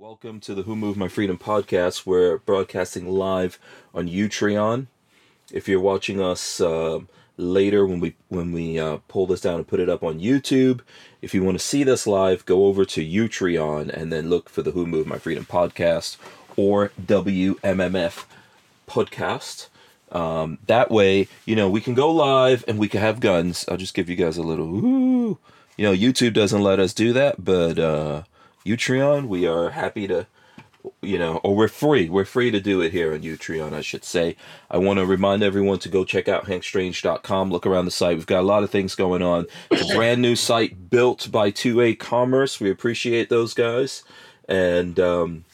[0.00, 2.06] Welcome to the Who Moved My Freedom podcast.
[2.06, 3.58] We're broadcasting live
[3.92, 4.86] on Utreon.
[5.50, 7.00] If you're watching us uh,
[7.36, 10.82] later when we when we uh, pull this down and put it up on YouTube,
[11.20, 14.62] if you want to see this live, go over to Utreon and then look for
[14.62, 16.16] the Who Moved My Freedom podcast
[16.56, 18.24] or WMMF
[18.86, 19.66] podcast.
[20.12, 23.64] Um, that way, you know, we can go live and we can have guns.
[23.68, 25.38] I'll just give you guys a little, ooh.
[25.76, 28.22] You know, YouTube doesn't let us do that, but uh,
[28.68, 30.26] Utreon, we are happy to,
[31.00, 32.08] you know, or we're free.
[32.08, 34.36] We're free to do it here on Utreon, I should say.
[34.70, 37.50] I want to remind everyone to go check out hankstrange.com.
[37.50, 38.16] Look around the site.
[38.16, 39.46] We've got a lot of things going on.
[39.70, 42.60] It's a brand new site built by 2A Commerce.
[42.60, 44.02] We appreciate those guys.
[44.48, 45.44] And um,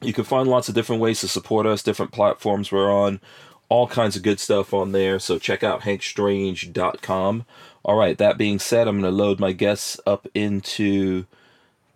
[0.00, 3.20] you can find lots of different ways to support us, different platforms we're on,
[3.68, 5.18] all kinds of good stuff on there.
[5.18, 7.44] So check out hankstrange.com.
[7.84, 11.26] All right, that being said, I'm going to load my guests up into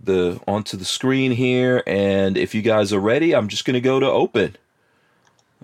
[0.01, 4.01] the onto the screen here, and if you guys are ready, I'm just gonna go
[4.01, 4.57] to open.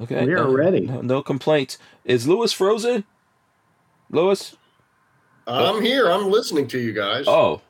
[0.00, 0.80] Okay, we are no, ready.
[0.80, 1.78] No, no, complaints.
[2.04, 3.04] Is Lewis frozen?
[4.10, 4.56] Lewis,
[5.46, 5.80] I'm oh.
[5.80, 6.10] here.
[6.10, 7.24] I'm listening to you guys.
[7.26, 7.60] Oh,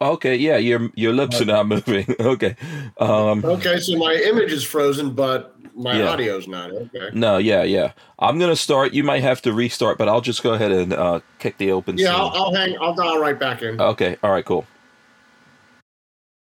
[0.00, 0.36] okay.
[0.36, 2.06] Yeah, your your lips are not moving.
[2.20, 2.56] okay.
[2.98, 6.10] Um, okay, so my image is frozen, but my yeah.
[6.10, 6.70] audio's not.
[6.70, 7.10] Okay.
[7.12, 7.92] No, yeah, yeah.
[8.18, 8.92] I'm gonna start.
[8.92, 11.98] You might have to restart, but I'll just go ahead and uh, kick the open.
[11.98, 12.76] Yeah, I'll, I'll hang.
[12.80, 13.80] I'll dial right back in.
[13.80, 14.16] Okay.
[14.22, 14.44] All right.
[14.44, 14.66] Cool.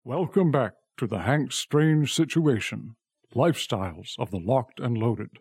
[0.05, 2.97] Welcome back to the Hank Strange Situation
[3.35, 5.41] Lifestyles of the Locked and Loaded.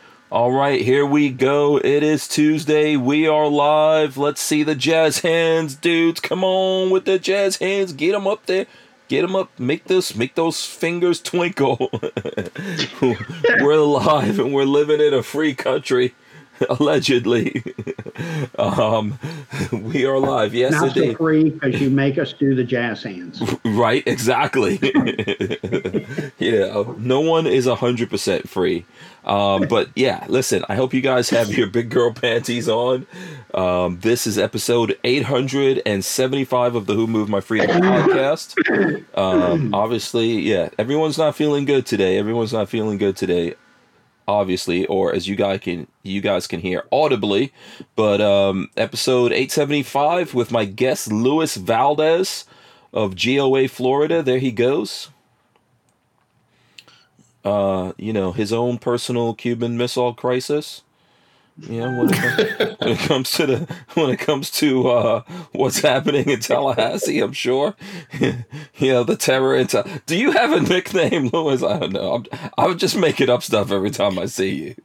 [0.31, 1.75] All right, here we go.
[1.75, 2.95] It is Tuesday.
[2.95, 4.15] We are live.
[4.15, 6.21] Let's see the jazz hands, dudes.
[6.21, 7.91] Come on with the jazz hands.
[7.91, 8.65] Get them up there.
[9.09, 9.49] Get them up.
[9.59, 10.15] Make this.
[10.15, 11.91] Make those fingers twinkle.
[13.01, 16.15] we're live and we're living in a free country.
[16.69, 17.63] allegedly.
[18.57, 19.17] um,
[19.71, 20.53] we are live.
[20.53, 21.17] Yes, Not indeed.
[21.17, 23.41] free because you make us do the jazz hands.
[23.81, 24.79] Right, exactly.
[26.39, 28.85] yeah, no one is hundred percent free.
[29.23, 30.65] Um, but yeah, listen.
[30.67, 33.07] I hope you guys have your big girl panties on.
[33.53, 38.55] Um, this is episode eight hundred and seventy-five of the Who Moved My Freedom podcast.
[39.17, 42.17] Um, obviously, yeah, everyone's not feeling good today.
[42.17, 43.55] Everyone's not feeling good today
[44.31, 47.51] obviously, or as you guys can you guys can hear audibly.
[47.95, 52.45] But um, episode 875 with my guest Luis Valdes
[52.93, 54.23] of GOA Florida.
[54.23, 55.09] There he goes.
[57.43, 60.83] Uh, you know his own personal Cuban Missile Crisis.
[61.57, 66.29] Yeah, when it, when it comes to the when it comes to uh, what's happening
[66.29, 67.75] in Tallahassee, I'm sure.
[68.19, 68.43] you
[68.81, 69.55] know the terror.
[69.55, 71.61] Into, do you have a nickname, Lewis?
[71.61, 72.13] I don't know.
[72.13, 72.25] I'm,
[72.57, 74.75] I'm just making up stuff every time I see you.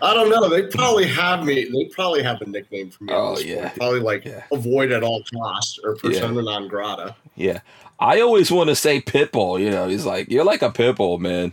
[0.00, 0.48] I don't know.
[0.48, 1.64] They probably have me.
[1.64, 3.12] They probably have a nickname for me.
[3.12, 3.68] Oh yeah.
[3.68, 3.76] Point.
[3.76, 4.44] Probably like yeah.
[4.52, 6.42] avoid at all costs or persona yeah.
[6.42, 7.16] non grata.
[7.36, 7.60] Yeah.
[8.00, 9.60] I always want to say pitbull.
[9.60, 11.52] You know, he's like you're like a pitbull, man.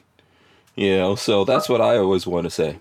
[0.76, 2.80] You know, so that's what I always want to say.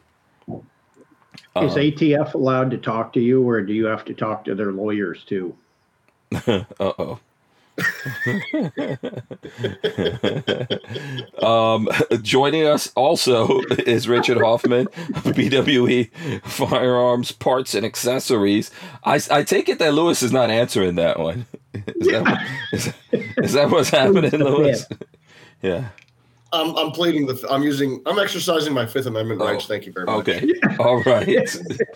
[1.57, 4.55] Is um, ATF allowed to talk to you, or do you have to talk to
[4.55, 5.57] their lawyers too?
[6.47, 7.19] uh oh.
[11.43, 11.89] um,
[12.23, 18.71] joining us also is Richard Hoffman, BWE Firearms Parts and Accessories.
[19.05, 21.47] I, I take it that Lewis is not answering that one.
[21.75, 24.85] Is that, is, is that what's happening, Lewis?
[25.63, 25.91] Yeah.
[26.53, 27.47] I'm, I'm pleading the.
[27.51, 28.01] I'm using.
[28.07, 29.65] I'm exercising my Fifth Amendment rights.
[29.65, 30.29] Oh, Thank you very much.
[30.29, 30.51] Okay.
[30.79, 31.29] All right.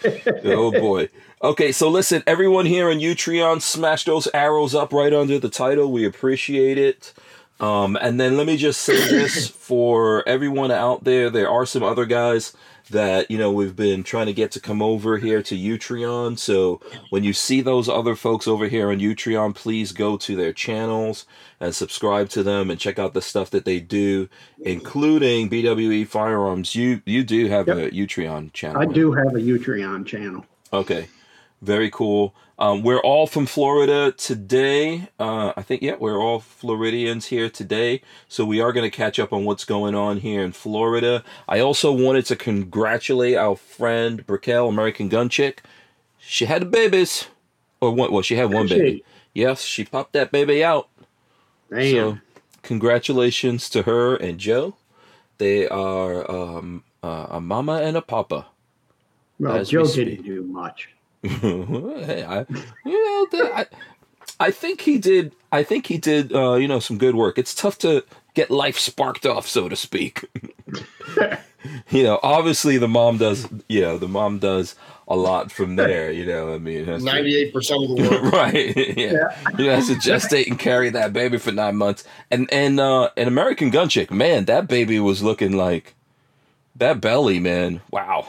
[0.45, 1.09] oh boy.
[1.43, 1.73] Okay.
[1.73, 5.91] So listen, everyone here in Utreon, smash those arrows up right under the title.
[5.91, 7.15] We appreciate it.
[7.63, 11.31] Um, and then let me just say this for everyone out there.
[11.31, 12.53] There are some other guys
[12.91, 16.37] that you know we've been trying to get to come over here to Utreon.
[16.39, 16.81] So
[17.11, 21.25] when you see those other folks over here on Utreon, please go to their channels
[21.61, 24.29] and subscribe to them and check out the stuff that they do,
[24.61, 26.75] including BWE Firearms.
[26.75, 27.77] You you do have yep.
[27.77, 28.83] a Utreon channel.
[28.83, 30.45] I do have a Utreon channel.
[30.73, 31.07] Okay,
[31.63, 32.35] very cool.
[32.59, 35.09] Um, we're all from Florida today.
[35.19, 38.03] Uh, I think, yeah, we're all Floridians here today.
[38.29, 41.25] So we are going to catch up on what's going on here in Florida.
[41.49, 45.63] I also wanted to congratulate our friend Brickell, American Gun Chick.
[46.19, 47.27] She had babies.
[47.81, 49.03] Or one, well, she had one baby.
[49.35, 50.89] Yes, she popped that baby out.
[51.71, 51.93] Damn.
[51.93, 52.19] So,
[52.63, 54.77] congratulations to her and Joe
[55.43, 58.47] they are um, uh, a mama and a papa.
[59.41, 60.91] Well, Joe we didn't do much.
[61.29, 62.47] hey, I,
[62.85, 63.67] you know, I,
[64.41, 65.35] I think he did.
[65.53, 66.35] I think he did.
[66.35, 67.39] Uh, you know, some good work.
[67.39, 68.05] It's tough to
[68.35, 70.25] get life sparked off, so to speak.
[71.91, 73.49] you know, obviously the mom does.
[73.69, 74.75] You know, the mom does
[75.07, 76.11] a lot from there.
[76.11, 78.33] You know, I mean, Ninety-eight percent of the work.
[78.33, 78.77] right?
[78.97, 82.05] Yeah, you know, has to gestate and carry that baby for nine months.
[82.31, 85.95] And and uh, an American Gun Chick, man, that baby was looking like
[86.77, 87.81] that belly, man.
[87.91, 88.29] Wow,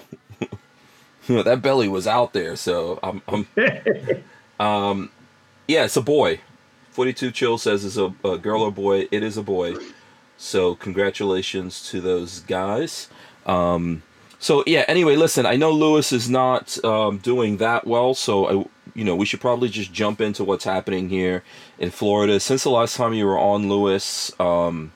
[1.27, 2.55] that belly was out there.
[2.55, 3.47] So I'm, I'm
[4.59, 5.11] um,
[5.67, 6.41] yeah, it's a boy.
[6.91, 9.07] Forty-two Chill says it's a, a girl or boy.
[9.11, 9.75] It is a boy.
[10.37, 13.09] So congratulations to those guys.
[13.45, 14.03] Um,
[14.39, 14.85] so yeah.
[14.87, 15.45] Anyway, listen.
[15.45, 19.41] I know Lewis is not um, doing that well, so I, you know, we should
[19.41, 21.43] probably just jump into what's happening here
[21.79, 22.39] in Florida.
[22.39, 24.91] Since the last time you were on, Lewis, um,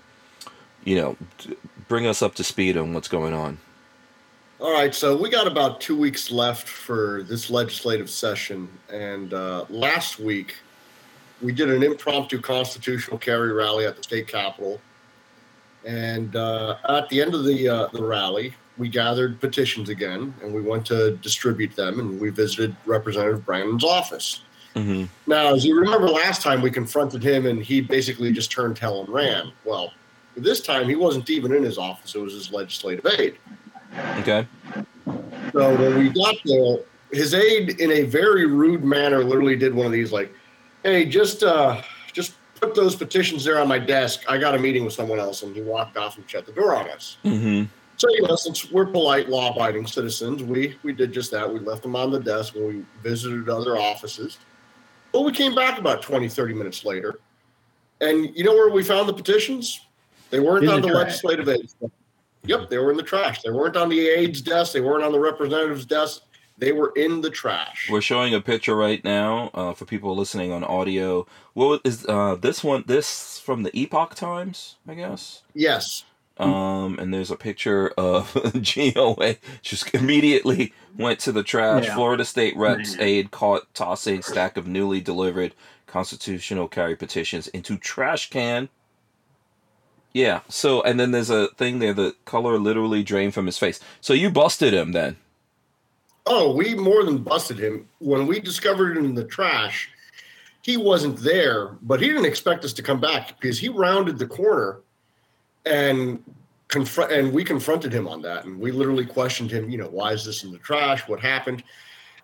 [0.84, 1.56] you know, d-
[1.88, 3.58] bring us up to speed on what's going on.
[4.60, 9.66] All right, so we got about two weeks left for this legislative session, and uh,
[9.70, 10.56] last week
[11.44, 14.82] we did an impromptu constitutional carry rally at the state capitol.
[15.86, 20.52] And uh, at the end of the uh, the rally, we gathered petitions again, and
[20.52, 24.42] we went to distribute them, and we visited Representative Brannan's office.
[24.76, 25.06] Mm-hmm.
[25.30, 29.02] Now, as you remember, last time we confronted him, and he basically just turned tail
[29.02, 29.52] and ran.
[29.66, 29.94] Well,
[30.36, 33.38] this time he wasn't even in his office; it was his legislative aide.
[34.20, 34.48] Okay.
[35.54, 36.80] So when we got there,
[37.12, 40.34] his aide, in a very rude manner, literally did one of these, like,
[40.84, 41.82] "Hey, just uh,
[42.14, 44.24] just put those petitions there on my desk.
[44.28, 46.76] I got a meeting with someone else," and he walked off and shut the door
[46.76, 47.18] on us.
[47.24, 47.66] Mm-hmm.
[47.98, 51.52] So you know, since we're polite, law-abiding citizens, we we did just that.
[51.52, 54.38] We left them on the desk when we visited other offices.
[55.12, 57.20] But we came back about 20, 30 minutes later,
[58.02, 59.82] and you know where we found the petitions?
[60.30, 61.76] They weren't In on the the, legislative aides.
[62.48, 63.42] Yep, they were in the trash.
[63.42, 64.74] They weren't on the aide's desk.
[64.74, 66.24] They weren't on the representative's desk.
[66.58, 67.88] They were in the trash.
[67.90, 71.28] We're showing a picture right now uh, for people listening on audio.
[71.54, 72.84] What is uh, this one?
[72.88, 75.44] This from the Epoch Times, I guess.
[75.54, 76.04] Yes.
[76.40, 78.34] Um, and there's a picture of
[78.76, 81.86] GOA just immediately went to the trash.
[81.86, 81.96] Yeah.
[81.96, 83.08] Florida State Reps Man.
[83.08, 85.54] aide caught tossing stack of newly delivered
[85.88, 88.70] constitutional carry petitions into trash can.
[90.18, 90.40] Yeah.
[90.50, 91.94] So, and then there's a thing there.
[91.94, 93.80] The color literally drained from his face.
[94.02, 95.16] So you busted him then.
[96.26, 97.88] Oh, we more than busted him.
[98.00, 99.88] When we discovered him in the trash,
[100.64, 104.26] he wasn't there, but he didn't expect us to come back because he rounded the
[104.26, 104.80] corner
[105.68, 106.24] and
[106.68, 108.46] confront and we confronted him on that.
[108.46, 111.08] And we literally questioned him, you know, why is this in the trash?
[111.08, 111.64] What happened?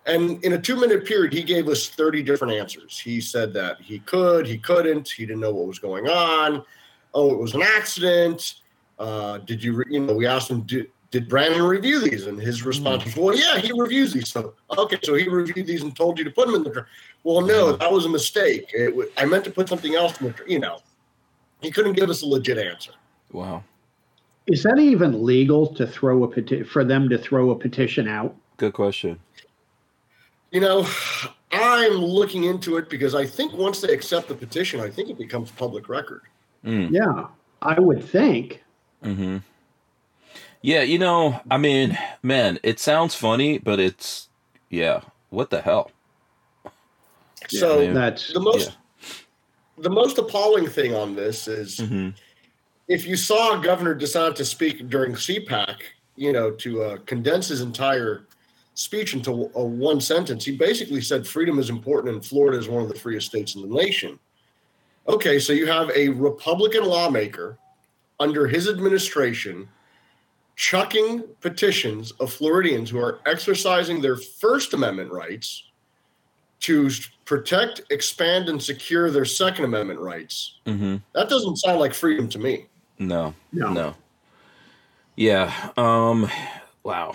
[0.04, 2.98] And in a two minute period, he gave us 30 different answers.
[2.98, 6.64] He said that he could, he couldn't, he didn't know what was going on.
[7.14, 8.54] Oh, it was an accident.
[8.98, 12.26] Uh, did you, re- you know, we asked him, did, did Brannan review these?
[12.26, 14.28] And his response was, well, yeah, he reviews these.
[14.28, 16.86] So, okay, so he reviewed these and told you to put them in the trash.
[17.22, 18.70] Well, no, that was a mistake.
[18.74, 20.80] It, w- I meant to put something else in the, tr- you know,
[21.60, 22.92] he couldn't give us a legit answer.
[23.32, 23.62] Wow.
[24.46, 28.34] Is that even legal to throw a peti- for them to throw a petition out?
[28.56, 29.18] Good question.
[30.50, 30.86] You know,
[31.52, 35.18] I'm looking into it because I think once they accept the petition, I think it
[35.18, 36.22] becomes public record.
[36.64, 36.90] Mm.
[36.90, 37.26] Yeah,
[37.62, 38.62] I would think.
[39.02, 39.38] Mm-hmm.
[40.62, 44.28] Yeah, you know, I mean, man, it sounds funny, but it's
[44.70, 45.02] yeah.
[45.30, 45.90] What the hell?
[47.48, 47.94] so man.
[47.94, 48.76] That's the most
[49.76, 52.10] the most appalling thing on this is hmm
[52.88, 55.76] if you saw Governor DeSantis speak during CPAC,
[56.16, 58.26] you know, to uh, condense his entire
[58.74, 62.82] speech into a one sentence, he basically said freedom is important and Florida is one
[62.82, 64.18] of the freest states in the nation.
[65.08, 67.58] Okay, so you have a Republican lawmaker
[68.20, 69.68] under his administration
[70.56, 75.64] chucking petitions of Floridians who are exercising their First Amendment rights
[76.60, 76.88] to
[77.24, 80.58] protect, expand, and secure their Second Amendment rights.
[80.66, 82.66] hmm That doesn't sound like freedom to me.
[82.98, 83.72] No, no.
[83.72, 83.94] no.
[85.16, 85.70] Yeah.
[85.76, 86.30] Um.
[86.84, 87.14] Wow.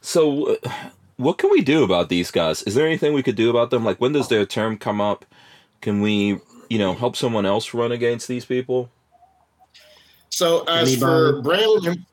[0.00, 0.70] So, uh,
[1.16, 2.62] what can we do about these guys?
[2.62, 3.84] Is there anything we could do about them?
[3.84, 5.24] Like, when does their term come up?
[5.80, 8.90] Can we, you know, help someone else run against these people?
[10.30, 12.04] So as for Brannan,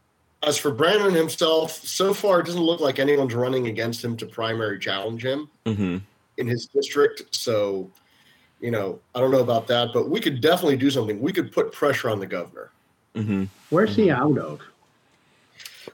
[0.43, 4.25] as for Brannan himself, so far it doesn't look like anyone's running against him to
[4.25, 5.97] primary challenge him Mm-hmm.
[6.37, 7.35] in his district.
[7.35, 7.89] So,
[8.61, 11.19] you know, I don't know about that, but we could definitely do something.
[11.19, 12.71] We could put pressure on the governor.
[13.15, 13.45] Mm-hmm.
[13.69, 14.61] Where's he out of?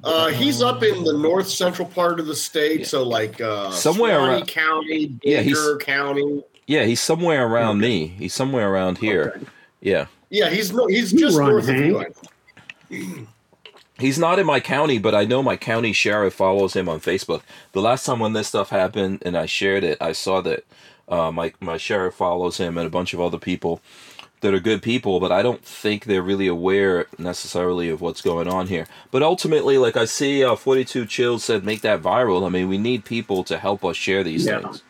[0.03, 2.85] Uh, he's up in the north central part of the state, Yeah.
[2.85, 5.43] so like uh, Somewhere Suwannee around- County, Yeah,
[5.81, 6.43] County.
[6.69, 8.05] Yeah, he's somewhere around me.
[8.05, 9.33] He's somewhere around here.
[9.35, 9.45] Okay.
[9.81, 10.05] Yeah.
[10.29, 11.97] Yeah, he's no, he's You just run, north of you.
[11.97, 12.15] Hank.
[12.91, 13.27] I think.
[13.97, 17.41] He's not in my county, but I know my county sheriff follows him on Facebook.
[17.71, 20.63] The last time when this stuff happened and I shared it, I saw that
[21.07, 23.81] uh, my my sheriff follows him and a bunch of other people
[24.41, 28.47] that are good people, but I don't think they're really aware necessarily of what's going
[28.47, 28.85] on here.
[29.09, 32.45] But ultimately, like I see, uh, 42 Chills said, make that viral.
[32.45, 34.59] I mean, we need people to help us share these Yeah.
[34.61, 34.83] things.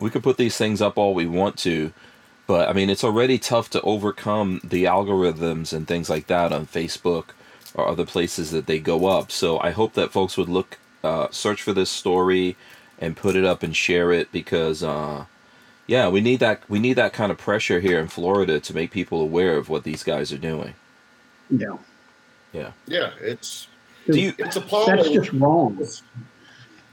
[0.00, 1.92] We can put these things up all we want to,
[2.46, 6.66] but I mean, it's already tough to overcome the algorithms and things like that on
[6.66, 7.26] Facebook
[7.74, 9.30] or other places that they go up.
[9.30, 12.56] So I hope that folks would look, uh, search for this story
[12.98, 15.26] and put it up and share it because, uh,
[15.86, 16.62] yeah, we need that.
[16.68, 19.84] We need that kind of pressure here in Florida to make people aware of what
[19.84, 20.74] these guys are doing.
[21.50, 21.76] Yeah.
[22.52, 22.72] Yeah.
[22.86, 23.68] Yeah, it's
[24.10, 24.34] Do you?
[24.38, 25.78] it's That's just wrong.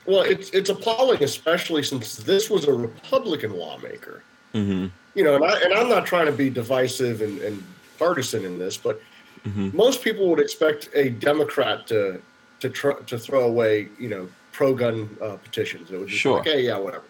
[0.05, 4.21] Well, it's it's appalling, especially since this was a Republican lawmaker.
[4.53, 7.63] hmm You know, and, I, and I'm not trying to be divisive and, and
[7.99, 9.01] partisan in this, but
[9.45, 12.21] hmm most people would expect a Democrat to
[12.59, 15.91] to tr- to throw away, you know, pro-gun uh, petitions.
[15.91, 16.41] It would just Sure.
[16.43, 17.03] be like, hey, yeah, whatever.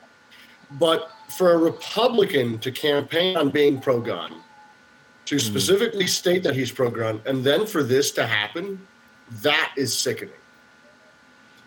[0.79, 4.31] But for a Republican to campaign on being pro-gun,
[5.25, 5.51] to Mm-hmm.
[5.51, 8.79] specifically state that he's pro-gun, and then for this to happen,
[9.41, 10.33] that is sickening.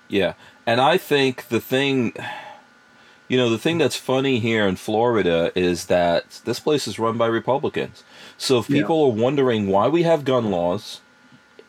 [0.09, 0.35] Yeah,
[0.67, 2.13] and I think the thing,
[3.29, 7.17] you know, the thing that's funny here in Florida is that this place is run
[7.17, 8.03] by Republicans.
[8.37, 8.81] So if Yeah.
[8.83, 11.01] people are wondering why we have gun laws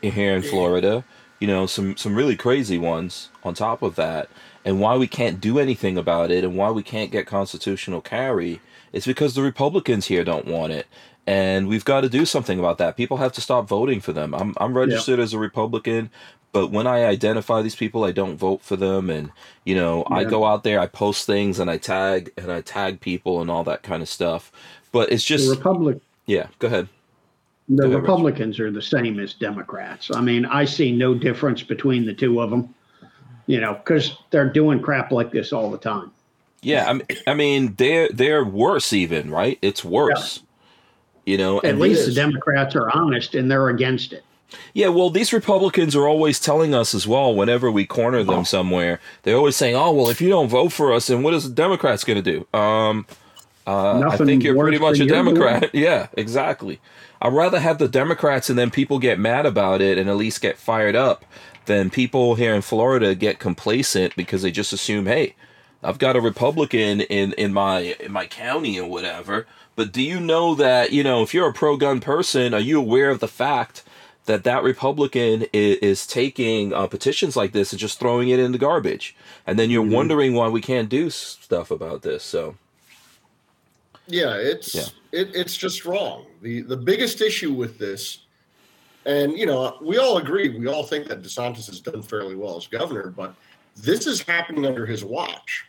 [0.02, 1.04] here in Florida,
[1.40, 4.30] you know, some some really crazy ones on top of that,
[4.66, 8.60] and why we can't do anything about it, and why we can't get constitutional carry,
[8.94, 10.88] it's because the Republicans here don't want it.
[11.28, 12.96] And we've got to do something about that.
[12.96, 14.34] People have to stop voting for them.
[14.34, 16.10] I'm I'm registered as a Republican,
[16.54, 19.10] but when I identify these people, I don't vote for them.
[19.10, 19.32] And
[19.66, 23.02] you know, I go out there, I post things, and I tag and I tag
[23.02, 24.54] people and all that kind of stuff.
[24.94, 26.48] But it's The just Republic, yeah.
[26.60, 26.88] Go ahead.
[27.68, 28.16] the Go ahead, Rich.
[28.16, 30.10] Republicans are the same as Democrats.
[30.14, 32.74] I mean, I see no difference between the two of them.
[33.48, 36.12] You know, because they're doing crap like this all the time.
[36.62, 39.60] Yeah, I mean, I mean, they're they're worse even, right?
[39.62, 40.42] It's worse.
[41.28, 44.24] You know, At least the Democrats are honest and they're against it.
[44.74, 47.36] Yeah, well, these Republicans are always telling us as well.
[47.36, 50.94] Whenever we corner them somewhere, they're always saying, "Oh, well, if you don't vote for
[50.94, 53.06] us, then what is the Democrats going to do?" Um,
[53.68, 55.36] uh, I think you're pretty much a than you're doing.
[55.36, 55.70] Democrat.
[55.76, 56.80] yeah, exactly.
[57.22, 60.40] I'd rather have the Democrats and then people get mad about it and at least
[60.40, 61.26] get fired up
[61.66, 65.36] than people here in Florida get complacent because they just assume, "Hey,
[65.88, 70.20] I've got a Republican in in my in my county or whatever." But do you
[70.20, 73.84] know that you know if you're a pro-gun person, are you aware of the fact
[74.26, 78.52] that that Republican is, is taking uh, petitions like this and just throwing it in
[78.52, 79.16] the garbage,
[79.48, 79.94] and then you're Mhm.
[80.00, 82.24] wondering why we can't do stuff about this?
[82.24, 82.56] So
[84.08, 84.88] Yeah, it's Yeah.
[85.14, 86.26] It, it's just wrong.
[86.42, 88.20] the The biggest issue with this,
[89.06, 92.58] and you know, we all agree, we all think that DeSantis has done fairly well
[92.58, 93.34] as governor, but
[93.76, 95.66] this is happening under his watch.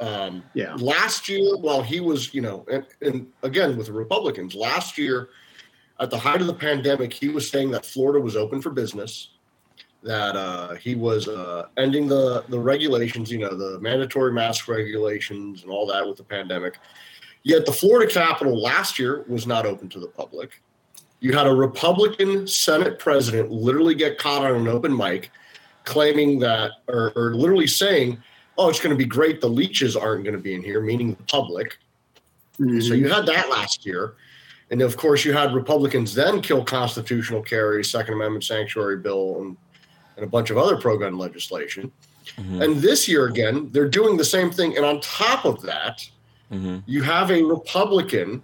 [0.00, 0.74] Um, Yeah.
[0.76, 5.28] last year, while he was, you know, and, and again with the Republicans, last year
[6.00, 9.32] at the height of the pandemic, he was saying that Florida was open for business,
[10.02, 15.62] that uh, he was uh, ending the the regulations, you know, the mandatory mask regulations
[15.62, 16.78] and all that with the pandemic.
[17.42, 20.62] Yet the Florida Capitol last year was not open to the public.
[21.20, 25.30] You had a Republican Senate president literally get caught on an open mic
[25.84, 28.22] claiming that, or, or literally saying,
[28.60, 29.40] oh, it's going to be great.
[29.40, 31.78] The leeches aren't going to be in here, meaning the public.
[32.58, 32.98] So Mhm.
[32.98, 34.14] you had that last year.
[34.70, 39.56] And of course, you had Republicans then kill constitutional carry, Second Amendment sanctuary bill, and,
[40.16, 41.90] and a bunch of other pro gun legislation.
[42.36, 44.76] mhm, And this year, again, they're doing the same thing.
[44.76, 46.06] And on top of that,
[46.52, 46.82] mhm.
[46.86, 48.42] you have a Republican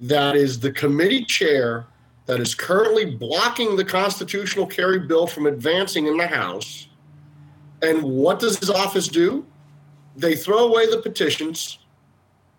[0.00, 1.86] that is the committee chair
[2.26, 6.85] that is currently blocking the constitutional carry bill from advancing in the House.
[7.82, 9.44] And what does his office do?
[10.16, 11.78] They throw away the petitions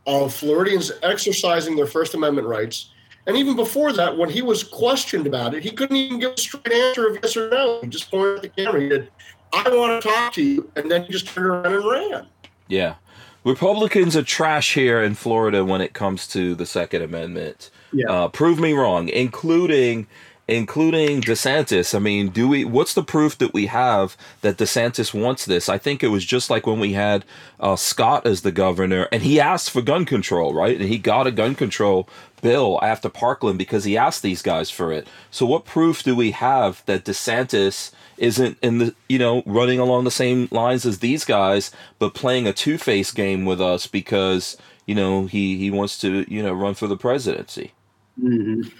[0.05, 2.91] of Floridians exercising their First Amendment rights.
[3.25, 6.37] And even before that, when he was questioned about it, he couldn't even give a
[6.37, 7.81] straight answer of yes or no.
[7.81, 8.79] He just pointed at the camera.
[8.81, 9.11] He did,
[9.51, 10.71] I want to talk to you.
[10.75, 12.27] And then he just turned around and ran.
[12.67, 12.95] yeah.
[13.43, 17.69] Republicans are trash here in Florida when it comes to the Second Amendment.
[17.93, 18.11] Yeah.
[18.11, 20.05] Uh, prove me wrong, including
[20.47, 21.93] including DeSantis.
[21.95, 22.63] I mean, do we?
[22.65, 25.69] What's the proof that we have that DeSantis wants this?
[25.69, 27.25] I think it was just like when we had
[27.59, 30.79] uh, Scott as the governor, and he asked for gun control, right?
[30.79, 32.07] And he got a gun control
[32.41, 35.07] bill after Parkland because he asked these guys for it.
[35.31, 37.91] So, what proof do we have that DeSantis?
[38.17, 42.47] isn't in the you know running along the same lines as these guys but playing
[42.47, 46.73] a two-face game with us because you know he he wants to you know run
[46.73, 47.73] for the presidency
[48.19, 48.71] Mhm.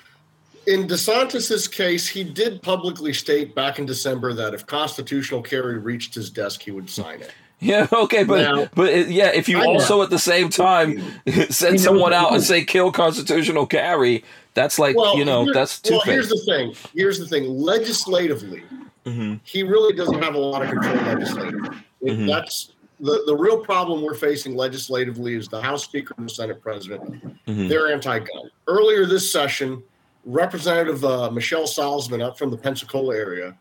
[0.67, 6.13] In DeSantis's case, he did publicly state back in December that if constitutional carry reached
[6.13, 7.31] his desk, he would sign it.
[7.59, 9.69] Yeah, okay, but Now- but yeah, if you I know.
[9.73, 11.01] also at the same time
[11.49, 15.93] send someone out and say kill constitutional carry, that's like you know here- that's two
[15.93, 16.75] well, here's the thing.
[16.93, 17.45] Here's the thing.
[17.47, 18.61] Legislatively,
[19.05, 21.69] hmm he really doesn't have a lot of control legislatively.
[22.01, 22.27] It- Mhm.
[22.27, 26.61] That's the, the real problem we're facing legislatively is the House Speaker and the Senate
[26.61, 27.23] President.
[27.47, 28.51] hmm They're anti-gun.
[28.67, 29.81] Earlier this session,
[30.27, 33.55] Representative uh, Michelle Salzman up from the Pensacola area,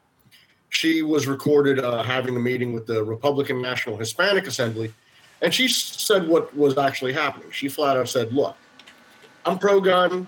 [0.68, 4.92] she was recorded uh, having a meeting with the Republican National Hispanic Assembly,
[5.42, 7.52] and she said what was actually happening.
[7.52, 8.56] She flat out said, "Look,
[9.44, 10.26] I'm pro-gun,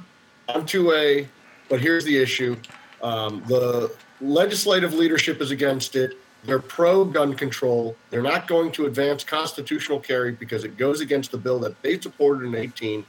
[0.48, 1.26] I'm 2A,
[1.68, 2.54] but here's the issue:
[3.02, 6.16] um, the legislative leadership is against it.
[6.44, 7.96] They're pro-gun control.
[8.10, 11.98] They're not going to advance constitutional carry because it goes against the bill that they
[11.98, 13.04] supported in 18."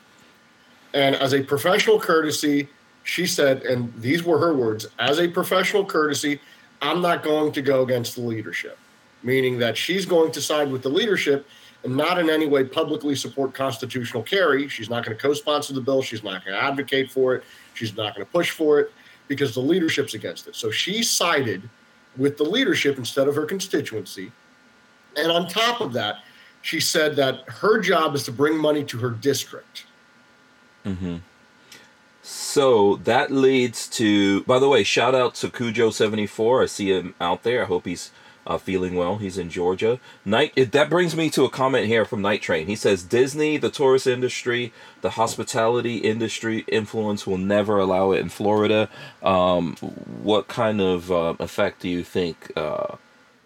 [0.96, 2.68] And as a professional courtesy,
[3.04, 6.40] she said, and these were her words as a professional courtesy,
[6.82, 8.78] I'm not going to go against the leadership,
[9.24, 11.48] meaning that she's going to side with the leadership
[11.84, 14.68] and not in any way publicly support constitutional carry.
[14.68, 16.02] She's not going to co sponsor the bill.
[16.02, 17.44] She's not going to advocate for it.
[17.74, 18.92] She's not going to push for it
[19.28, 20.56] because the leadership's against it.
[20.56, 21.70] So she sided
[22.18, 24.32] with the leadership instead of her constituency.
[25.16, 26.18] And on top of that,
[26.62, 29.86] she said that her job is to bring money to her district.
[30.84, 31.18] hmm
[32.32, 34.44] So that leads to.
[34.44, 36.62] By the way, shout out to Cujo seventy four.
[36.62, 37.64] I see him out there.
[37.64, 38.12] I hope he's
[38.46, 39.18] uh, feeling well.
[39.18, 40.00] He's in Georgia.
[40.24, 40.54] Night.
[40.56, 42.68] It, that brings me to a comment here from Night Train.
[42.68, 44.72] He says Disney, the tourist industry,
[45.02, 48.90] the hospitality industry influence will never allow it in Florida.
[49.24, 52.96] Um, what kind of uh, effect do you think uh,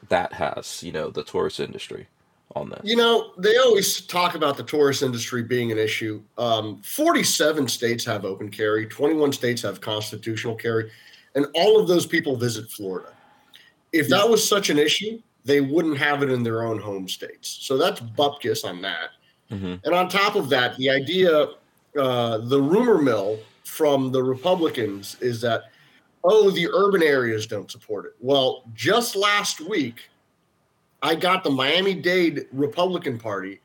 [0.10, 0.84] that has?
[0.84, 2.08] You know, the tourist industry
[2.56, 2.86] on that.
[2.86, 6.22] You know, they always talk about the tourist industry being an issue.
[6.38, 10.92] Um, 47 states have open carry, 21 states have constitutional carry,
[11.36, 13.14] and all of those people visit Florida.
[13.92, 17.60] If that was such an issue, they wouldn't have it in their own home states.
[17.62, 19.10] So that's bupkis on that.
[19.50, 21.48] hmm And on top of that, the idea,
[22.00, 25.64] uh, the rumor mill from the Republicans is that,
[26.24, 28.14] oh, the urban areas don't support it.
[28.20, 30.10] Well, just last week,
[31.04, 33.60] I got the Miami Dade Republican Party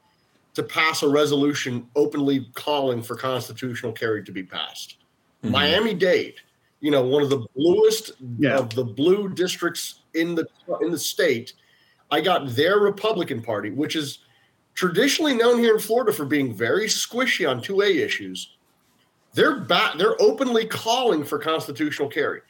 [0.54, 4.96] to pass a resolution openly calling for constitutional carry to be passed.
[5.44, 5.50] Mhm.
[5.52, 6.34] Miami Dade,
[6.80, 8.58] you know, one of the bluest Yeah.
[8.58, 10.46] of the blue districts in the
[10.82, 11.52] in the state.
[12.10, 14.18] I got their Republican Party, which is
[14.74, 18.56] traditionally known here in Florida for being very squishy on 2A issues.
[19.34, 22.40] They're back, they're openly calling for constitutional carry.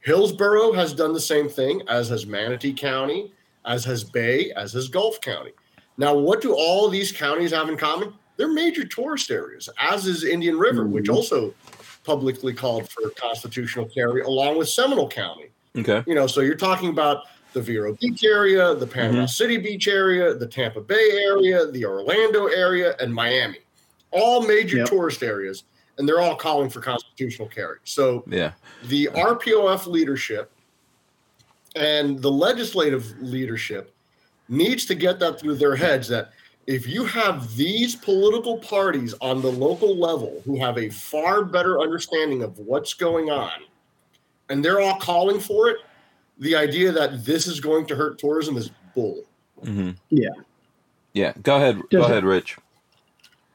[0.00, 3.32] Hillsborough has done the same thing, as has Manatee County,
[3.64, 5.52] as has Bay, as has Gulf County.
[5.96, 8.12] Now, what do all these counties have in common?
[8.36, 11.14] They're major tourist areas, as is Indian River, which Mhm.
[11.14, 11.54] also
[12.04, 15.50] publicly called for constitutional carry, along with Seminole County.
[15.76, 16.02] Okay.
[16.06, 20.34] You know, so you're talking about the Vero Beach area, the Panama City Beach area,
[20.34, 23.58] the Tampa Bay area, the Orlando area, and Miami.
[24.10, 24.88] All major Yep.
[24.88, 25.64] tourist areas,
[25.98, 27.78] and they're all calling for constitutional carry.
[27.84, 28.52] So Yeah.
[28.84, 30.50] the RPOF leadership
[31.76, 33.94] and the legislative leadership
[34.48, 36.30] needs to get that through their heads that
[36.66, 41.80] if you have these political parties on the local level who have a far better
[41.80, 43.52] understanding of what's going on
[44.48, 45.76] and they're all calling for it
[46.38, 49.22] the idea that this is going to hurt tourism is bull
[49.64, 50.28] hmm Yeah.
[51.14, 51.32] Yeah.
[51.42, 51.76] Go ahead.
[51.76, 52.56] Go Does it- ahead, Rich.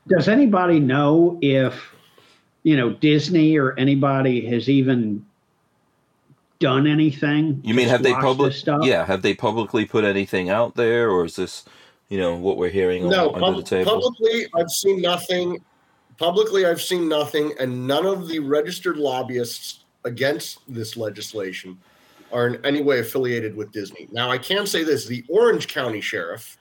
[0.10, 1.82] Does anybody know if,
[2.64, 5.26] you know, Disney or anybody has even
[6.64, 7.60] done anything?
[7.64, 8.54] You mean have they squash public?
[8.54, 8.80] stuff?
[8.86, 11.66] Yeah, have they publicly put anything out there, or is this,
[12.10, 13.92] you know, what we're hearing no on, pub- under the table?
[13.92, 15.64] publicly i've seen nothing
[16.18, 21.78] publicly i've seen nothing and none of the registered lobbyists against this legislation
[22.32, 26.00] are in any way affiliated with disney now i can say this the orange county
[26.02, 26.58] sheriff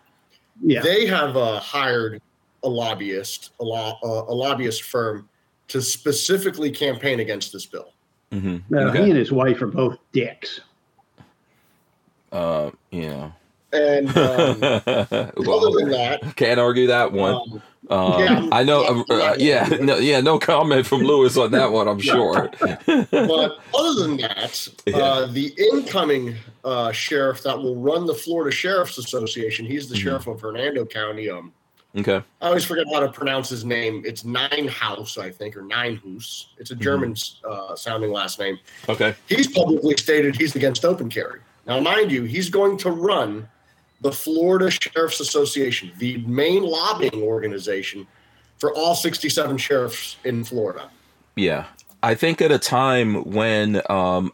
[0.62, 0.80] Yeah.
[0.82, 2.20] they have uh, hired
[2.64, 5.28] a lobbyist a, lo- uh, a lobbyist firm
[5.68, 7.92] to specifically campaign against this bill
[8.32, 9.04] hmm Uh, okay.
[9.04, 10.60] He and his wife are both dicks.
[12.32, 13.30] Uh, yeah.
[13.72, 17.34] and um, other than that can't argue that one.
[17.34, 18.82] um, Um, yeah, I know.
[18.82, 19.68] yeah, Uh, uh, yeah.
[19.70, 21.88] yeah, no, yeah, no comment from Lewis on that one.
[21.88, 22.48] I'm sure.
[22.86, 24.96] but other than that, Yeah.
[24.96, 30.02] uh, the incoming uh, sheriff that will run the Florida Sheriff's Association, he's the Mhm.
[30.02, 31.28] sheriff of Hernando County.
[31.28, 31.52] Um,
[31.98, 32.22] okay.
[32.40, 34.02] I always forget how to pronounce his name.
[34.04, 36.46] It's Nienhuis, I think, or Nienhuis.
[36.58, 36.80] It's a Mhm.
[36.80, 37.14] German
[37.48, 38.58] uh, sounding last name.
[38.88, 39.14] Okay.
[39.28, 41.40] He's publicly stated he's against open carry.
[41.66, 43.48] Now, mind you, he's going to run
[44.00, 48.06] the Florida Sheriff's Association, the main lobbying organization
[48.58, 50.90] for all 67 sheriffs in Florida.
[51.36, 51.66] Yeah.
[52.02, 54.32] I think at a time when um,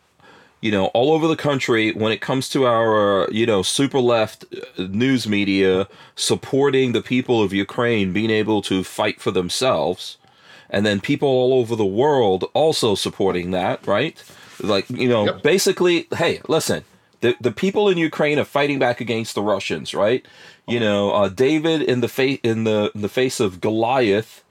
[0.60, 4.44] you know, all over the country when it comes to our, you know, super left
[4.52, 10.16] uh, news media supporting the people of Ukraine being able to fight for themselves,
[10.70, 14.22] and then people all over the world also supporting that, right?
[14.60, 15.42] Like, you know, yep.
[15.42, 16.84] basically, hey, listen,
[17.20, 20.26] the, the people in Ukraine are fighting back against the Russians, right?
[20.66, 24.44] You know, uh, David in the face in the in the face of Goliath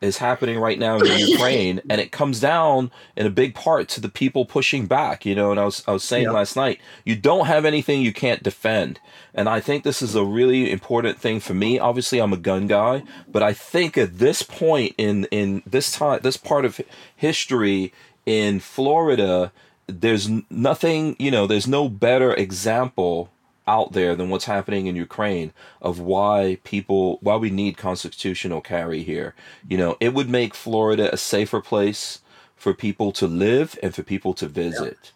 [0.00, 4.00] is happening right now in Ukraine, and it comes down in a big part to
[4.00, 5.24] the people pushing back.
[5.24, 6.32] You know, and I was I was saying yeah.
[6.32, 9.00] last night, you don't have anything you can't defend,
[9.34, 11.78] and I think this is a really important thing for me.
[11.78, 16.20] Obviously, I'm a gun guy, but I think at this point in in this time,
[16.22, 16.80] this part of
[17.16, 17.92] history
[18.26, 19.52] in Florida,
[19.86, 21.16] there's nothing.
[21.18, 23.30] You know, there's no better example
[23.66, 29.02] out there than what's happening in Ukraine of why people why we need constitutional carry
[29.02, 29.34] here.
[29.68, 32.20] You know, it would make Florida a safer place
[32.56, 35.12] for people to live and for people to visit.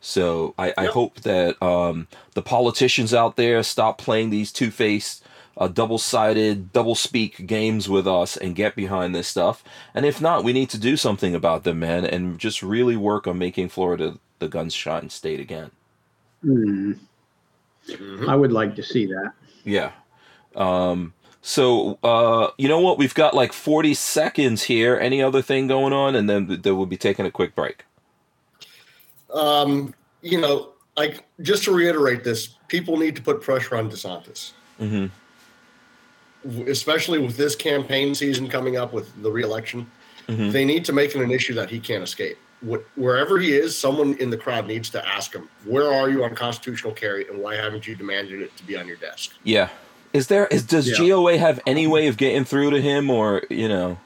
[0.00, 5.24] So I, I hope that um, the politicians out there stop playing these two faced,
[5.56, 9.62] uh, double sided, double speak games with us and get behind this stuff.
[9.94, 13.28] And if not, we need to do something about them, man, and just really work
[13.28, 15.70] on making Florida the gunshine state again.
[16.44, 16.98] Mm.
[17.88, 18.28] Mm-hmm.
[18.28, 19.32] I would like to see that.
[19.64, 19.92] Yeah.
[20.54, 22.98] Um, so uh, you know what?
[22.98, 24.98] We've got like 40 seconds here.
[24.98, 27.84] Any other thing going on, and then then we'll be taking a quick break.
[29.32, 34.52] Um, you know, like just to reiterate this, people need to put pressure on DeSantis.
[34.80, 35.06] Mm-hmm.
[36.68, 39.88] Especially with this campaign season coming up with the reelection,
[40.26, 40.50] mm-hmm.
[40.50, 42.36] they need to make it an issue that he can't escape
[42.96, 46.34] wherever he is, someone in the crowd needs to ask him, "Where are you on
[46.34, 49.68] constitutional carry, and why haven't you demanded it to be on your desk?" Yeah,
[50.12, 51.08] is there is does yeah.
[51.08, 53.98] GOA have any way of getting through to him, or you know?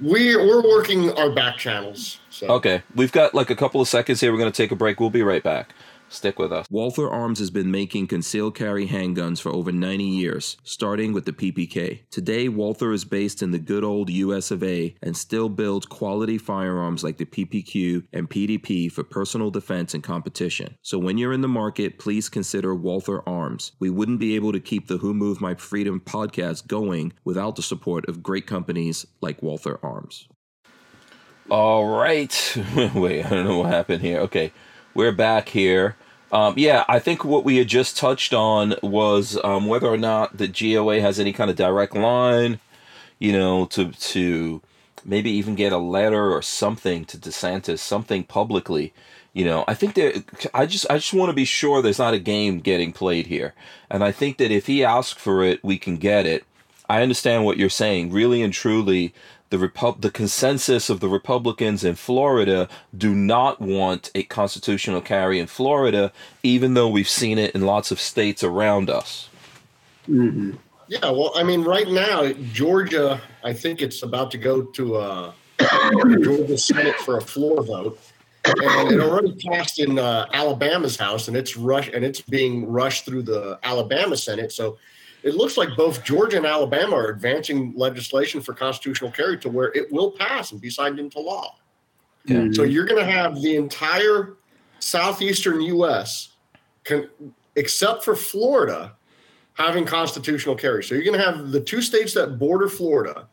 [0.00, 2.18] We we're working our back channels.
[2.30, 2.46] So.
[2.48, 4.32] Okay, we've got like a couple of seconds here.
[4.32, 4.98] We're going to take a break.
[4.98, 5.72] We'll be right back.
[6.12, 6.66] Stick with us.
[6.70, 11.32] Walther Arms has been making concealed carry handguns for over 90 years, starting with the
[11.32, 12.00] PPK.
[12.10, 16.36] Today, Walther is based in the good old US of A and still builds quality
[16.36, 20.76] firearms like the PPQ and PDP for personal defense and competition.
[20.82, 23.72] So when you're in the market, please consider Walther Arms.
[23.80, 27.62] We wouldn't be able to keep the Who Moved My Freedom podcast going without the
[27.62, 30.28] support of great companies like Walther Arms.
[31.48, 32.56] All right.
[32.94, 34.20] Wait, I don't know what happened here.
[34.20, 34.52] Okay,
[34.94, 35.96] we're back here.
[36.32, 40.38] Um, yeah, I think what we had just touched on was um, whether or not
[40.38, 42.58] the GOA has any kind of direct line,
[43.18, 44.62] you know, to to
[45.04, 48.94] maybe even get a letter or something to DeSantis, something publicly.
[49.34, 52.14] You know, I think that I just I just want to be sure there's not
[52.14, 53.54] a game getting played here,
[53.90, 56.44] and I think that if he asks for it, we can get it.
[56.88, 58.10] I understand what you're saying.
[58.12, 59.14] Really and truly,
[59.52, 65.38] the Repu- the consensus of the Republicans in Florida do not want a constitutional carry
[65.38, 66.10] in Florida,
[66.42, 69.28] even though we've seen it in lots of states around us.
[70.08, 70.52] Mm-hmm.
[70.88, 75.34] Yeah, well, I mean, right now, Georgia, I think it's about to go to a
[76.22, 78.00] Georgia Senate for a floor vote,
[78.46, 83.04] and it already passed in uh, Alabama's House, and it's rush and it's being rushed
[83.04, 84.50] through the Alabama Senate.
[84.50, 84.78] So
[85.22, 89.72] it looks like both Georgia and Alabama are advancing legislation for constitutional carry to where
[89.72, 91.56] it will pass and be signed into law.
[92.24, 92.38] Yeah.
[92.38, 92.52] Mm-hmm.
[92.54, 94.36] So you're going to have the entire
[94.78, 96.30] southeastern U.S.
[96.84, 97.08] Con-
[97.56, 98.94] except for Florida
[99.54, 100.82] having constitutional carry.
[100.82, 103.28] So you're going to have the two states that border Florida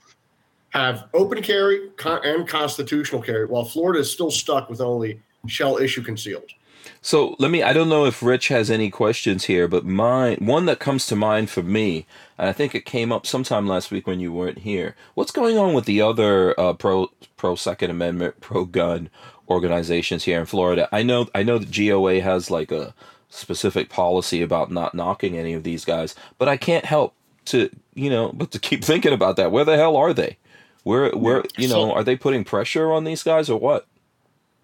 [0.70, 6.04] have open carry and constitutional carry, while Florida is still stuck with only shall issue
[6.04, 6.52] concealed.
[7.02, 7.64] So let me.
[7.64, 11.16] I don't know if Rich has any questions here, but mine one that comes to
[11.16, 12.06] mind for me,
[12.38, 14.96] and I think it came up sometime last week when you weren't here.
[15.14, 19.10] What's going on with the other uh, pro pro Second Amendment, pro gun
[19.48, 20.90] organizations here in Florida?
[20.92, 22.94] I know I know that GOA has like a
[23.30, 27.14] specific policy about not knocking any of these guys, but I can't help
[27.46, 29.54] to you know but to keep thinking about that.
[29.54, 30.38] Where the hell are they?
[30.84, 33.88] Where where you know are they putting pressure on these guys or what?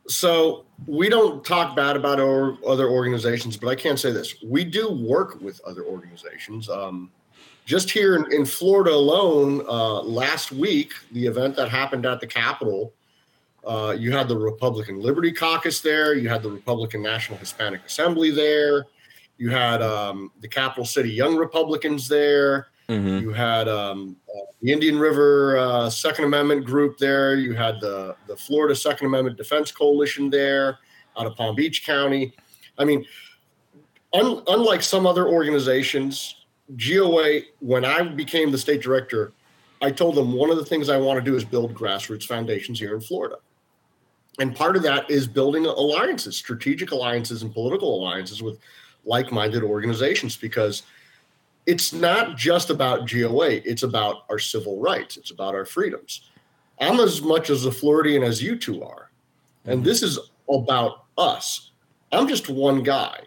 [0.07, 4.63] So we don't talk bad about our other organizations, but I can say this: we
[4.63, 6.69] do work with other organizations.
[6.69, 7.11] Um,
[7.65, 12.27] just here in, in Florida alone, uh, last week, the event that happened at the
[12.27, 12.93] Capitol,
[13.65, 18.29] uh, you had the Republican Liberty Caucus there, you had the Republican National Hispanic Assembly
[18.29, 18.85] there,
[19.39, 23.19] you had um, the Capital City Young Republicans there, Mm-hmm.
[23.19, 27.35] You had um, uh, the Indian River uh, Second Amendment group there.
[27.35, 30.79] You had the the Florida Second Amendment Defense Coalition there
[31.17, 32.33] out of Palm Beach County.
[32.77, 33.05] I mean,
[34.13, 36.45] un- unlike some other organizations,
[36.77, 39.31] GOA, when I became the state director,
[39.81, 42.79] I told them one of the things I want to do is build grassroots foundations
[42.79, 43.37] here in Florida.
[44.39, 48.59] And part of that is building alliances, strategic alliances, and political alliances with
[49.05, 50.83] like minded organizations because
[51.65, 56.29] it's not just about GOA, it's about our civil rights, it's about our freedoms.
[56.79, 59.09] I'm as much as a Floridian as you two are.
[59.65, 59.85] And mm-hmm.
[59.85, 61.71] this is about us.
[62.11, 63.21] I'm just one guy.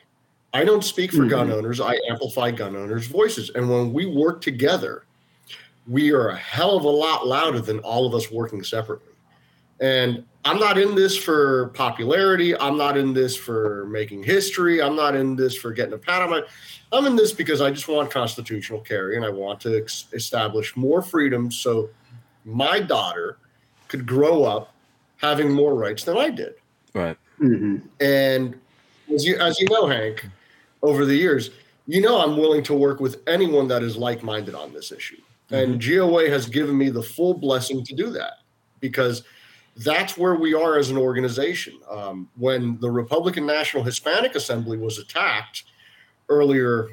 [0.53, 1.57] I don't speak for gun mm-hmm.
[1.57, 3.51] owners, I amplify gun owners' voices.
[3.51, 5.05] And when we work together,
[5.87, 9.08] we are a hell of a lot louder than all of us working separately.
[9.81, 12.57] And I'm not in this for popularity.
[12.59, 14.81] I'm not in this for making history.
[14.83, 16.43] I'm not in this for getting a pat on my.
[16.91, 20.75] I'm in this because I just want constitutional carry and I want to ex- establish
[20.77, 21.91] more freedom so
[22.45, 23.39] my daughter
[23.89, 24.73] could grow up
[25.19, 26.55] having more rights than I did.
[26.95, 27.17] Right.
[27.41, 27.83] Mhm.
[28.01, 28.59] And
[29.13, 30.27] as you as you know, Hank,
[30.83, 31.51] over the years,
[31.87, 35.21] you know I'm willing to work with anyone that is like-minded on this issue.
[35.51, 38.35] And GOA has given me the full blessing to do that
[38.81, 39.23] because
[39.79, 41.79] that's where we are as an organization.
[41.89, 45.65] Um, when the Republican National Hispanic Assembly was attacked
[46.29, 46.89] earlier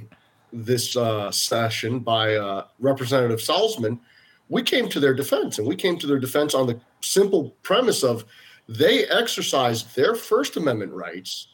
[0.53, 3.99] this uh, session by uh, Representative Salzman,
[4.49, 8.03] we came to their defense, and we came to their defense on the simple premise
[8.03, 8.25] of
[8.69, 11.47] they exercised their First Amendment rights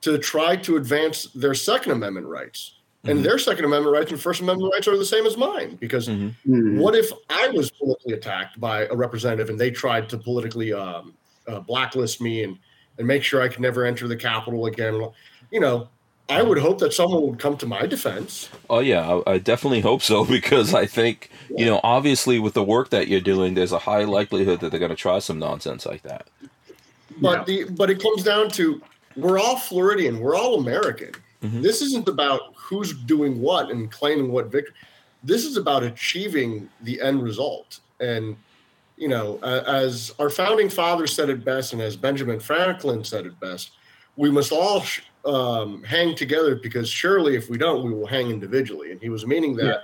[0.00, 2.75] to try to advance their Second Amendment rights.
[3.08, 3.22] And Mhm.
[3.22, 6.32] their Second Amendment rights and First Amendment rights are the same as mine because Mhm.
[6.48, 6.76] Mhm.
[6.78, 11.14] what if I was politically attacked by a representative and they tried to politically um,
[11.46, 12.58] uh, blacklist me and
[12.98, 15.06] and make sure I could never enter the Capitol again?
[15.50, 15.88] You know,
[16.30, 18.48] I would hope that someone would come to my defense.
[18.70, 22.64] Oh yeah, I, I definitely hope so because I think you know, obviously, with the
[22.64, 25.86] work that you're doing, there's a high likelihood that they're going to try some nonsense
[25.86, 26.26] like that.
[27.20, 27.64] But Yeah.
[27.66, 28.80] the but it comes down to
[29.14, 31.12] we're all Floridian, we're all American.
[31.44, 31.62] Mhm.
[31.62, 34.74] This isn't about who's doing what and claiming what victory.
[35.22, 37.80] This is about achieving the end result.
[38.00, 38.36] And
[38.96, 43.38] you know, as our founding father said it best, and as Benjamin Franklin said it
[43.40, 43.72] best,
[44.16, 48.30] we must all sh- um, hang together because surely if we don't, we will hang
[48.30, 48.92] individually.
[48.92, 49.82] And he was meaning that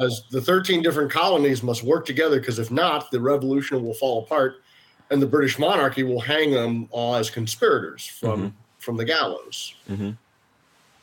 [0.00, 4.22] as the 13 different colonies must work together because if not, the revolution will fall
[4.22, 4.62] apart
[5.10, 9.74] and the British monarchy will hang them all as conspirators from from the gallows.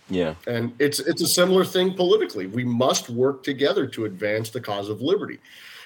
[0.10, 0.36] Yeah.
[0.48, 2.48] And it's it's a similar thing politically.
[2.48, 5.40] We must work together to advance the cause of liberty.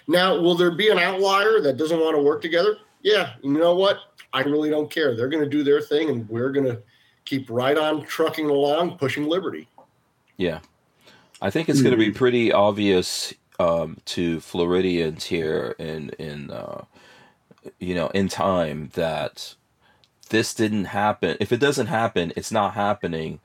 [0.07, 2.77] Now, will there be an outlier that doesn't want to work together?
[3.01, 3.99] Yeah, you know what?
[4.33, 5.15] I really don't care.
[5.15, 6.81] They're going to do their thing, and we're going to
[7.25, 9.67] keep right on trucking along, pushing liberty.
[10.37, 10.59] Yeah.
[11.41, 16.85] I think it's going to be pretty obvious um, to Floridians here in in uh,
[17.79, 19.55] you know in time that
[20.29, 21.37] this didn't happen.
[21.39, 23.39] If it doesn't happen, it's not happening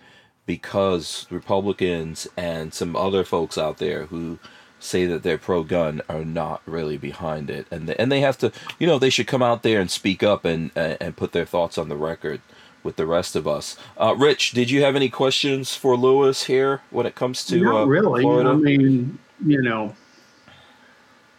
[0.46, 4.38] because Republicans and some other folks out there who
[4.78, 8.52] say that they're pro-gun are not really behind it, and they, and they have to,
[8.78, 11.46] you know, they should come out there and speak up and and and put their
[11.46, 12.40] thoughts on the record
[12.82, 13.76] with the rest of us.
[13.96, 17.82] Uh, Rich, did you have any questions for Lewis here when it comes to Not
[17.82, 18.22] uh, really.
[18.22, 18.50] Florida?
[18.50, 19.94] I mean, you know,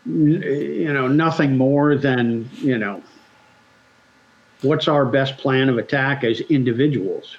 [0.05, 3.01] n- you know, nothing more than you know.
[4.61, 7.37] What's our best plan of attack as individuals?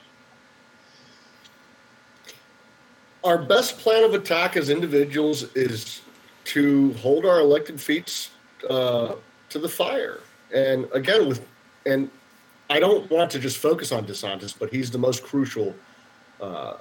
[3.25, 6.03] Our best plan of attack as individuals is
[6.45, 8.29] to hold our elected feet
[8.69, 9.15] uh,
[9.49, 10.21] to the fire.
[10.55, 11.47] And again, with
[11.87, 12.11] and
[12.71, 15.75] I don't want to just focus on DeSantis, but he's the most crucial
[16.41, 16.75] uh,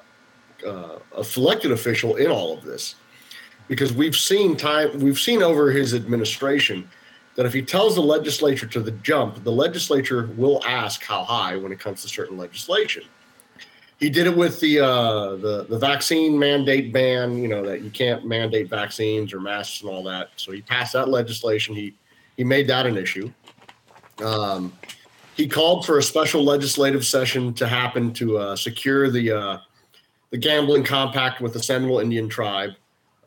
[0.66, 1.00] uh,
[1.38, 2.96] elected official in all of this
[3.68, 6.90] because we've seen time we've seen over his administration
[7.36, 11.56] that if he tells the legislature to the jump, the legislature will ask how high
[11.56, 13.04] when it comes to certain legislation.
[14.00, 17.38] He did it with the uh, the the vaccine mandate ban.
[17.38, 20.30] You know that you can't mandate vaccines or masks and all that.
[20.36, 21.76] So he passed that legislation.
[21.76, 21.94] He
[22.36, 23.32] he made that an issue.
[24.24, 24.74] Um,
[25.36, 29.58] he called for a special legislative session to happen to uh, secure the uh,
[30.32, 32.72] the gambling compact with the Seminole Indian tribe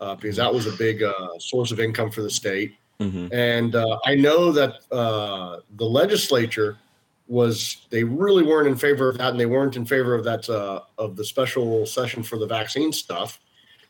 [0.00, 2.76] uh, because that was a big uh, source of income for the state.
[3.00, 3.32] Mhm.
[3.32, 6.78] And uh, I know that uh, the legislature
[7.28, 10.48] was they really weren't in favor of that, and they weren't in favor of that
[10.48, 13.40] uh, of the special session for the vaccine stuff.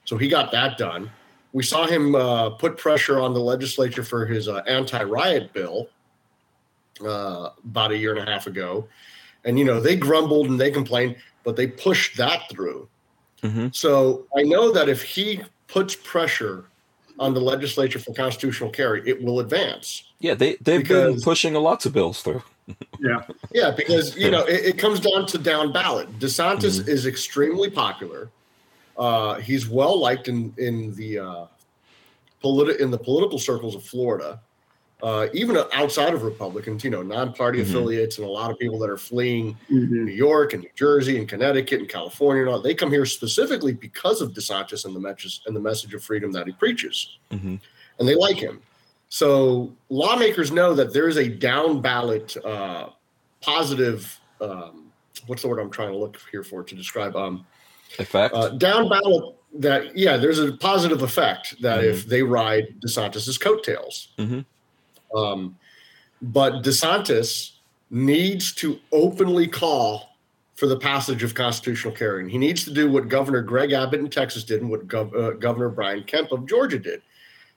[0.05, 1.11] So he got that done.
[1.53, 5.89] We saw him uh, put pressure on the legislature for his uh, anti-riot bill
[7.05, 8.89] uh, about a year and a half ago,
[9.45, 12.89] and you know they grumbled and they complained, but they pushed that through.
[13.43, 13.75] Mhm.
[13.75, 16.65] So I know that if he puts pressure
[17.19, 20.05] on the legislature for constitutional carry, it will advance.
[20.21, 22.43] Yeah, they they've been pushing lots of bills through.
[23.01, 23.23] Yeah.
[23.53, 26.19] Yeah, because you know it, it comes down to down ballot.
[26.19, 28.29] DeSantis is extremely popular.
[28.99, 31.47] Uh, he's well liked in in the uh,
[32.43, 34.41] politi- in the political circles of Florida.
[35.03, 37.63] uh, even outside of Republicans, you know, non-party Mhm.
[37.69, 39.91] affiliates, and a lot of people that are fleeing Mhm.
[39.91, 42.61] New York and New Jersey and Connecticut and California and all.
[42.63, 46.33] They come here specifically because of DeSantis and the message and the message of freedom
[46.33, 47.61] that he preaches, Mhm.
[47.99, 48.63] and they like him.
[49.09, 52.91] So lawmakers know that there is a down ballot uh,
[53.41, 54.19] positive.
[54.41, 54.91] Um,
[55.27, 57.17] what's the word I'm trying to look here for to describe?
[57.17, 57.47] Um,
[57.99, 58.35] Effect.
[58.35, 64.09] uh, down ballot that yeah, there's a positive effect that if they ride DeSantis's coattails.
[64.19, 64.45] Mhm.
[65.15, 65.57] Um,
[66.21, 67.53] but DeSantis
[67.91, 70.17] needs to openly call
[70.57, 72.23] for the passage of constitutional carry.
[72.23, 75.15] And he needs to do what Governor Greg Abbott in Texas did and what Gov-
[75.15, 77.03] uh, Governor Brian Kemp of Georgia did.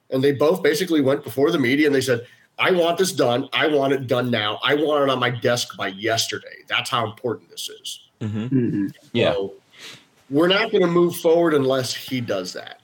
[0.09, 2.25] And they both basically went before the media and they said,
[2.57, 3.47] I want this done.
[3.53, 4.59] I want it done now.
[4.63, 6.63] I want it on my desk by yesterday.
[6.67, 7.99] That's how important this is.
[8.21, 8.91] hmm Mhm.
[9.13, 9.33] Yeah.
[9.33, 9.53] So
[10.29, 12.81] we're not going to move forward unless he does that.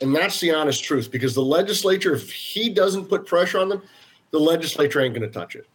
[0.00, 3.82] And that's the honest truth because the legislature, if he doesn't put pressure on them,
[4.30, 5.66] the legislature ain't going to touch it.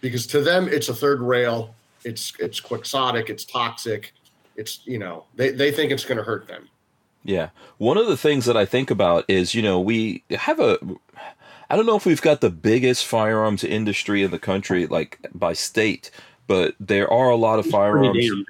[0.00, 1.74] Because to them, it's a third rail.
[2.04, 3.30] It's it's quixotic.
[3.30, 4.12] It's toxic.
[4.56, 6.68] It's you know they they think it's going to hurt them.
[7.24, 7.50] Yeah.
[7.78, 10.78] One of the things that I think about is, you know, we have a
[11.70, 15.52] I don't know if we've got the biggest firearms industry in the country like by
[15.52, 16.10] state,
[16.46, 18.44] but there are a lot of Pretty firearms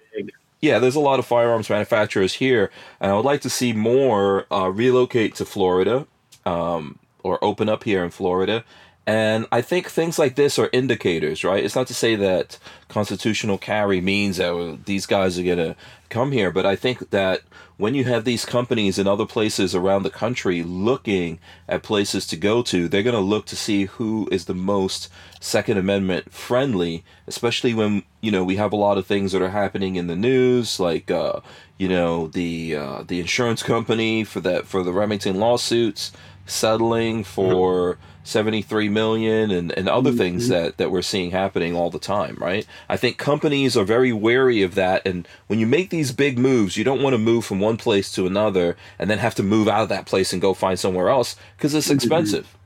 [0.62, 4.46] yeah, there's a lot of firearms manufacturers here, and I would like to see more
[4.50, 6.06] uh, relocate to Florida
[6.46, 8.64] um, or open up here in Florida.
[9.06, 11.64] And I think things like this are indicators, right?
[11.64, 15.76] It's not to say that constitutional carry means that these guys are going to
[16.08, 17.40] come here, but I think that
[17.78, 22.36] when you have these companies in other places around the country looking at places to
[22.36, 25.08] go to, they're going to look to see who is the most
[25.40, 29.48] Second Amendment friendly, especially when you know we have a lot of things that are
[29.50, 31.40] happening in the news, like uh,
[31.76, 36.12] you know the uh, the insurance company for that for the Remington lawsuits
[36.46, 41.98] settling for 73 million and, and other things that, that we're seeing happening all the
[41.98, 42.66] time, right?
[42.88, 45.06] I think companies are very wary of that.
[45.06, 48.12] And when you make these big moves, you don't want to move from one place
[48.12, 51.08] to another and then have to move out of that place and go find somewhere
[51.08, 52.56] else because it's expensive.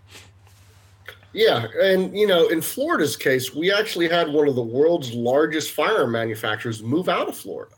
[1.33, 5.73] Yeah, and you know, in Florida's case, we actually had one of the world's largest
[5.73, 7.75] firearm manufacturers move out of Florida.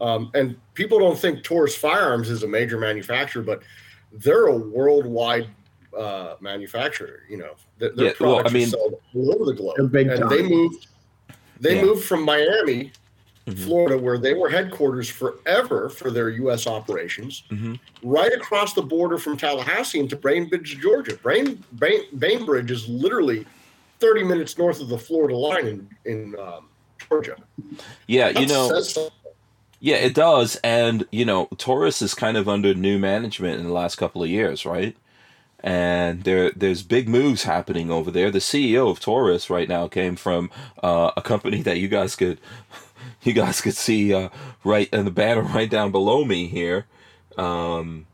[0.00, 3.62] Um, and people don't think Taurus Firearms is a major manufacturer, but
[4.12, 5.48] they're a worldwide
[5.98, 7.22] uh, manufacturer.
[7.28, 9.74] You know, Their- their Yeah, well, I products mean- are sold all over the globe.
[9.92, 10.86] They're and they moved.
[11.60, 11.82] They Yeah.
[11.84, 12.92] moved from Miami,
[13.46, 13.58] Mhm.
[13.64, 16.66] Florida, where they were headquarters forever for their U.S.
[16.66, 17.78] operations, Mhm.
[18.02, 21.16] right across the border from Tallahassee into Bainbridge, Georgia.
[21.24, 23.46] Bain, Bain, Bainbridge is literally
[24.00, 26.68] 30 minutes north of the Florida line in, in um,
[27.08, 27.36] Georgia.
[28.06, 28.98] Yeah, you know, says
[29.80, 30.56] yeah, it does.
[30.64, 34.30] And, you know, Taurus is kind of under new management in the last couple of
[34.30, 34.96] years, right?
[35.64, 38.30] And there, there's big moves happening over there.
[38.30, 40.50] The CEO of Taurus right now came from
[40.82, 42.38] uh, a company that you guys could,
[43.22, 44.28] you guys could see uh,
[44.62, 46.84] right in the banner right down below me here.
[47.38, 48.04] Um,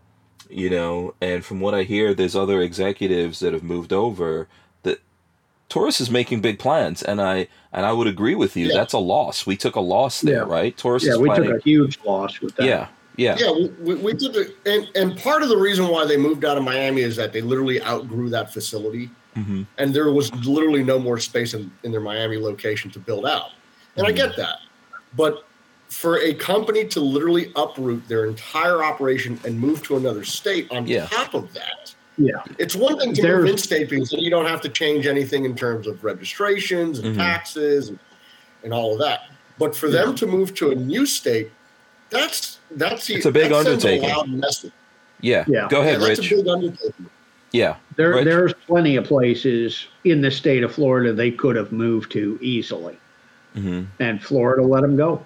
[0.48, 4.46] you know, and from what I hear, there's other executives that have moved over.
[4.84, 5.00] That
[5.68, 8.68] Taurus is making big plans, and I and I would agree with you.
[8.68, 8.74] Yeah.
[8.74, 9.44] That's a loss.
[9.44, 10.52] We took a loss there, Yeah.
[10.52, 10.76] right?
[10.76, 11.50] Taurus Yeah, is we planning.
[11.50, 12.66] took a huge loss with that.
[12.66, 12.88] yeah,
[13.20, 16.16] yeah, Yeah, we, we, we did the, and, and part of the reason why they
[16.16, 19.10] moved out of Miami is that they literally outgrew that facility.
[19.34, 23.26] hmm and there was literally no more space in, in their Miami location to build
[23.26, 23.50] out.
[23.96, 24.56] And I get that.
[25.16, 25.44] But
[25.88, 30.86] for a company to literally uproot their entire operation and move to another state on
[30.86, 31.06] Yeah.
[31.06, 32.42] top of that, Yeah.
[32.58, 35.06] it's one thing to There's- move in state because then you don't have to change
[35.06, 37.18] anything in terms of registrations and Mhm.
[37.18, 37.98] taxes and,
[38.64, 39.20] and all of that.
[39.58, 41.50] But for them to move to a new state,
[42.10, 44.08] that's that's It's a big undertaking.
[44.08, 44.72] loud message.
[45.20, 45.44] yeah.
[45.48, 45.68] Yeah.
[45.68, 46.32] Go ahead, Yeah, that's Rich.
[46.32, 47.10] a big undertaking.
[47.52, 48.24] Yeah, There, Rich?
[48.26, 52.96] there's plenty of places in the state of Florida they could have moved to easily,
[53.54, 55.24] hmm and Florida let them go.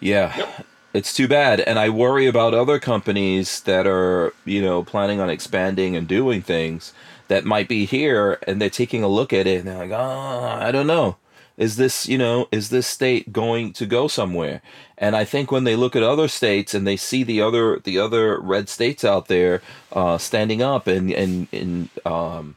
[0.00, 0.46] yeah.
[0.94, 5.28] It's too bad, and I worry about other companies that are, you know, planning on
[5.28, 6.94] expanding and doing things
[7.28, 10.64] that might be here, and they're taking a look at it, and they're like, "Ah,
[10.64, 11.16] I don't know.
[11.58, 14.62] Is this, you know, is this state going to go somewhere?"
[14.96, 17.98] And I think when they look at other states and they see the other the
[17.98, 19.60] other red states out there
[19.92, 22.56] uh, standing up and and and um,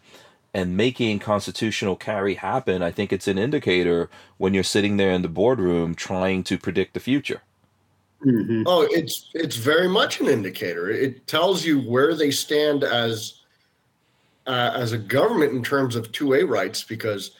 [0.53, 5.23] and making constitutional carry happen, I think it's an indicator when you're sitting there in
[5.23, 7.41] the boardroom trying to predict the future.
[8.23, 10.89] hmm Oh, it's it's very much an indicator.
[10.89, 13.41] It tells you where they stand as
[14.47, 16.83] uh, as a government in terms of two A rights.
[16.83, 17.31] Because,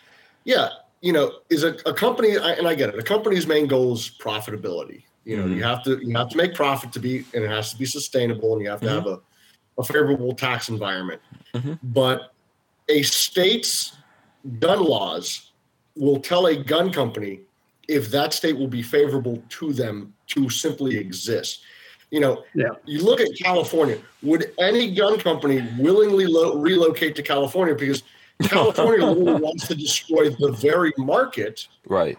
[0.43, 0.69] yeah,
[1.01, 2.97] you know, is a, a company, and I get it.
[2.99, 5.03] A company's main goal is profitability.
[5.25, 5.55] You know, Mhm.
[5.57, 7.85] you have to you have to make profit to be, and it has to be
[7.85, 8.93] sustainable, and you have to Mhm.
[8.95, 9.19] have a,
[9.79, 11.21] a favorable tax environment.
[11.55, 11.79] Mhm.
[11.83, 12.33] But
[12.89, 13.93] a state's
[14.59, 15.51] gun laws
[15.95, 17.41] will tell a gun company
[17.87, 21.61] if that state will be favorable to them to simply exist.
[22.09, 22.69] You know, Yeah.
[22.85, 23.97] you look at California.
[24.21, 28.03] Would any gun company willingly lo- relocate to California because
[28.49, 29.05] California
[29.39, 32.17] wants to destroy the very market Right.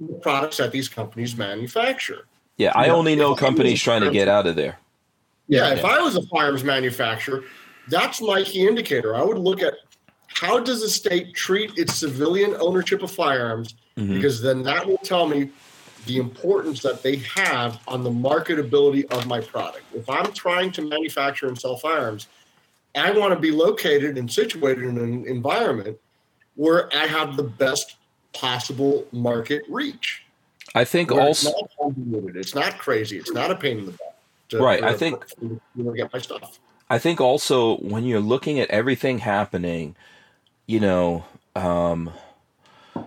[0.00, 2.26] the products that these companies manufacture?
[2.56, 2.92] Yeah, I Yeah.
[2.92, 4.78] only know companies trying to get out of there.
[5.48, 7.44] Yeah, if I was a firearms manufacturer,
[7.88, 9.14] that's my key indicator.
[9.16, 9.74] I would look at
[10.28, 14.14] how does the state treat its civilian ownership of firearms, Mhm.
[14.14, 15.50] because then that will tell me
[16.06, 19.84] the importance that they have on the marketability of my product.
[19.94, 22.26] If I'm trying to manufacture and sell firearms,
[22.94, 25.98] I want to be located and situated in an environment
[26.56, 27.96] where I have the best
[28.32, 30.22] possible market reach.
[30.74, 34.16] I think also it's not it's not crazy, it's not a pain in the butt.
[34.50, 36.58] to- Right, I think- you know, get my stuff.
[36.90, 39.96] I think also when you're looking at everything happening,
[40.66, 41.24] you know,
[41.56, 42.10] um,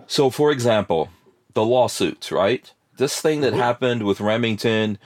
[0.08, 1.08] so for example,
[1.54, 2.72] the lawsuits, right?
[2.96, 3.58] This thing that Mhm.
[3.58, 4.98] happened with Remington,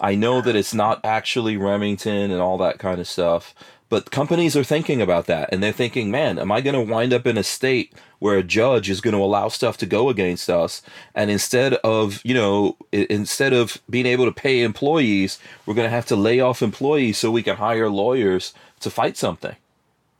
[0.00, 3.54] I know that it's not actually Remington and all that kind of stuff,
[3.88, 7.12] but companies are thinking about that and they're thinking, man, am I going to wind
[7.12, 10.50] up in a state where a judge is going to allow stuff to go against
[10.50, 10.82] us
[11.14, 15.90] and instead of, you know, instead of being able to pay employees, we're going to
[15.94, 19.56] have to lay off employees so we can hire lawyers to fight something.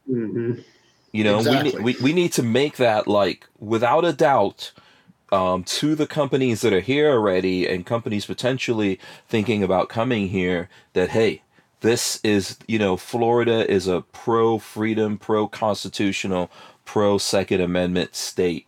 [0.07, 0.53] hmm
[1.11, 1.51] You know, Exactly.
[1.51, 4.71] we, need, we we need to make that like without a doubt
[5.31, 10.69] um, to the companies that are here already and companies potentially thinking about coming here
[10.93, 11.43] that hey,
[11.81, 16.49] this is you know Florida is a pro freedom, pro constitutional,
[16.85, 18.67] pro Second Amendment state.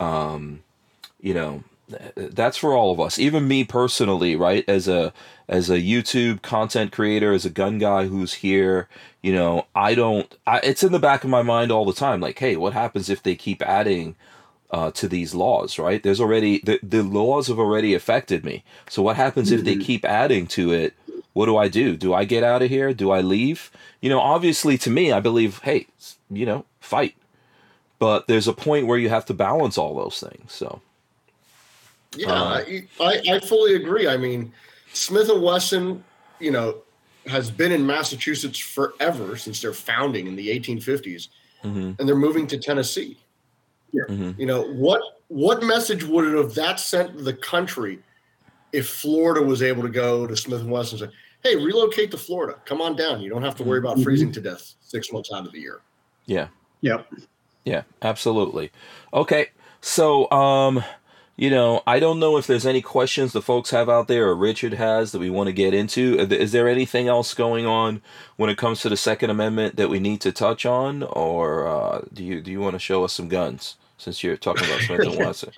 [0.00, 0.62] Um,
[1.20, 1.64] you know,
[2.16, 3.18] that's for all of us.
[3.18, 4.64] Even me personally, right?
[4.68, 5.12] As a
[5.48, 8.88] as a YouTube content creator, as a gun guy who's here,
[9.22, 10.34] you know, I don't.
[10.46, 12.20] I, it's in the back of my mind all the time.
[12.20, 14.16] Like, hey, what happens if they keep adding
[14.70, 15.78] uh, to these laws?
[15.78, 16.02] Right?
[16.02, 18.64] There's already the the laws have already affected me.
[18.88, 19.82] So what happens if they Mhm.
[19.84, 20.94] keep adding to it?
[21.36, 21.98] What do I do?
[21.98, 22.94] Do I get out of here?
[22.94, 23.70] Do I leave?
[24.00, 25.86] You know, obviously, to me, I believe, hey,
[26.30, 27.14] you know, fight.
[27.98, 30.50] But there's a point where you have to balance all those things.
[30.50, 30.80] So.
[32.16, 32.64] Yeah, Uh,
[33.00, 34.08] I, I fully agree.
[34.08, 34.50] I mean,
[34.94, 36.02] Smith and Wesson,
[36.40, 36.78] you know,
[37.26, 41.28] has been in Massachusetts forever since their founding in the 1850s,
[41.60, 43.18] hmm and they're moving to Tennessee.
[43.92, 47.98] hmm You know what what message would it have that sent the country
[48.72, 51.16] if Florida was able to go to Smith and Wesson and say,
[51.46, 52.58] "Hey, relocate to Florida.
[52.64, 53.20] Come on down.
[53.20, 54.02] You don't have to worry about Mhm.
[54.04, 55.80] freezing to death six months out of the year."
[56.26, 56.48] Yeah.
[56.80, 57.06] Yep.
[57.64, 58.70] Yeah, absolutely.
[59.14, 60.82] Okay, so um,
[61.36, 64.34] you know, I don't know if there's any questions the folks have out there or
[64.34, 66.18] Richard has that we want to get into.
[66.18, 68.00] Is is there anything else going on
[68.36, 72.02] when it comes to the Second Amendment that we need to touch on, or uh,
[72.12, 75.00] do you do you want to show us some guns since you're talking about Smith
[75.00, 75.50] and Wesson?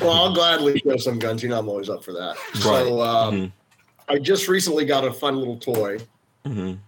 [0.00, 1.42] Well, I'll gladly show some guns.
[1.42, 2.36] You know, I'm always up for that.
[2.56, 2.86] Right.
[2.86, 3.52] So um, Mhm.
[4.10, 5.98] I just recently got a fun little toy.
[6.44, 6.78] Mhm.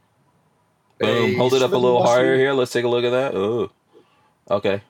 [0.99, 1.35] Boom!
[1.37, 2.53] Hold it up a little and higher here.
[2.53, 3.35] Let's take a look at that.
[3.35, 3.71] Oh,
[4.51, 4.83] okay.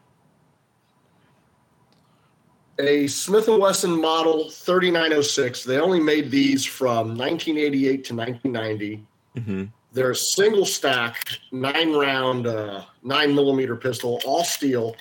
[2.78, 5.62] a Smith & Wesson model 3906.
[5.62, 9.04] They only made these from 1988 to 1990.
[9.36, 14.96] hmm They're a single stack, nine round, uh, nine millimeter pistol, all steel,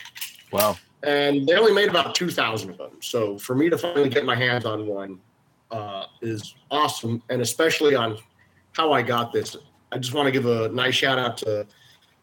[0.51, 0.77] Wow.
[1.01, 2.91] and they only made about 2,000 of them.
[3.01, 5.19] So for me to finally get my hands on one
[5.71, 8.17] uh, is awesome, and especially on
[8.73, 9.55] how I got this.
[9.91, 11.67] I just want to give a nice shout out to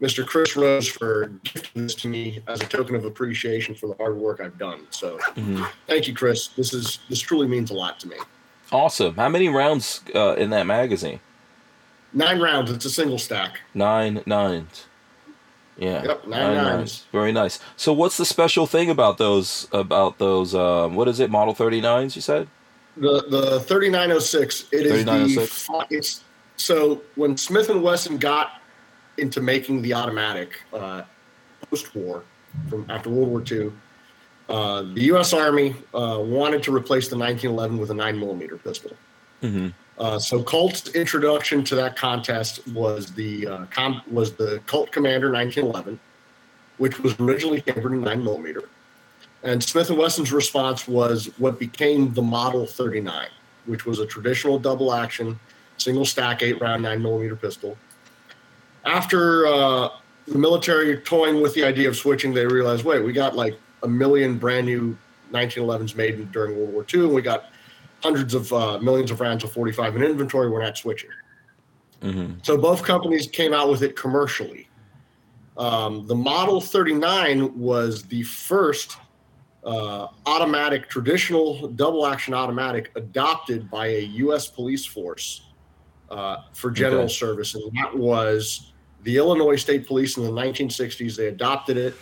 [0.00, 0.24] Mr.
[0.24, 4.16] Chris Rose for gifting this to me as a token of appreciation for the hard
[4.16, 4.86] work I've done.
[4.90, 6.48] So hmm Thank you, Chris.
[6.48, 8.16] This is this truly means a lot to me.
[8.70, 9.14] Awesome.
[9.16, 11.20] How many rounds uh, in that magazine?
[12.12, 12.70] Nine rounds.
[12.70, 13.60] It's a single stack.
[13.74, 14.86] Nine nines.
[15.78, 16.02] Yeah.
[16.04, 17.06] Yep, nine nines.
[17.12, 17.60] Very nice.
[17.76, 22.16] So what's the special thing about those about those um, what is it, model 39s
[22.16, 22.48] you said?
[23.00, 24.66] The the thirty nine oh six.
[24.72, 25.62] It is the 3906.
[25.62, 26.24] fi- it's
[26.56, 28.60] so when Smith and Wesson got
[29.16, 31.02] into making the automatic uh,
[31.70, 32.22] post war
[32.68, 33.72] from after World War II.
[34.48, 35.34] Uh, the U.S.
[35.34, 38.92] Army uh, wanted to replace the 1911 with a nine millimeter pistol.
[39.42, 39.68] Mm-hmm.
[39.98, 45.30] Uh, so Colt's introduction to that contest was the uh, com- was the Colt Commander
[45.30, 46.00] 1911,
[46.78, 48.62] which was originally chambered in nine millimeter,
[49.42, 53.28] and Smith and Wesson's response was what became the Model 39,
[53.66, 55.38] which was a traditional double action,
[55.76, 57.76] single stack eight round nine millimeter pistol.
[58.84, 59.90] After uh,
[60.26, 63.88] the military toying with the idea of switching, they realized, wait, we got like a
[63.88, 64.96] million brand new
[65.32, 67.50] 1911s made during World War II, and we got
[68.02, 70.50] hundreds of uh, millions of rounds of 45 in inventory.
[70.50, 71.10] We're not switching.
[72.02, 72.34] Mm-hmm.
[72.42, 74.68] So both companies came out with it commercially.
[75.56, 78.96] Um, the Model 39 was the first
[79.64, 84.46] uh, automatic, traditional double action automatic adopted by a U.S.
[84.48, 85.42] police force
[86.10, 87.12] uh, for general Okay.
[87.12, 91.16] service, and that was the Illinois State Police in the 1960s.
[91.16, 91.94] They adopted it,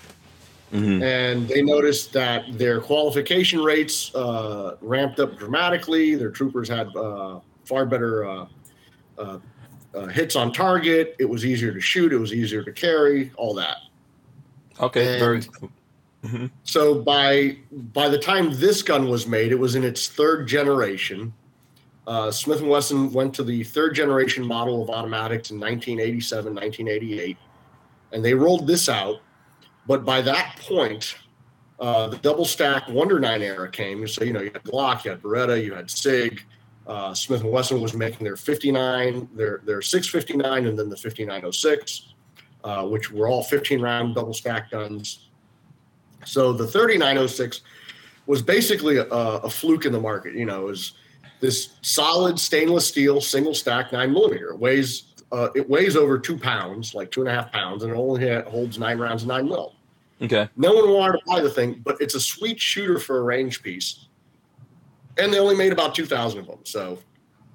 [0.70, 6.14] hmm and they noticed that their qualification rates uh, ramped up dramatically.
[6.14, 8.46] Their troopers had uh, far better uh,
[9.18, 9.38] uh,
[9.94, 11.16] uh, hits on target.
[11.18, 12.12] It was easier to shoot.
[12.12, 13.32] It was easier to carry.
[13.36, 13.78] All that.
[14.80, 15.70] Okay, And- very.
[16.26, 16.50] Mhm.
[16.64, 21.32] So by by the time this gun was made, it was in its third generation.
[22.06, 27.36] Uh, Smith Wesson went to the third generation model of automatics in 1987, 1988,
[28.12, 29.16] and they rolled this out.
[29.88, 31.16] But by that point,
[31.80, 34.06] uh, the double stack Wonder Nine era came.
[34.06, 36.42] So you know you had Glock, you had Beretta, you had Sig.
[36.86, 42.14] Uh, Smith Wesson was making their 59, their their 659, and then the 5906,
[42.62, 45.25] uh, which were all 15 round double stack guns.
[46.26, 47.62] So the 3906
[48.26, 50.34] was basically a, a fluke in the market.
[50.34, 50.92] You know, it was
[51.40, 54.50] this solid stainless steel single stack nine millimeter.
[54.50, 57.92] It weighs uh, it weighs over two pounds, like two and a half pounds, and
[57.92, 59.74] it only holds nine rounds of nine mil.
[60.22, 60.48] Okay.
[60.56, 63.62] No one wanted to buy the thing, but it's a sweet shooter for a range
[63.62, 64.06] piece.
[65.18, 66.60] And they only made about two thousand of them.
[66.64, 66.98] So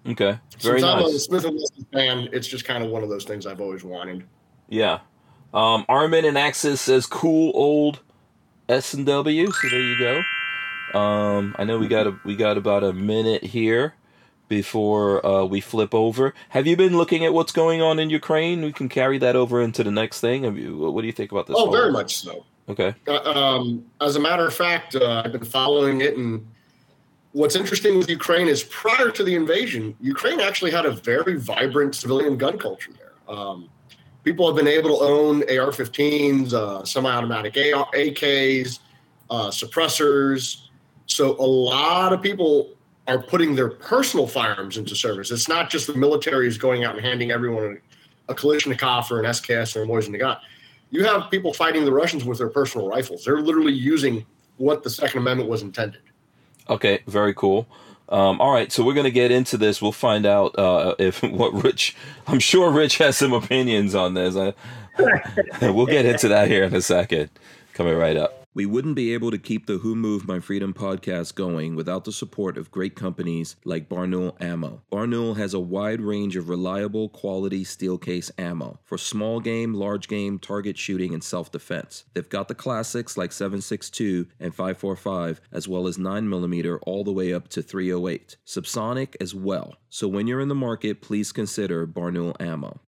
[0.05, 0.39] Okay.
[0.59, 1.19] Very since I'm a.
[1.19, 4.23] Smith and Wesson fan, it's just kind of one of those things I've always wanted.
[4.69, 4.99] Yeah.
[5.53, 7.99] Um, Armin and Axis says cool old
[8.71, 9.51] S and W.
[9.51, 10.97] So there you go.
[10.97, 13.95] Um, I know we got a, we got about a minute here
[14.47, 16.33] before uh, we flip over.
[16.49, 18.61] Have you been looking at what's going on in Ukraine?
[18.61, 20.43] We can carry that over into the next thing.
[20.43, 21.55] Have you, what do you think about this?
[21.57, 22.45] Oh, very much so.
[22.69, 22.95] Okay.
[23.07, 26.45] Uh, um, as a matter of fact, uh, I've been following it, and
[27.33, 31.95] what's interesting with Ukraine is prior to the invasion, Ukraine actually had a very vibrant
[31.95, 33.13] civilian gun culture there.
[33.27, 33.69] Um,
[34.23, 38.79] people have been able to own AR-15s, uh, semi-automatic AR, AKs,
[39.29, 40.67] uh, suppressors.
[41.05, 42.71] So a lot of people
[43.07, 45.31] are putting their personal firearms into service.
[45.31, 47.81] It's not just the military is going out and handing everyone
[48.29, 50.39] a, Kalashnikov or an SKS or a Mosin Nagant
[50.91, 53.23] you have people fighting the Russians with their personal rifles.
[53.23, 54.25] They're literally using
[54.57, 56.01] what the Second Amendment was intended.
[56.69, 57.65] Okay, very cool.
[58.11, 59.81] Um, all right, so we're gonna get into this.
[59.81, 61.95] We'll find out uh, if what Rich.
[62.27, 64.35] I'm sure Rich has some opinions on this.
[64.35, 64.53] I,
[65.71, 67.29] we'll get into that here in a second.
[67.73, 68.40] Coming right up.
[68.53, 72.11] We wouldn't be able to keep the Who Moved My Freedom podcast going without the
[72.11, 74.81] support of great companies like Barnaul Ammo.
[74.91, 80.09] Barnaul has a wide range of reliable, quality steel case ammo for small game, large
[80.09, 82.03] game, target shooting, and self defense.
[82.13, 87.33] They've got the classics like 7.62 and 5.45, as well as 9mm all the way
[87.33, 88.35] up to 308.
[88.45, 89.77] Subsonic as well.
[89.87, 92.81] So when you're in the market, please consider Barnaul Ammo.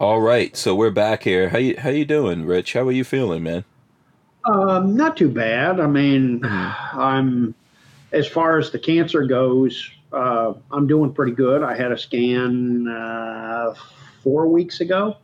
[0.00, 1.50] All right, so we're back here.
[1.50, 2.72] How you how you doing, Rich?
[2.72, 3.64] How are you feeling, man?
[4.44, 5.80] Um, not too bad.
[5.80, 6.40] I mean.
[6.44, 7.54] I'm
[8.12, 11.62] as far as the cancer goes, uh, I'm doing pretty good.
[11.62, 13.74] I had a scan uh,
[14.22, 15.16] four weeks ago,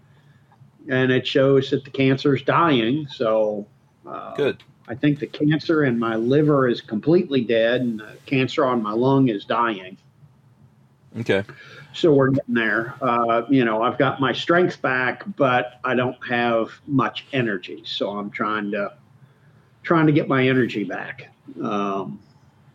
[0.89, 3.07] and it shows that the cancer is dying.
[3.09, 3.67] So,
[4.07, 4.63] uh, Good.
[4.89, 8.93] I think the cancer in my liver is completely dead, and the cancer on my
[8.93, 9.99] lung is dying.
[11.19, 11.45] Okay.
[11.93, 12.95] So we're getting there.
[13.03, 17.83] Uh, you know, I've got my strength back, but I don't have much energy.
[17.85, 18.95] So I'm trying to
[19.89, 21.31] trying to get my energy back.
[21.63, 22.21] Um,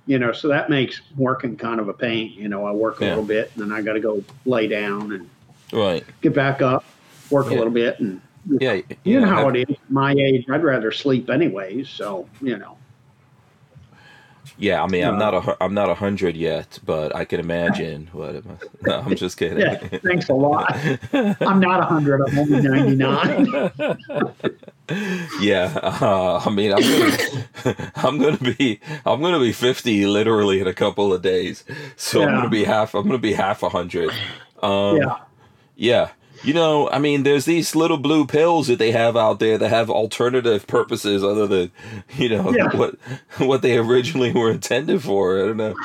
[0.07, 2.33] you know, so that makes working kind of a pain.
[2.35, 3.09] You know, I work a Yeah.
[3.11, 5.29] little bit, and then I got to go lay down and
[5.71, 6.03] Right.
[6.21, 6.83] get back up,
[7.29, 7.53] work Yeah.
[7.53, 8.19] a little bit, and
[8.59, 8.81] Yeah.
[9.03, 9.77] you know how I- it is.
[9.89, 11.87] My age, I'd rather sleep anyways.
[11.87, 12.77] So you know,
[14.57, 14.83] Yeah.
[14.83, 17.39] I mean, I'm Uh, not a hu- I'm not a hundred yet, but I can
[17.39, 18.33] imagine what.
[18.35, 19.59] It must, no, I'm just kidding.
[19.59, 19.75] yeah.
[20.03, 20.75] Thanks a lot.
[21.13, 22.21] I'm not a hundred.
[22.27, 23.47] I'm only ninety nine.
[25.39, 25.71] yeah.
[25.81, 30.73] Uh, I mean, I'm gonna, I'm gonna be I'm gonna be 50 literally in a
[30.73, 31.63] couple of days,
[31.95, 34.11] so I'm gonna be half I'm gonna be half a hundred.
[34.61, 35.17] Um, yeah.
[35.75, 36.09] Yeah.
[36.43, 39.69] You know, I mean, there's these little blue pills that they have out there that
[39.69, 41.71] have alternative purposes other than,
[42.17, 42.75] you know, Yeah.
[42.75, 42.95] what
[43.37, 45.41] what they originally were intended for.
[45.41, 45.75] I don't know.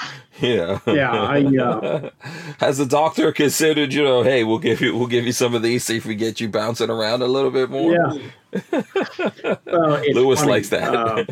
[0.40, 0.78] Yeah.
[0.86, 2.10] Yeah, I, uh,
[2.58, 5.62] Has the doctor considered, you know, hey, we'll give you we'll give you some of
[5.62, 7.92] these, see if we get you bouncing around a little bit more.
[7.92, 8.18] Yeah.
[9.66, 10.94] Well, Lewis funny, likes that.
[10.94, 11.24] uh,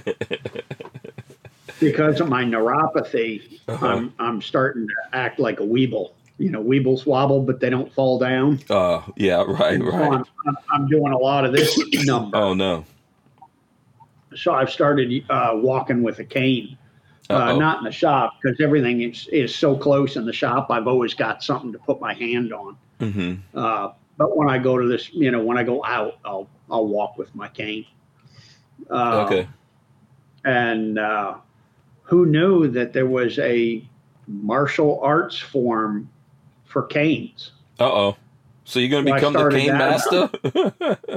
[1.81, 3.87] because of my neuropathy, Uh-huh.
[3.87, 6.13] I'm I'm starting to act like a weeble.
[6.39, 8.61] You know, weebles wobble, but they don't fall down.
[8.69, 10.13] Uh, yeah, right, so right.
[10.13, 12.37] I'm, I'm, I'm doing a lot of this number.
[12.37, 12.85] Oh no.
[14.35, 16.77] So I've started uh, walking with a cane.
[17.29, 20.69] Uh, not in the shop because everything is, is so close in the shop.
[20.71, 22.77] I've always got something to put my hand on.
[23.01, 23.59] Mm-hmm.
[24.17, 27.19] But when I go to this, you know, when I go out, I'll I'll walk
[27.19, 27.87] with my cane.
[28.91, 29.49] Uh, okay.
[30.45, 31.37] And uh,
[32.03, 33.87] who knew that there was a
[34.27, 36.09] martial arts form
[36.65, 37.53] for canes?
[37.79, 38.17] Uh oh.
[38.65, 40.31] So you're gonna I become the cane master?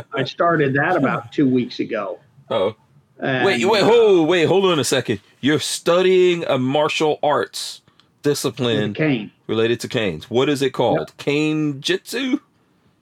[0.13, 2.19] I started that about two weeks ago.
[2.49, 2.75] oh.
[3.21, 5.19] Wait, wait, uh, hold, wait, hold on a second.
[5.41, 7.81] You're studying a martial arts
[8.21, 9.31] discipline cane.
[9.47, 10.29] related to canes.
[10.29, 11.11] What is it called?
[11.17, 12.39] Cane jitsu?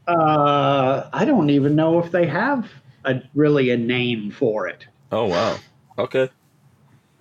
[0.07, 2.69] Uh, I don't even know if they have
[3.05, 4.85] a really a name for it.
[5.11, 5.57] Oh wow.
[5.97, 6.29] Okay.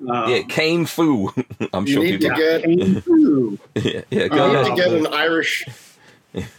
[0.09, 1.32] Um, Yeah, cane foo.
[1.72, 2.37] I'm You sure need people.
[2.37, 3.59] to get cane foo.
[3.76, 4.76] yeah, yeah, you go need ahead.
[4.76, 5.64] to get an Irish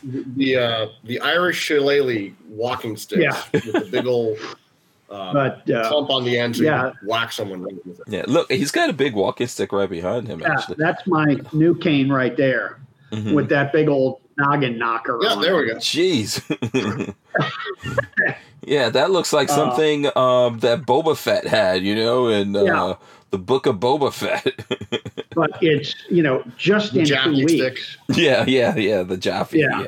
[0.04, 3.40] the uh the Irish shillelagh walking stick Yeah.
[3.54, 4.38] with the big old
[5.10, 6.92] uh, but uh, clump on the end so yeah.
[7.06, 8.06] whack someone right with it.
[8.10, 10.40] Yeah, look, he's got a big walking stick right behind him.
[10.40, 12.80] yeah, Actually, that's my new cane right there
[13.14, 13.34] Mhm.
[13.36, 15.20] with that big old noggin knocker.
[15.22, 15.66] Yeah, on there it.
[15.66, 15.78] we go.
[15.80, 17.14] Jeez.
[18.66, 22.64] yeah, that looks like Uh, something um, that Boba Fett had, you know, in uh,
[22.64, 22.94] Yeah.
[23.32, 24.48] the Book of Boba Fett.
[25.36, 27.98] But it's you know just in two Japanese weeks.
[28.10, 28.18] stick.
[28.18, 29.60] yeah, yeah, yeah, the Jaffe.
[29.60, 29.82] Yeah.
[29.82, 29.86] Yeah.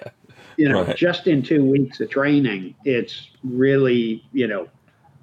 [0.57, 0.95] You know, Right.
[0.95, 4.67] just in two weeks of training, it's really you know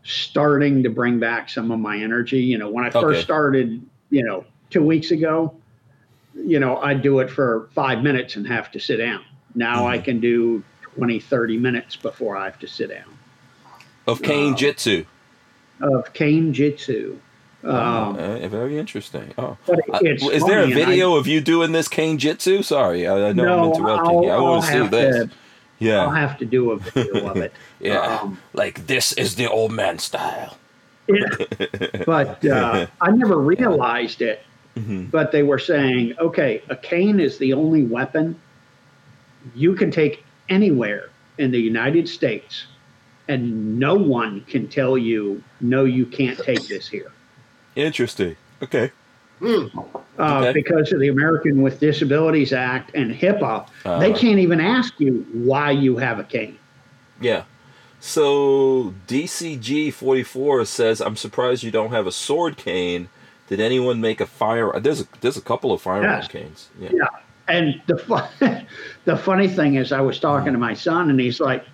[0.02, 2.40] starting to bring back some of my energy.
[2.40, 3.22] You know, when I first Okay.
[3.22, 5.54] started, you know, two weeks ago,
[6.36, 9.24] you know, I'd do it for five minutes and have to sit down.
[9.54, 9.86] Now Mm-hmm.
[9.86, 10.62] I can do
[10.96, 13.16] 20, 30 minutes before I have to sit down.
[14.06, 15.04] Of cane Uh, jitsu.
[15.80, 17.18] Of cane jitsu.
[17.64, 19.32] Um, Uh, very interesting.
[19.38, 19.56] Oh.
[20.02, 22.62] is there a and I- video of you doing this cane jitsu?
[22.62, 24.28] Sorry, I, I know I'm interrupting you.
[24.30, 25.16] I I'll- want I'll to see this.
[25.24, 25.30] to-
[25.78, 27.52] yeah, I'll have to do a video of it.
[27.80, 28.18] yeah.
[28.22, 30.56] Um, like this is the old man style.
[32.06, 34.42] but uh, I never realized it.
[34.76, 35.10] Mhm.
[35.10, 38.36] But they were saying, okay, a cane is the only weapon
[39.54, 41.08] you can take anywhere
[41.38, 42.66] in the United States,
[43.28, 47.10] and no one can tell you, no, you can't take this here.
[47.74, 48.36] Interesting.
[48.62, 48.90] Okay.
[49.38, 49.66] Hmm.
[50.18, 50.52] Uh, Okay.
[50.54, 53.66] Because of the American with Disabilities Act and HIPAA,
[54.00, 54.16] they Uh.
[54.16, 56.56] can't even ask you why you have a cane.
[57.20, 57.42] Yeah.
[58.00, 63.08] So DCG forty four says, "I'm surprised you don't have a sword cane.
[63.48, 64.78] Did anyone make a fire?
[64.80, 66.28] There's a there's a couple of firearm Yes.
[66.28, 66.68] canes.
[66.80, 66.90] Yeah.
[66.92, 67.06] Yeah.
[67.48, 68.46] And the fu-
[69.04, 71.64] the funny thing is, I was talking to my son, and he's like,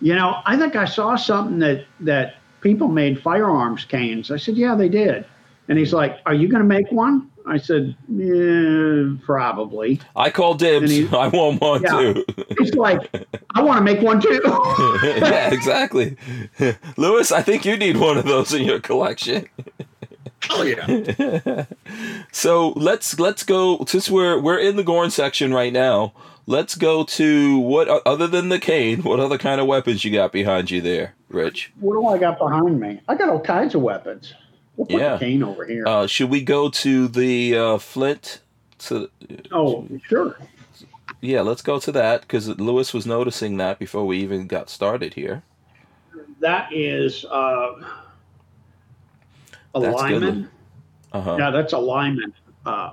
[0.00, 4.30] you know, I think I saw something that that people made firearms canes.
[4.30, 5.24] I said, yeah, they did.
[5.68, 7.28] And he's like, are you going to make one?
[7.46, 10.00] I said, yeah, probably.
[10.14, 10.90] I call dibs.
[10.92, 12.12] He- I want one Yeah.
[12.12, 12.24] too.
[12.58, 13.10] He's like,
[13.56, 14.40] I want to make one too.
[15.02, 16.16] yeah, exactly.
[16.96, 19.48] Lewis, I think you need one of those in your collection.
[20.48, 21.64] Hell yeah.
[22.32, 26.12] So let's let's go since we're we're in the Gorn section right now.
[26.46, 29.02] Let's go to what other than the cane.
[29.02, 31.72] What other kind of weapons you got behind you there, Rich?
[31.78, 33.00] what do I got behind me?
[33.08, 34.34] I got all kinds of weapons.
[34.76, 35.12] We'll put Yeah.
[35.14, 35.86] the cane over here.
[35.86, 38.40] Uh, should we go to the uh, flint?
[38.80, 39.08] To
[39.52, 40.36] oh, sure.
[41.20, 45.14] yeah, let's go to that because Lewis was noticing that before we even got started
[45.14, 45.42] here.
[46.40, 47.74] That is uh,
[49.74, 50.48] a That's Lyman.
[51.12, 51.36] Uh huh.
[51.38, 52.32] Yeah, that's a Lyman.
[52.64, 52.92] Uh,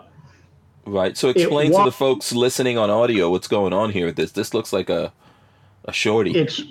[0.86, 1.15] Right.
[1.15, 4.11] So explain to the folks listening on audio what's going on here.
[4.11, 5.13] This this looks like a
[5.86, 6.32] a shorty.
[6.32, 6.61] It's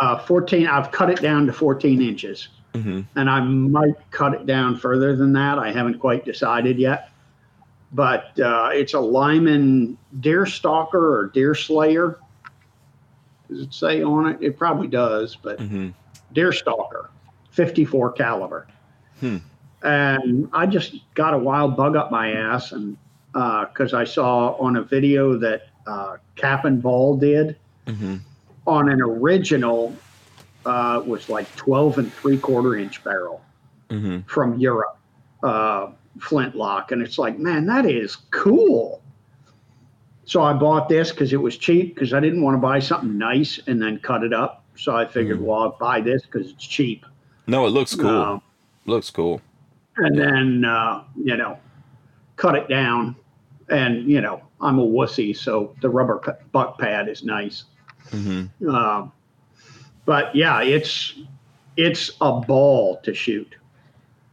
[0.00, 0.66] uh, 14.
[0.66, 5.16] I've cut it down to 14 inches, hmm and I might cut it down further
[5.16, 5.58] than that.
[5.58, 7.10] I haven't quite decided yet.
[7.92, 12.18] But uh, it's a Lyman deer stalker or deer slayer.
[13.50, 14.38] Does it say on it?
[14.42, 15.88] It probably does, but hmm
[16.32, 17.10] deer stalker,
[17.50, 18.66] 54 caliber.
[19.20, 19.36] Hmm.
[19.82, 22.96] And I just got a wild bug up my ass, and
[23.32, 27.56] because I saw on a video that uh, Cap and Ball did
[27.86, 28.16] hmm
[28.66, 29.96] on an original
[30.66, 33.40] uh, was like 12 and three quarter inch barrel
[33.90, 34.98] hmm from Europe,
[35.42, 35.88] uh,
[36.20, 36.92] flintlock.
[36.92, 39.00] And it's like, man, that is cool.
[40.26, 43.16] So I bought this because it was cheap because I didn't want to buy something
[43.16, 44.64] nice and then cut it up.
[44.76, 45.44] So I figured, Mhm.
[45.44, 47.06] well, I'll buy this because it's cheap.
[47.46, 48.42] No, it looks cool.
[48.88, 49.40] Uh, looks cool.
[49.96, 51.58] and then, uh, you know,
[52.36, 53.16] cut it down.
[53.68, 56.20] And, you know, I'm a wussy, so the rubber
[56.52, 57.64] buck pad is nice.
[58.10, 59.12] hmm Um,
[60.06, 61.14] but yeah, it's
[61.76, 63.54] it's a ball to shoot.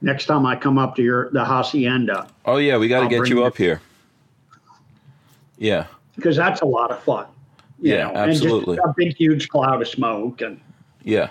[0.02, 3.28] Next time I come up to your the hacienda, Oh yeah, we got to get
[3.28, 3.82] you up here.
[5.58, 5.88] Yeah.
[6.16, 7.28] because that's a lot of fun.
[7.82, 8.78] you Yeah, know, absolutely.
[8.78, 10.60] a big, huge cloud of smoke, and
[11.04, 11.30] Yeah.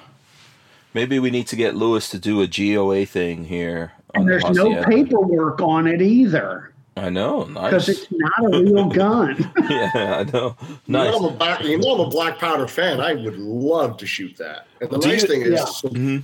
[0.95, 3.93] Maybe we need to get Lewis to do a GOA thing here.
[4.15, 6.71] on and the there's no paperwork on it either.
[6.97, 8.03] I know, because nice.
[8.03, 9.53] it's not a real gun.
[9.69, 9.91] yeah,
[10.25, 11.11] I know, You nice.
[11.11, 13.01] know, I'm a black, you know I'm a black powder fan.
[13.01, 14.69] I would love to shoot that.
[14.81, 15.65] And the Do nice you- thing is, Yeah.
[15.65, 16.19] so- hmm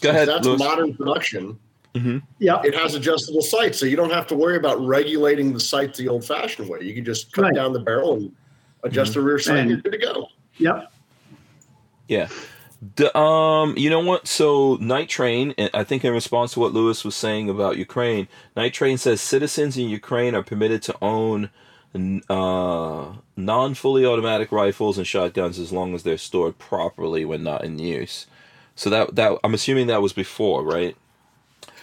[0.00, 0.58] Go ahead, that's Lewis.
[0.58, 1.58] modern production.
[2.40, 5.96] yeah, It has adjustable sights, so you don't have to worry about regulating the sights
[5.98, 6.80] the old-fashioned way.
[6.82, 7.54] You can just cut Right.
[7.54, 8.32] down the barrel and
[8.82, 10.28] adjust the rear sight, and And- you're good to go.
[10.58, 10.92] yep.
[12.08, 12.28] Yeah.
[12.96, 14.26] The, um, you know what?
[14.28, 18.28] So Night Train, and I think in response to what Lewis was saying about Ukraine,
[18.54, 21.50] Night Train says citizens in Ukraine are permitted to own
[22.28, 27.78] uh, non-fully automatic rifles and shotguns as long as they're stored properly when not in
[27.78, 28.26] use.
[28.74, 30.94] So that that I'm assuming that was before, right?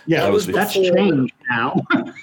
[0.05, 1.75] Yeah, That was that's before- changed now.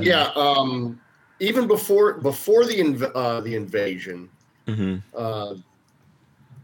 [0.00, 0.30] Yeah.
[0.36, 1.00] Um,
[1.40, 4.28] even before before the inv- uh, the invasion,
[4.66, 4.96] Mm-hmm.
[5.16, 5.54] uh,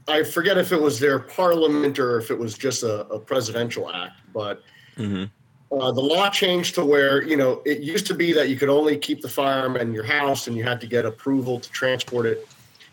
[0.08, 3.90] I forget if it was their parliament or if it was just a, a presidential
[3.90, 4.62] act, but
[4.96, 5.78] Mm-hmm.
[5.78, 8.70] uh, the law changed to where you know it used to be that you could
[8.70, 12.26] only keep the firearm in your house and you had to get approval to transport
[12.26, 12.48] it.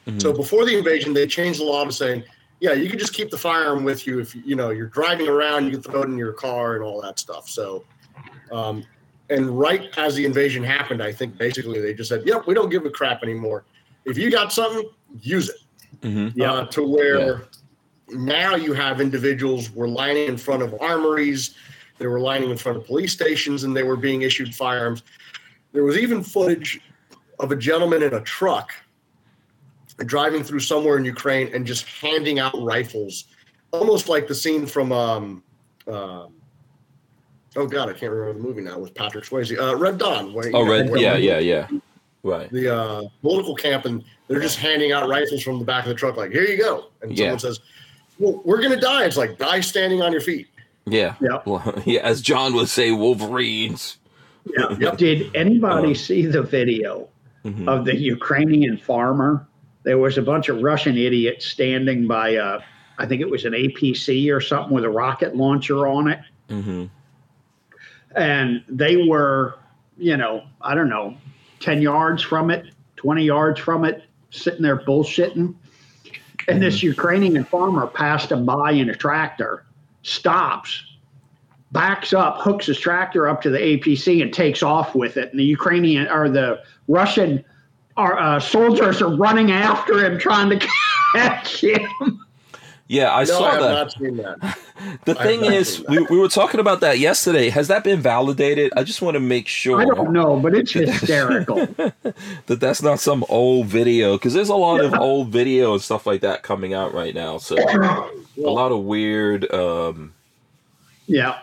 [0.06, 0.20] Mm-hmm.
[0.20, 2.24] So before the invasion, they changed the law to saying,
[2.60, 5.66] yeah, you can just keep the firearm with you if you know you're driving around,
[5.66, 7.48] you can throw it in your car and all that stuff.
[7.48, 7.86] So,
[8.52, 8.84] um,
[9.30, 12.70] and right as the invasion happened, I think basically they just said, yep, we don't
[12.70, 13.64] give a crap anymore.
[14.04, 14.90] If you got something,
[15.22, 15.56] use it.
[16.02, 16.40] Mm-hmm.
[16.40, 16.52] Yeah.
[16.54, 17.44] Uh, to where
[18.10, 21.56] now you have individuals were lining in front of armories,
[22.00, 25.04] they were lining in front of police stations, and they were being issued firearms.
[25.72, 26.82] There was even footage
[27.40, 28.72] of a gentleman in a truck
[30.06, 33.26] driving through somewhere in Ukraine and just handing out rifles,
[33.72, 35.44] almost like the scene from um,
[35.88, 36.34] um
[37.56, 40.34] oh god, I can't remember the movie now with Patrick Swayze, uh, Red Dawn.
[40.34, 40.90] Where, Oh, red.
[40.90, 41.68] where Yeah, the- yeah, yeah.
[42.24, 42.50] Right.
[42.52, 45.96] the uh, political camp and they're just handing out rifles from the back of the
[45.96, 46.86] truck, like, here you go.
[47.02, 47.26] And Yeah.
[47.26, 47.60] someone says,
[48.18, 49.04] Well, we're gonna die.
[49.06, 50.48] It's like die standing on your feet.
[50.86, 51.16] Yeah.
[51.22, 51.40] Yeah.
[51.46, 52.00] Well, yeah.
[52.02, 53.98] As John would say, Wolverines.
[54.58, 54.78] Yeah.
[54.80, 54.98] Yep.
[55.06, 55.96] Did anybody Uh-huh.
[55.96, 57.10] see the video
[57.46, 57.68] Mhm.
[57.68, 59.46] of the Ukrainian farmer?
[59.84, 62.60] There was a bunch of Russian idiots standing by a,
[63.00, 66.20] I think it was an APC or something with a rocket launcher on it.
[66.50, 66.86] Mm-hmm.
[68.16, 69.56] And they were,
[69.98, 71.18] you know, I don't know,
[71.64, 72.66] 10 yards from it,
[72.98, 75.56] 20 yards from it, sitting there bullshitting.
[76.50, 79.66] And this Ukrainian farmer passed him by in a tractor,
[80.02, 80.84] stops,
[81.72, 85.32] backs up, hooks his tractor up to the APC, and takes off with it.
[85.32, 87.44] And the Ukrainian or the Russian
[87.96, 90.68] are, uh, soldiers are running after him, trying to
[91.16, 92.20] catch him.
[92.88, 93.72] Yeah, I no, saw I have that.
[93.72, 94.58] not seen that.
[95.06, 97.50] The I've thing is, we, we were talking about that yesterday.
[97.50, 98.74] Has that been validated?
[98.76, 101.66] I just want to make sure I don't know, but it's hysterical.
[101.68, 102.14] that
[102.48, 106.22] that's not some old video because there's a lot of old video and stuff like
[106.22, 107.38] that coming out right now.
[107.38, 110.14] So a lot of weird, um,
[111.08, 111.40] yeah,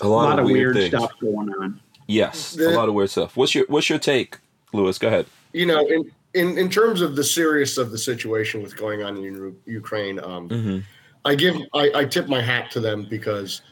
[0.00, 0.88] a a lot, lot, of weird, things.
[0.88, 1.80] stuff going on.
[2.08, 3.36] Yes, a lot of weird stuff.
[3.36, 4.38] What's your What's your take,
[4.72, 4.98] Lewis?
[4.98, 5.26] Go ahead.
[5.52, 9.16] You know, in, in in terms of the serious of the situation with going on
[9.16, 10.78] in Ukraine, um, Mm-hmm.
[11.26, 13.62] I give I, I tip my hat to them because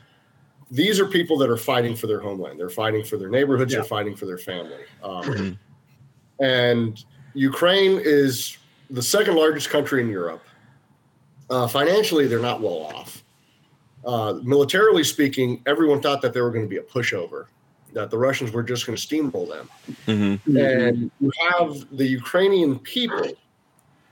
[0.71, 2.59] these are people that are fighting for their homeland.
[2.59, 3.73] They're fighting for their neighborhoods.
[3.73, 3.81] Yeah.
[3.81, 4.85] They're fighting for their family.
[5.03, 5.59] Um, Mhm.
[6.41, 7.05] And
[7.35, 8.57] Ukraine is
[8.89, 10.43] the second largest country in Europe.
[11.51, 13.23] Uh, financially, they're not well off.
[14.05, 17.47] Uh, militarily speaking, everyone thought that they were going to be a pushover,
[17.93, 19.69] that the Russians were just going to steamroll them
[20.07, 20.57] Mm-hmm.
[20.57, 23.29] and you have the Ukrainian people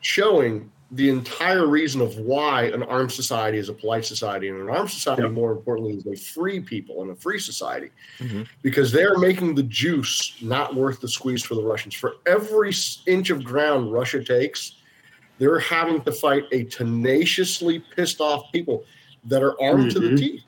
[0.01, 4.69] showing the entire reason of why an armed society is a polite society, and an
[4.69, 5.29] armed society, Yeah.
[5.29, 8.49] more importantly, is a free people and a free society, Mhm.
[8.63, 11.95] because they're making the juice not worth the squeeze for the Russians.
[11.95, 12.73] For every
[13.07, 14.73] inch of ground Russia takes,
[15.39, 18.85] they're having to fight a tenaciously pissed off people
[19.27, 20.19] that are armed to the Mhm.
[20.19, 20.43] teeth.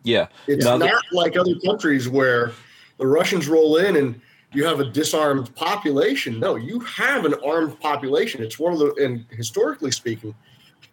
[0.00, 0.08] Mm-hmm.
[0.08, 0.26] Yeah.
[0.46, 2.52] It's Now not like other countries where
[2.98, 4.20] the Russians roll in and
[4.52, 6.40] you have a disarmed population.
[6.40, 8.42] No, you have an armed population.
[8.42, 10.34] It's one of the, and historically speaking,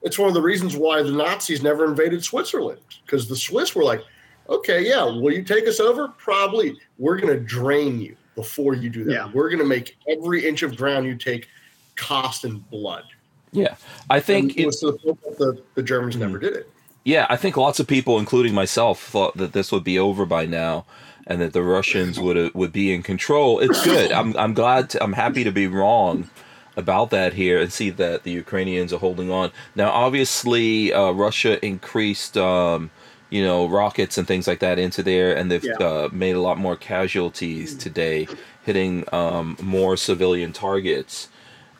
[0.03, 3.83] it's one of the reasons why the Nazis never invaded Switzerland because the Swiss were
[3.83, 4.03] like,
[4.47, 6.09] okay, yeah, will you take us over?
[6.09, 6.77] Probably.
[6.97, 9.11] We're going to drain you before you do that.
[9.11, 9.31] Yeah.
[9.33, 11.47] We're going to make every inch of ground you take
[11.95, 13.03] cost in blood.
[13.51, 13.75] Yeah.
[14.09, 16.19] I think And it was to the point that the, the Germans Mhm.
[16.19, 16.69] never did it.
[17.07, 20.45] Yeah, I think lots of people, including myself, thought that this would be over by
[20.45, 20.83] now,
[21.25, 23.59] and that the Russians would would be in control.
[23.61, 24.11] It's good.
[24.11, 24.89] I'm I'm glad.
[24.89, 26.29] To, I'm happy to be wrong
[26.75, 29.51] about that here and see that the Ukrainians are holding on.
[29.73, 32.91] Now, obviously, uh, Russia increased, um,
[33.29, 35.87] you know, rockets and things like that into there, and they've Yeah.
[35.87, 38.27] uh, made a lot more casualties today,
[38.65, 41.29] hitting um, more civilian targets.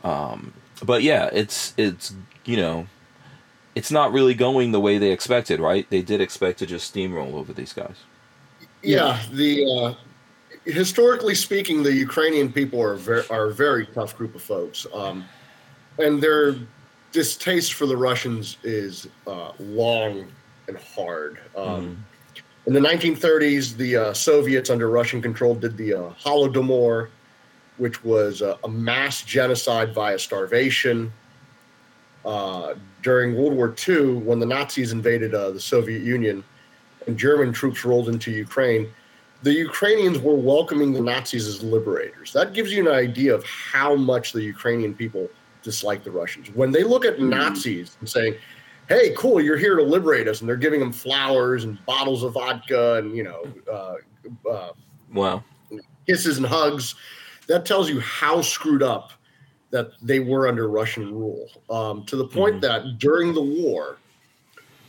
[0.06, 2.14] Um, but yeah, it's it's
[2.46, 2.88] you know
[3.78, 5.88] it's not really going the way they expected, right?
[5.92, 7.98] They did expect to just steamroll over these guys.
[8.82, 9.94] Yeah, the uh,
[10.66, 15.26] historically speaking, the Ukrainian people are very, are a very tough group of folks, um,
[16.00, 16.56] and their
[17.12, 20.26] distaste for the Russians is uh, long
[20.68, 21.40] and hard.
[21.56, 22.04] Um,
[22.66, 27.10] In the 1930s, the uh, Soviets under Russian control did the uh, Holodomor,
[27.78, 31.14] which was uh, a mass genocide via starvation.
[32.28, 36.44] Uh, during World War II, when the Nazis invaded uh, the Soviet Union
[37.08, 38.90] and German troops rolled into Ukraine,
[39.44, 42.34] the Ukrainians were welcoming the Nazis as liberators.
[42.34, 45.30] That gives you an idea of how much the Ukrainian people
[45.64, 46.50] dislike the Russians.
[46.54, 48.36] When they look at Nazis and saying,
[48.90, 52.34] "Hey, cool, you're here to liberate us," and they're giving them flowers and bottles of
[52.34, 53.96] vodka and you know uh,
[54.52, 54.72] uh,
[55.14, 55.46] Wow.
[56.06, 56.96] kisses and hugs,
[57.48, 59.14] that tells you how screwed up
[59.72, 61.50] that they were under Russian rule.
[61.70, 63.98] Um, to the point that during the war,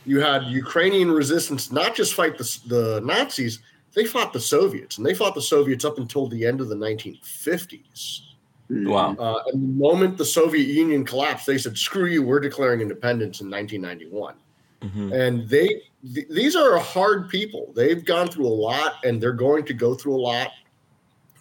[0.05, 3.59] you had Ukrainian resistance not just fight the, the Nazis,
[3.93, 6.75] they fought the Soviets, and they fought the Soviets up until the end of the
[6.75, 8.21] 1950s.
[8.69, 9.15] Wow.
[9.15, 12.21] Uh, and the moment the Soviet Union collapsed, they said, "Screw you!
[12.21, 14.35] We're declaring independence in 1991."
[14.81, 15.13] Mhm.
[15.13, 15.81] And they,
[16.13, 17.73] th- these are hard people.
[17.75, 20.51] They've gone through a lot, and they're going to go through a lot.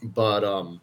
[0.02, 0.80] But um,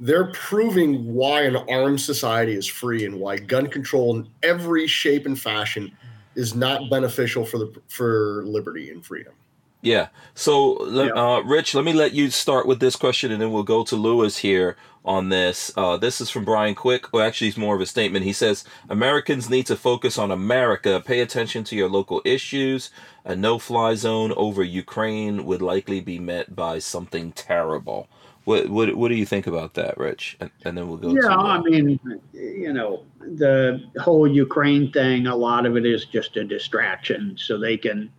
[0.00, 5.26] they're proving why an armed society is free and why gun control in every shape
[5.26, 5.92] and fashion
[6.34, 9.34] is not beneficial for the for liberty and freedom.
[9.82, 10.08] Yeah.
[10.34, 11.12] So, Yeah.
[11.12, 13.96] Uh, Rich, let me let you start with this question, and then we'll go to
[13.96, 15.72] Lewis here on this.
[15.76, 17.12] Uh, this is from Brian Quick.
[17.12, 18.24] Well, actually, it's more of a statement.
[18.24, 21.02] He says Americans need to focus on America.
[21.04, 22.90] Pay attention to your local issues.
[23.24, 28.08] A no-fly zone over Ukraine would likely be met by something terrible.
[28.44, 30.36] What what what do you think about that, Rich?
[30.40, 31.10] And, and then we'll go.
[31.14, 32.00] Yeah, uh, I mean,
[32.32, 37.58] you know, the whole Ukraine thing, a lot of it is just a distraction so
[37.58, 38.10] they can,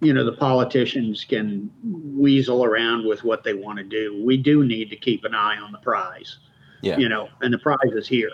[0.00, 4.22] you know, the politicians can weasel around with what they want to do.
[4.24, 6.38] We do need to keep an eye on the prize,
[6.82, 6.98] yeah.
[6.98, 8.32] you know, and the prize is here.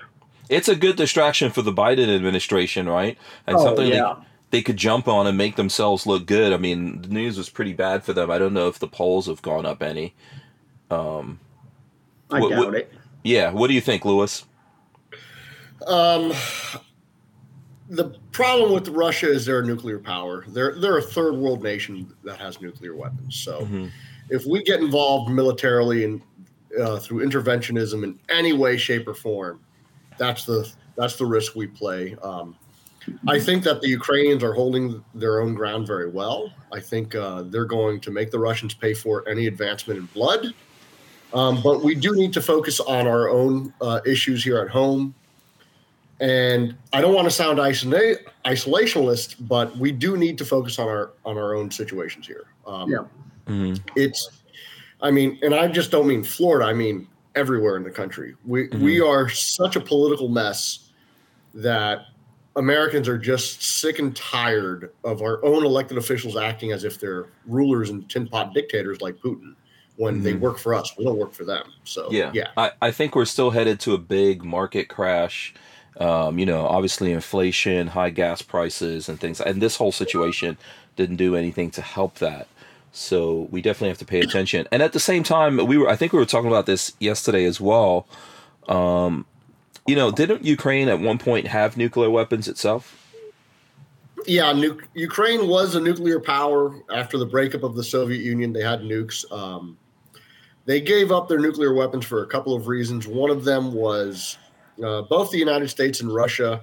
[0.49, 3.19] It's a good distraction for the Biden administration, right?
[3.47, 4.15] And Oh, something they-
[4.51, 6.53] they could jump on and make themselves look good.
[6.53, 8.31] I mean, the news was pretty bad for them.
[8.31, 10.15] I don't know if the polls have gone up any.
[10.95, 11.39] Um,
[12.31, 12.93] I What- doubt what- it.
[13.23, 14.45] yeah, what do you think, Lewis?
[15.87, 16.33] Um,
[17.91, 20.45] the problem with Russia is they're a nuclear power.
[20.49, 23.37] They're they're a third world nation that has nuclear weapons.
[23.37, 23.91] So Mhm.
[24.31, 26.23] if we get involved militarily and
[26.81, 29.61] uh, through interventionism in any way, shape, or form,
[30.19, 32.17] that's the that's the risk we play.
[32.23, 32.57] Um,
[33.29, 36.51] I think that the Ukrainians are holding their own ground very well.
[36.73, 40.55] I think uh, they're going to make the Russians pay for any advancement in blood.
[41.35, 45.15] Um, but we do need to focus on our own uh, issues here at home.
[46.21, 50.87] And I don't want to sound isola- isolationist, but we do need to focus on
[50.89, 52.45] our on our own situations here.
[52.67, 52.99] Um, Yeah.
[53.47, 53.79] Mhm.
[53.95, 54.31] it's
[55.03, 58.69] i mean and i just don't mean florida i mean everywhere in the country we
[58.81, 60.89] we are such a political mess
[61.53, 62.07] that
[62.57, 67.27] americans are just sick and tired of our own elected officials acting as if they're
[67.47, 69.55] rulers and tin pot dictators like putin
[69.97, 70.41] when they Mhm.
[70.41, 73.25] work for us we don't work for them so Yeah, yeah I, I think we're
[73.25, 75.55] still headed to a big market crash.
[76.01, 80.59] Um, you know, obviously inflation, high gas prices, and things, and this whole situation
[80.97, 82.49] didn't do anything to help that.
[82.91, 84.67] So we definitely have to pay attention.
[84.73, 87.45] And at the same time, we were I think we were talking about this yesterday
[87.45, 88.09] as well.
[88.69, 89.25] Um,
[89.87, 93.01] you know, didn't Ukraine at one point have nuclear weapons itself?
[94.27, 98.63] yeah nu- ukraine was a nuclear power after the breakup of the soviet union they
[98.63, 99.77] had nukes um,
[100.67, 103.07] they gave up their nuclear weapons for a couple of reasons.
[103.07, 104.39] One of them was
[104.83, 106.61] uh, both the united states and russia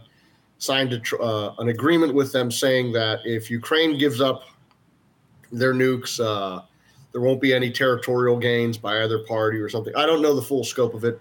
[0.58, 4.44] signed a tr- uh, an agreement with them saying that if ukraine gives up
[5.52, 6.62] their nukes uh,
[7.14, 9.94] there won't be any territorial gains by either party or something.
[9.96, 11.20] I don't know the full scope of it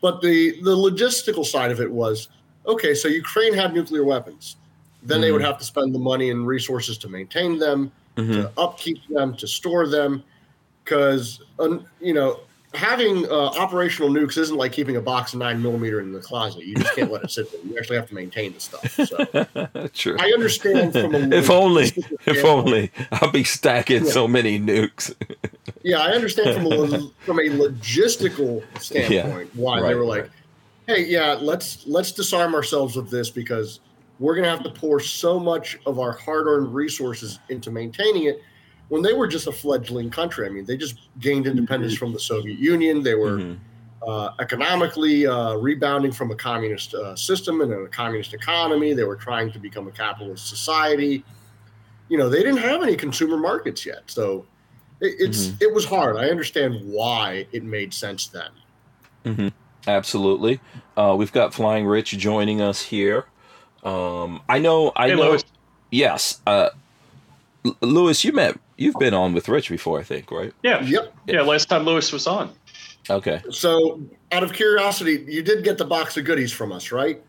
[0.00, 2.28] but the the logistical side of it was
[2.66, 4.56] okay so ukraine had nuclear weapons.
[5.02, 8.34] Then they would have to spend the money and resources to maintain them, Mhm.
[8.34, 10.22] to upkeep them, to store them,
[10.90, 12.40] because um, you know
[12.74, 16.64] having uh, operational nukes isn't like keeping a box of nine millimeter in the closet.
[16.64, 17.60] You just can't let it sit there.
[17.64, 18.90] You actually have to maintain the stuff.
[18.92, 20.16] So True.
[20.20, 24.10] I understand from a If only, logistical if standpoint- only, I'll be stacking Yeah.
[24.12, 25.14] so many nukes.
[25.82, 30.30] Yeah, I understand from a from a logistical standpoint why Right, they were like, right.
[30.88, 33.80] "Hey, yeah, let's let's disarm ourselves of this because
[34.18, 38.42] we're going to have to pour so much of our hard-earned resources into maintaining it."
[38.90, 42.20] When they were just a fledgling country, I mean, they just gained independence from the
[42.20, 43.02] Soviet Union.
[43.02, 43.56] They were Mhm.
[44.06, 48.92] uh, economically uh, rebounding from a communist uh, system and a communist economy.
[48.94, 51.22] They were trying to become a capitalist society.
[52.08, 54.46] You know, they didn't have any consumer markets yet, so
[55.00, 56.16] It, it's it was hard.
[56.16, 58.50] I understand why it made sense then.
[59.24, 59.48] hmm
[59.86, 60.60] Absolutely.
[60.96, 63.24] Uh, we've got Flying Rich joining us here.
[63.82, 64.92] Um, I know.
[64.96, 65.30] I Hey, know.
[65.30, 65.44] Lewis.
[65.90, 66.40] Yes.
[66.46, 66.68] Uh,
[67.64, 68.58] L- Lewis, you met.
[68.80, 70.54] You've been on with Rich before, I think, right?
[70.62, 70.82] Yeah.
[70.82, 71.14] Yep.
[71.26, 71.42] Yeah.
[71.42, 72.50] Last time Lewis was on.
[73.10, 73.42] Okay.
[73.50, 74.00] So,
[74.32, 77.22] out of curiosity, you did get the box of goodies from us, right?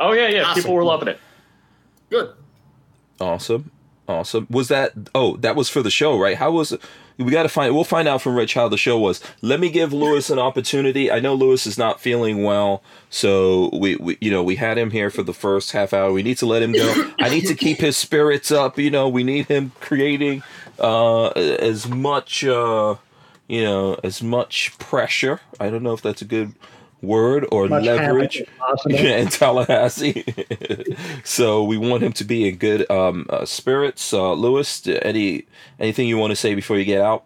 [0.00, 0.42] Oh yeah, yeah.
[0.42, 0.62] Awesome.
[0.62, 1.20] People were loving it.
[2.10, 2.34] Good.
[3.20, 3.70] Awesome.
[4.08, 4.46] Awesome.
[4.48, 4.94] Was that?
[5.14, 6.38] Oh, that was for the show, right?
[6.38, 6.72] How was?
[6.72, 6.80] it?
[7.18, 7.74] We got to find.
[7.74, 9.20] We'll find out from Rich how the show was.
[9.42, 11.10] Let me give Lewis an opportunity.
[11.12, 14.92] I know Lewis is not feeling well, so we, we, you know, we had him
[14.92, 16.10] here for the first half hour.
[16.10, 17.12] We need to let him go.
[17.20, 18.78] I need to keep his spirits up.
[18.78, 20.42] You know, we need him creating
[20.78, 22.94] uh, as much, uh,
[23.46, 25.40] you know, as much pressure.
[25.60, 26.54] I don't know if that's a good
[27.02, 28.96] word or Much leverage havoc as possible.
[28.96, 30.24] in Tallahassee.
[31.24, 34.12] so we want him to be in good um, uh, spirits.
[34.12, 35.46] Uh, Lewis, any
[35.78, 37.24] anything you want to say before you get out?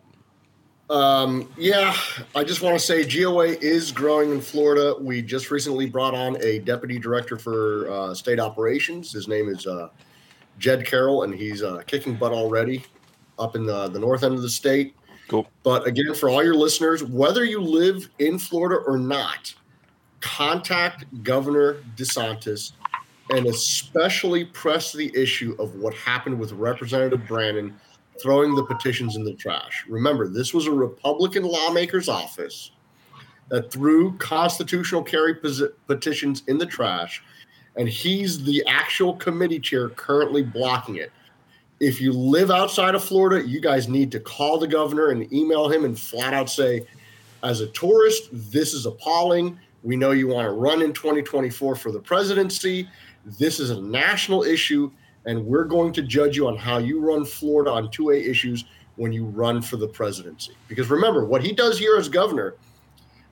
[0.91, 1.97] Um, yeah,
[2.35, 4.95] I just want to say GOA is growing in Florida.
[5.01, 9.11] We just recently brought on a deputy director for uh, state operations.
[9.11, 9.89] His name is uh,
[10.59, 12.85] Jed Carroll, and he's uh, kicking butt already
[13.39, 14.95] up in the, the north end of the state.
[15.29, 15.49] Cool.
[15.63, 19.55] But again, for all your listeners, whether you live in Florida or not,
[20.23, 22.73] contact Governor DeSantis
[23.31, 27.75] and especially press the issue of what happened with Representative Brannan
[28.21, 29.85] throwing the petitions in the trash.
[29.89, 32.73] Remember, this was a Republican lawmaker's office
[33.49, 35.35] that threw constitutional carry
[35.87, 37.23] petitions in the trash,
[37.77, 41.13] and he's the actual committee chair currently blocking it.
[41.81, 45.69] If you live outside of Florida, you guys need to call the governor and email
[45.69, 46.87] him and flat out say,
[47.43, 49.59] as a tourist, this is appalling.
[49.83, 52.89] We know you want to run in 2024 for the presidency.
[53.25, 54.91] This is a national issue,
[55.27, 58.65] and we're going to judge you on how you run Florida on 2A issues
[58.97, 60.53] when you run for the presidency.
[60.69, 62.55] Because remember, what he does here as governor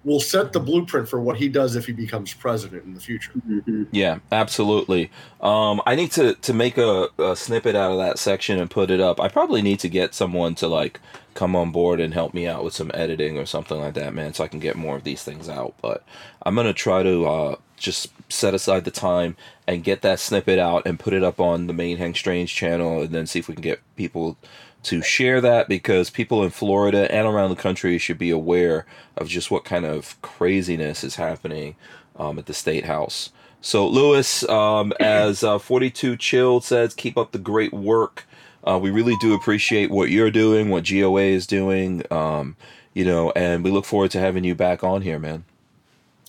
[0.02, 3.32] will set the blueprint for what he does if he becomes president in the future.
[3.46, 3.86] Mhm.
[3.90, 5.10] Yeah, absolutely.
[5.42, 8.90] Um, I need to to make a, a snippet out of that section and put
[8.90, 9.20] it up.
[9.20, 11.00] I probably need to get someone to like
[11.34, 14.34] come on board and help me out with some editing or something like that, man,
[14.34, 15.74] so I can get more of these things out.
[15.80, 16.04] But
[16.42, 20.86] I'm gonna try to uh, just set aside the time and get that snippet out
[20.86, 23.54] and put it up on the main Hank Strange channel, and then see if we
[23.54, 24.36] can get people
[24.82, 29.28] to share that because people in Florida and around the country should be aware of
[29.28, 31.76] just what kind of craziness is happening
[32.16, 33.30] um, at the state house.
[33.60, 38.26] So, Lewis, um, as uh, 42 Chilled says, keep up the great work.
[38.64, 42.56] Uh, we really do appreciate what you're doing, what GOA is doing, um,
[42.94, 45.44] you know, and we look forward to having you back on here, man.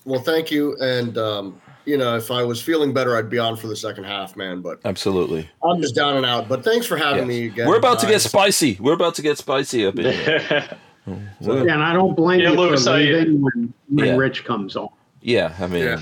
[0.06, 0.78] Well, thank you.
[0.80, 4.06] And, um, you know, if I was feeling better, I'd be on for the second
[4.06, 4.62] half, man.
[4.62, 5.50] But Absolutely.
[5.64, 6.48] I'm just down and out.
[6.48, 7.28] But thanks for having Yes.
[7.28, 7.68] me again.
[7.68, 8.78] We're about to get spicy.
[8.80, 10.40] We're about to get spicy up in here.
[11.08, 14.16] yeah, Yeah, and I don't blame Yeah, you Lewis, for I- leaving when, when Yeah.
[14.16, 14.90] Rich comes on.
[15.22, 16.02] Yeah, I mean, Yeah.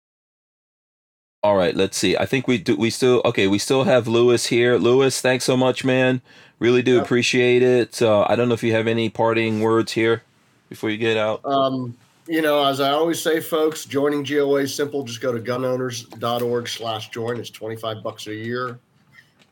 [1.43, 2.15] All right, let's see.
[2.15, 2.75] I think we do.
[2.75, 3.47] We still okay.
[3.47, 4.77] We still have Lewis here.
[4.77, 6.21] Lewis, thanks so much, man.
[6.59, 7.05] Really do Yep.
[7.05, 7.99] appreciate it.
[7.99, 10.21] Uh, I don't know if you have any parting words here
[10.69, 11.43] before you get out.
[11.43, 15.01] Um, you know, as I always say, folks, joining GOA is simple.
[15.03, 17.39] Just go to gunowners.org slash join.
[17.39, 18.77] It's 25 bucks a year.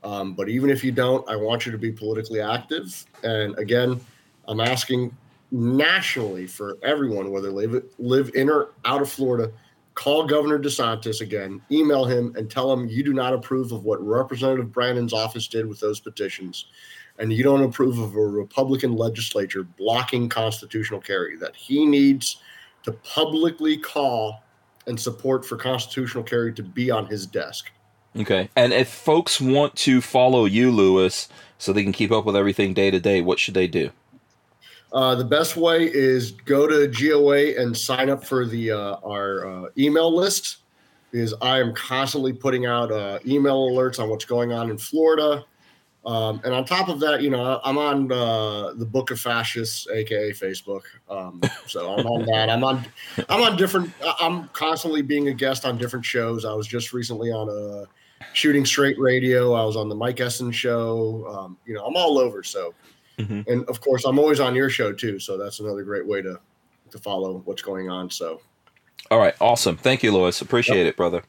[0.04, 3.04] Um, but even if you don't, I want you to be politically active.
[3.24, 4.00] And again,
[4.48, 5.12] I'm asking
[5.52, 9.52] nationally for everyone, whether they live, live in or out of Florida,
[10.00, 14.02] call Governor DeSantis again, email him and tell him you do not approve of what
[14.02, 16.68] Representative Brannan's office did with those petitions.
[17.18, 22.41] And you don't approve of a Republican legislature blocking constitutional carry, that he needs
[22.84, 24.41] to publicly call
[24.88, 27.70] and support for constitutional carry to be on his desk.
[28.16, 28.50] Okay.
[28.56, 31.28] And if folks want to follow you, Lewis,
[31.58, 33.91] so they can keep up with everything day to day, what should they do?
[34.92, 39.46] Uh, the best way is go to GOA and sign up for the uh, our
[39.46, 40.58] uh, email list
[41.12, 45.46] because I am constantly putting out uh, email alerts on what's going on in Florida.
[46.06, 49.88] Um, and on top of that, you know, I'm on uh, the Book of Fascists,
[49.90, 50.84] aka Facebook.
[51.10, 52.50] Um, so I'm on that.
[52.50, 52.86] I'm on.
[53.28, 53.92] I'm on different.
[54.20, 56.46] I'm constantly being a guest on different shows.
[56.46, 57.86] I was just recently on a
[58.34, 59.54] Shooting Straight Radio.
[59.54, 61.28] I was on the Mike Essen show.
[61.28, 62.44] Um, you know, I'm all over.
[62.44, 62.74] So
[63.47, 66.39] and of course i'm always on your show too so that's another great way to
[66.89, 68.41] to follow what's going on so
[69.11, 69.78] All right, awesome.
[69.78, 70.41] Thank you, Lewis.
[70.41, 71.24] Appreciate it, brother.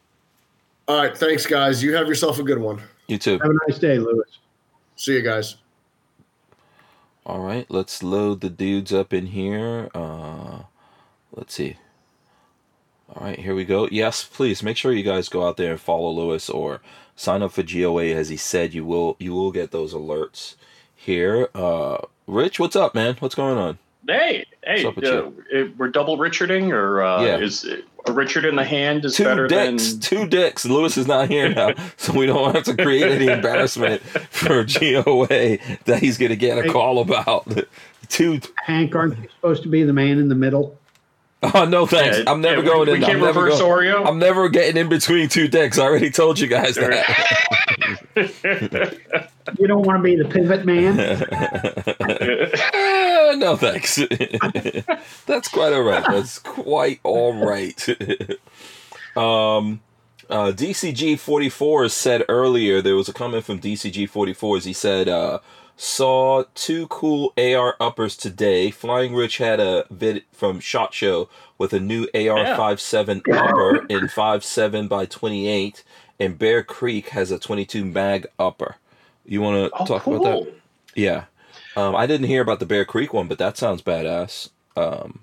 [0.88, 1.82] All right, thanks, guys.
[1.82, 2.82] You have yourself a good one.
[3.06, 3.38] You too.
[3.38, 4.38] Have a nice day, Lewis.
[4.96, 5.56] See you guys.
[7.24, 9.88] All right, let's load the dudes up in here.
[9.94, 10.62] Uh,
[11.32, 11.76] let's see.
[13.14, 13.88] All right, here we go.
[13.90, 16.80] Yes, please make sure you guys go out there and follow Lewis or
[17.16, 20.56] sign up for GOA as he said you will you will get those alerts
[21.04, 21.48] here.
[21.54, 23.16] Uh, Rich, what's up, man?
[23.20, 23.78] What's going on?
[24.08, 27.38] Hey, hey, What's up with uh, we're double Richarding, or uh, Yeah.
[27.38, 30.64] is it- a Richard in the hand is Two better dicks, than two dicks.
[30.64, 35.58] Lewis is not here now, so we don't have to create any embarrassment for GOA
[35.84, 37.46] that he's going to get a call about.
[38.08, 40.78] Two Hank, aren't you supposed to be the man in the middle?
[41.42, 42.18] Oh no, thanks.
[42.18, 43.00] Yeah, I'm never yeah, going we, in.
[43.00, 44.06] We I'm can't never reverse going- Oreo.
[44.06, 45.78] I'm never getting in between two decks.
[45.78, 47.06] I already told you guys that.
[49.58, 51.00] You don't want to be the pivot man?
[51.00, 51.24] Eh,
[53.36, 53.96] no thanks.
[55.26, 56.04] That's quite all right.
[56.06, 57.76] That's quite all right.
[59.16, 59.80] um,
[60.28, 64.58] uh, DCG 44 said earlier there was a comment from DCG 44.
[64.58, 65.40] as He said, uh,
[65.82, 68.70] "Saw two cool AR uppers today.
[68.70, 74.06] Flying Rich had a vid from Shot Show with a new AR 57 upper in
[74.08, 75.82] 57 by 28,
[76.18, 78.76] and Bear Creek has a 22 mag upper.
[79.24, 80.16] You want to oh, talk cool.
[80.16, 80.54] about that?
[80.94, 81.24] Yeah.
[81.76, 84.50] Um, I didn't hear about the Bear Creek one, but that sounds badass.
[84.76, 85.20] Um,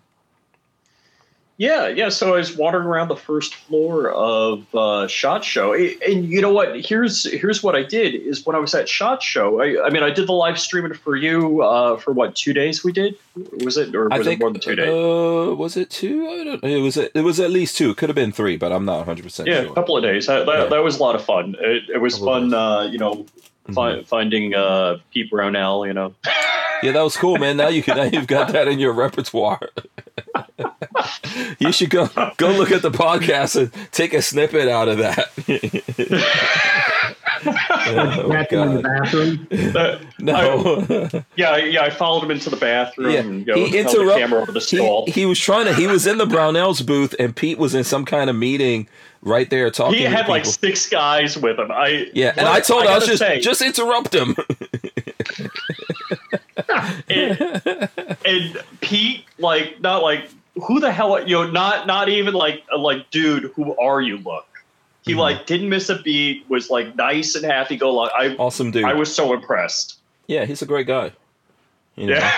[1.57, 2.09] Yeah, yeah.
[2.09, 6.53] So I was wandering around the first floor of uh, Shot Show, and you know
[6.53, 6.79] what?
[6.85, 9.59] Here's here's what I did is when I was at Shot Show.
[9.59, 12.83] I, I mean, I did the live streaming for you uh, for what two days
[12.83, 13.17] we did?
[13.63, 14.87] Was it or was think it more than two days?
[14.87, 16.27] Uh, was it two?
[16.27, 16.63] I don't.
[16.63, 16.95] It was.
[16.95, 17.89] It was at least two.
[17.89, 19.71] It could have been three, but I'm not 100 percent yeah, sure.
[19.71, 20.27] a couple of days.
[20.27, 20.65] That, that, Yeah.
[20.65, 21.55] that was a lot of fun.
[21.59, 22.53] It, it was fun.
[22.53, 23.25] Uh, you know,
[23.73, 24.05] fi- Mhm.
[24.07, 25.85] finding uh, Pete Brownell.
[25.87, 26.13] You know.
[26.83, 27.57] Yeah, that was cool, man.
[27.57, 27.97] Now you can.
[27.97, 29.59] Now you've got that in your repertoire.
[31.57, 32.07] you should go
[32.37, 35.29] go look at the podcast and take a snippet out of that.
[37.45, 39.47] oh, Back in the bathroom.
[39.49, 41.09] That- No.
[41.35, 41.81] yeah, yeah.
[41.83, 43.11] I followed him into the bathroom.
[43.11, 45.73] Yeah, and, you know, he held the camera over the he, he was trying to.
[45.73, 48.87] He was in the Brownells booth, and Pete was in some kind of meeting
[49.21, 49.97] right there talking.
[49.99, 51.71] He had like six guys with him.
[51.71, 54.35] I Yeah, and I told him I was just say, just interrupt him.
[57.09, 57.89] and,
[58.25, 60.29] and Pete, like, not like
[60.65, 64.17] who the hell, you know, not not even like like, dude, who are you?
[64.17, 64.45] Look,
[65.03, 65.17] he Mhm.
[65.17, 66.45] like didn't miss a beat.
[66.49, 68.13] Was like nice and happy go lucky.
[68.17, 68.83] I awesome dude.
[68.85, 69.97] I was so impressed.
[70.27, 71.11] yeah, he's a great guy.
[71.95, 72.13] You know?
[72.15, 72.31] Yeah.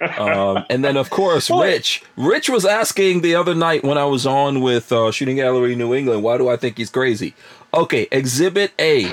[0.00, 2.02] Um, and then of course Rich.
[2.16, 5.94] Rich was asking the other night when I was on with uh, Shooting Gallery New
[5.94, 7.34] England, why do I think he's crazy?
[7.74, 9.12] Okay, Exhibit A.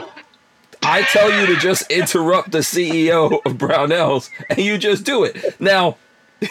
[0.81, 5.59] I tell you to just interrupt the CEO of Brownells, and you just do it.
[5.59, 5.97] Now,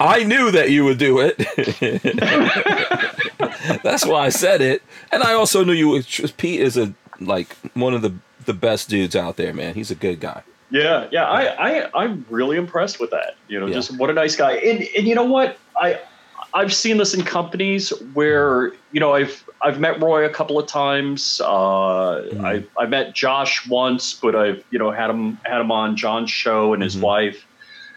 [0.00, 1.36] I knew that you would do it.
[3.82, 5.88] That's why I said it, and I also knew you.
[5.88, 8.14] Would, Pete is a like one of the
[8.46, 9.74] the best dudes out there, man.
[9.74, 10.42] He's a good guy.
[10.70, 13.34] Yeah, yeah, I, I, I'm really impressed with that.
[13.48, 13.74] You know, Yeah.
[13.74, 14.52] just what a nice guy.
[14.52, 15.98] And and you know what, I,
[16.54, 20.66] I've seen this in companies where you know I've I've met Roy a couple of
[20.66, 21.40] times.
[21.44, 22.44] Uh, Mhm.
[22.44, 26.30] I I met Josh once, but I've you know had him had him on John's
[26.30, 27.00] show and his Mhm.
[27.02, 27.46] wife,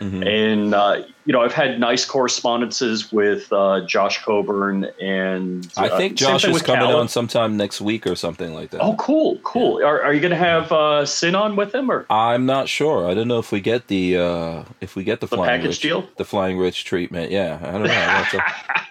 [0.03, 0.27] Mhm.
[0.27, 5.97] and uh, you know I've had nice correspondences with uh, Josh Coburn and I uh,
[5.97, 7.01] think Josh is coming Callum.
[7.01, 8.81] on sometime next week or something like that.
[8.81, 9.77] Oh, cool, cool.
[9.83, 12.05] Are, are you going to have uh, Sin on with him or?
[12.09, 13.09] I'm not sure.
[13.09, 15.67] I don't know if we get the uh if we get the, The flying package
[15.77, 16.07] rich, deal?
[16.17, 17.31] the flying rich treatment.
[17.31, 17.89] Yeah, I don't know.
[17.93, 18.43] Have to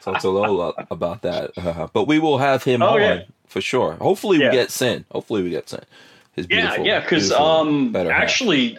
[0.03, 1.51] talk to Lola about that.
[1.59, 3.23] Uh, but we will have him Oh, on yeah.
[3.47, 3.95] for sure.
[4.01, 4.51] Hopefully Yeah.
[4.51, 5.05] we get Sin.
[5.13, 5.85] Hopefully we get Sin.
[6.35, 8.79] His Yeah, beautiful, yeah, because um, actually,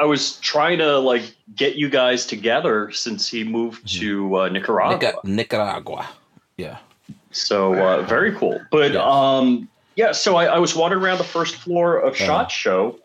[0.00, 4.00] I, was trying to like get you guys together since he moved Mm-hmm.
[4.00, 4.98] to uh, Nicaragua.
[4.98, 6.08] Nica- Nicaragua.
[6.56, 6.78] Yeah.
[7.32, 8.60] So uh, very cool.
[8.70, 9.02] But Yes.
[9.04, 12.24] um, yeah, so I, I was wandering around the first floor of Uh-huh.
[12.24, 12.98] Shot Show,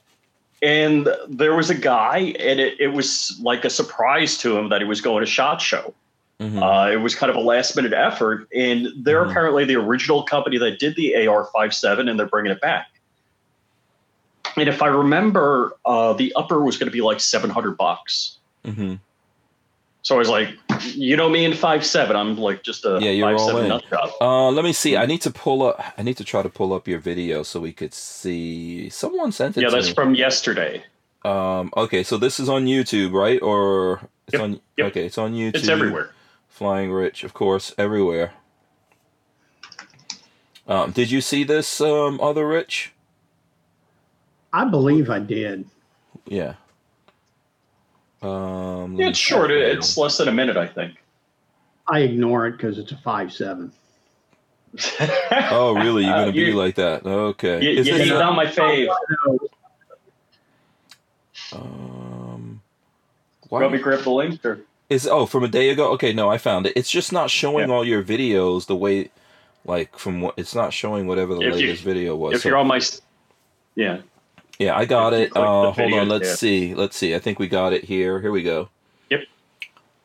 [0.61, 4.81] and there was a guy, and it, it was like a surprise to him that
[4.81, 5.93] he was going to Shot Show.
[6.39, 6.61] Mhm.
[6.61, 9.29] Uh, it was kind of a last minute effort, and they're Mhm.
[9.31, 12.87] apparently the original company that did the AR-57, and they're bringing it back.
[14.57, 18.37] And if I remember, uh, the upper was going to be like seven hundred bucks.
[18.65, 18.99] Mhm.
[20.01, 20.49] So I was like,
[20.93, 23.65] you know me in five seven, I'm like just a Yeah, you're five all seven
[23.71, 23.81] in.
[24.21, 24.95] Uh, let me see.
[24.95, 25.83] I need to pull up.
[25.97, 28.87] I need to try to pull up your video so we could see.
[28.89, 29.93] Someone sent it Yeah, that's me.
[29.95, 30.83] from yesterday.
[31.23, 33.41] Um, okay, so this is on YouTube, right?
[33.41, 34.61] Or it's Yep, on.
[34.77, 34.87] yep.
[34.91, 35.55] Okay, it's on YouTube.
[35.55, 36.11] It's everywhere.
[36.49, 38.33] Flying Rich, of course, everywhere.
[40.67, 42.91] Um, did you see this um, other Rich?
[44.55, 45.65] I believe I did.
[46.25, 46.53] Yeah.
[48.21, 49.49] Um, let Yeah, it's short.
[49.49, 50.93] check It's less than a minute, I think.
[51.87, 53.71] I ignore it because it's a five seven.
[55.51, 56.03] Oh, really?
[56.05, 57.05] You're gonna be You- like that?
[57.05, 57.61] Okay.
[57.63, 58.87] You, Is you this hit a- my fave.
[61.51, 62.61] um,
[63.49, 64.61] Want me why to grab the link or?
[64.89, 65.91] is oh from a day ago?
[65.93, 66.73] Okay, no, I found it.
[66.75, 69.11] It's just not showing all your videos the way,
[69.65, 72.35] like from what it's not showing whatever the If you- latest video was.
[72.35, 72.79] If So- you're on my,
[73.75, 73.99] yeah,
[74.59, 75.35] yeah, I got it.
[75.35, 76.37] Uh, hold on, let's tab.
[76.37, 76.73] see.
[76.75, 77.15] Let's see.
[77.15, 78.21] I think we got it here.
[78.21, 78.69] Here we go.
[79.09, 79.21] Yep.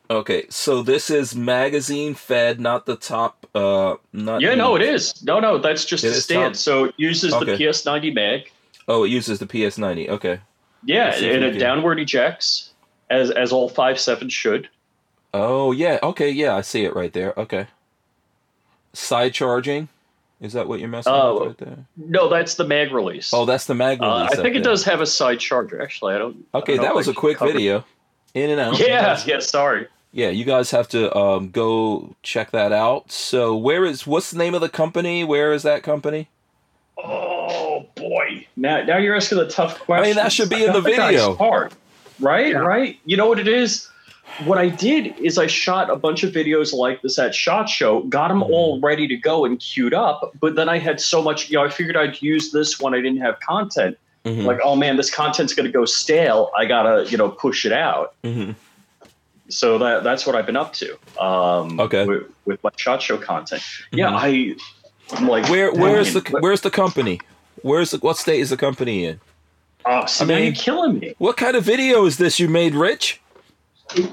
[0.09, 3.47] Okay, so this is magazine fed, not the top.
[3.55, 5.23] Uh, not yeah, no, it is.
[5.23, 6.55] No, no, that's just It a stand.
[6.55, 6.59] top?
[6.59, 7.45] So it uses Okay.
[7.55, 8.51] the PS90 mag.
[8.87, 10.09] Oh, it uses the PS90.
[10.09, 10.39] Okay.
[10.83, 12.71] Yeah, Let's see if and it downward ejects
[13.09, 14.67] as as all five seven should.
[15.33, 15.99] Oh yeah.
[16.01, 16.29] Okay.
[16.29, 17.33] Yeah, I see it right there.
[17.37, 17.67] Okay.
[18.93, 19.87] Side charging.
[20.41, 21.85] Is that what you're messing Oh, with right there?
[21.95, 23.31] No, that's the mag release.
[23.33, 24.31] Oh, that's the mag Uh, release.
[24.31, 24.71] I think it there.
[24.71, 25.79] does have a side charger.
[25.81, 26.45] Actually, I don't.
[26.53, 27.85] I Okay, don't that was a quick covered- video.
[28.33, 28.79] In and out.
[28.79, 29.39] Yeah, yeah.
[29.39, 29.87] Sorry.
[30.13, 33.11] Yeah, you guys have to um, go check that out.
[33.11, 35.23] So, where is what's the name of the company?
[35.23, 36.27] Where is that company?
[36.97, 38.47] Oh boy!
[38.55, 40.03] Now, now you're asking the tough question.
[40.03, 41.35] I mean, that should be in the video.
[41.35, 41.73] Part,
[42.19, 42.47] right?
[42.51, 42.57] Yeah.
[42.59, 42.99] Right.
[43.05, 43.87] You know what it is?
[44.45, 48.01] What I did is I shot a bunch of videos like this at Shot Show,
[48.03, 48.53] got them Mm-hmm.
[48.53, 50.33] all ready to go and queued up.
[50.39, 52.97] But then I had so much, you know, I figured I'd use this when I
[53.01, 53.97] didn't have content.
[54.25, 54.45] Mhm.
[54.45, 56.51] Like, oh man, this content's going to go stale.
[56.57, 58.13] I gotta, you know, push it out.
[58.23, 58.55] Mhm.
[59.49, 60.97] So that that's what I've been up to.
[61.21, 62.05] Um, Okay.
[62.05, 63.61] With, with my Shot Show content.
[63.91, 64.55] Yeah, I.
[65.13, 67.19] I'm like, Where where's the "Dang, where's the company?
[67.63, 69.19] Where's the, what state is the company in?
[69.85, 71.13] Oh, see, I now mean- you're killing me.
[71.19, 73.20] What kind of video is this you made, Rich?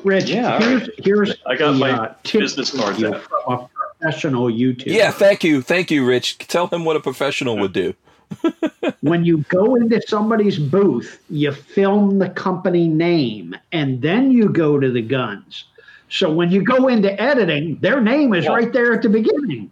[0.05, 3.13] Rich, Yeah, all here's, here's I got the, my uh, tip business for cards you
[3.19, 3.69] from a
[4.01, 4.87] professional YouTuber.
[4.87, 6.39] Yeah, thank you, thank you, Rich.
[6.39, 7.95] Tell him what a professional would do.
[9.01, 14.79] when you go into somebody's booth, you film the company name and then you go
[14.79, 15.65] to the guns.
[16.11, 19.71] So when you go into editing, their name is Well- right there at the beginning.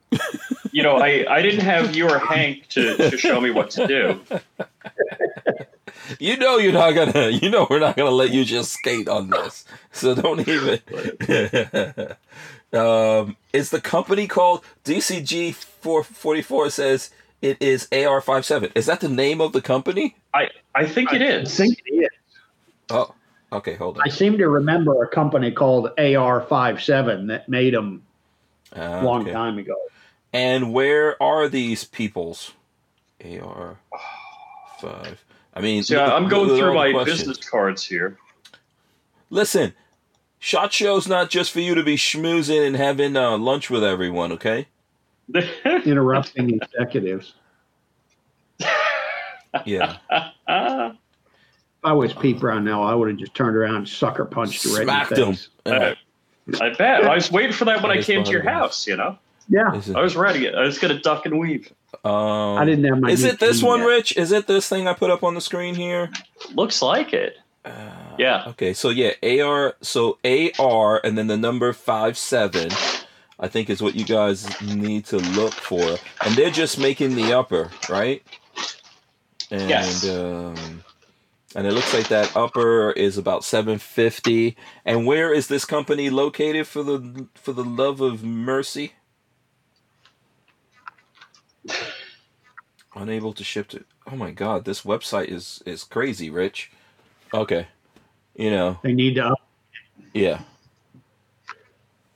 [0.73, 3.87] You know, I, I didn't have you or Hank to, to show me what to
[3.87, 4.21] do.
[6.19, 7.31] You know you're not gonna.
[7.31, 9.65] You know we're not gonna let you just skate on this.
[9.93, 10.81] So don't even.
[12.73, 16.71] um, is the company called DCG four forty four?
[16.71, 17.11] Says
[17.43, 20.17] it is AR 57 Is that the name of the company?
[20.35, 21.57] I, I think it I is.
[21.57, 22.09] think it is.
[22.91, 23.15] Oh,
[23.53, 23.75] okay.
[23.75, 24.03] Hold on.
[24.05, 28.03] I seem to remember a company called AR57 that made them
[28.73, 29.33] a long okay.
[29.33, 29.77] time ago.
[30.33, 32.53] And where are these peoples?
[33.25, 33.79] AR
[34.79, 35.25] five.
[35.57, 37.21] I mean, So look I'm going look through my questions.
[37.21, 38.19] business cards here.
[39.31, 39.75] Listen,
[40.39, 44.33] Shot Show's not just for you to be schmoozing and having uh, lunch with everyone,
[44.33, 44.69] okay?
[45.65, 47.35] Interrupting executives.
[49.65, 49.97] Yeah.
[50.47, 50.93] Ah,
[51.79, 54.71] If I was Pete Brownell, I would have just turned around and sucker punched her
[54.71, 55.35] right Smacked in the him.
[55.35, 55.49] face.
[55.67, 55.95] Uh,
[56.61, 57.05] I bet.
[57.05, 59.17] I was waiting for that when That I came to your house, you know?
[59.49, 60.53] Yeah, it, I was ready.
[60.53, 61.73] I was going to duck and weave.
[62.05, 62.13] um,
[62.59, 63.11] I didn't have my.
[63.11, 63.87] Is it this one, yet.
[63.87, 64.17] Rich?
[64.17, 66.11] Is it this thing I put up on the screen here?
[66.55, 67.37] Looks like it.
[67.65, 67.71] Uh,
[68.19, 68.45] Yeah.
[68.49, 69.75] Okay, so yeah, AR.
[69.83, 72.71] So AR and then the number five seven.
[73.39, 77.35] I think is what you guys need to look for, and they're just making the
[77.35, 78.23] upper, right?
[79.51, 80.09] And Yes.
[80.09, 80.83] um,
[81.55, 84.57] and it looks like that upper is about seven fifty.
[84.87, 88.95] And where is this company located for the for the love of mercy?
[92.95, 93.85] Unable to ship to.
[94.11, 96.71] Oh my God, this website is is crazy, Rich.
[97.35, 97.67] Okay,
[98.37, 99.27] you know, They need to.
[99.27, 99.41] Up,
[100.15, 100.41] yeah.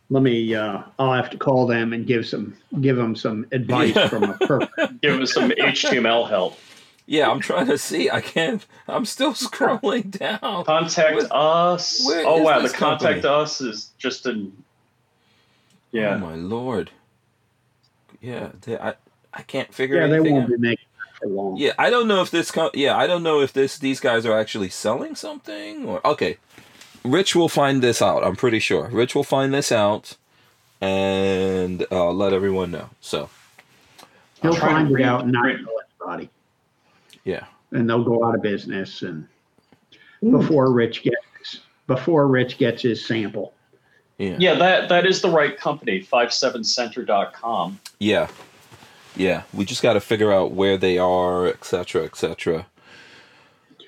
[0.08, 0.54] let me.
[0.54, 4.08] Uh, I'll have to call them and give some give them some advice Yeah.
[4.08, 4.72] from a perfect.
[5.02, 6.58] Give them some HTML help.
[7.06, 8.08] Yeah, I'm trying to see.
[8.10, 8.64] I can't.
[8.88, 10.64] I'm still scrolling down.
[10.64, 12.00] Contact Where- us.
[12.06, 13.42] where oh wow, the this contact company?
[13.42, 14.52] us is just an
[15.92, 16.14] Yeah.
[16.14, 16.90] Oh my lord.
[18.22, 18.94] Yeah, they, I
[19.34, 20.50] I can't figure Yeah, they won't out.
[20.50, 20.86] be making
[21.22, 21.56] it long.
[21.56, 22.50] Yeah, I don't know if this.
[22.50, 23.78] Co- yeah, I don't know if this.
[23.78, 26.38] These guys are actually selling something or okay.
[27.04, 28.22] Rich will find this out.
[28.24, 28.88] I'm pretty sure.
[28.88, 30.16] Rich will find this out,
[30.80, 32.90] and uh, let everyone know.
[33.00, 33.30] So
[34.42, 36.30] He'll I'm find it out and not read- tell anybody,
[37.24, 39.02] yeah, and they'll go out of business.
[39.02, 39.26] And
[40.30, 43.52] before Rich gets before Rich gets his sample,
[44.18, 47.80] yeah, Yeah, that that is the right company, 57center.com.
[47.98, 48.28] yeah,
[49.20, 49.42] yeah.
[49.52, 52.66] We just got to figure out where they are, etc., etc.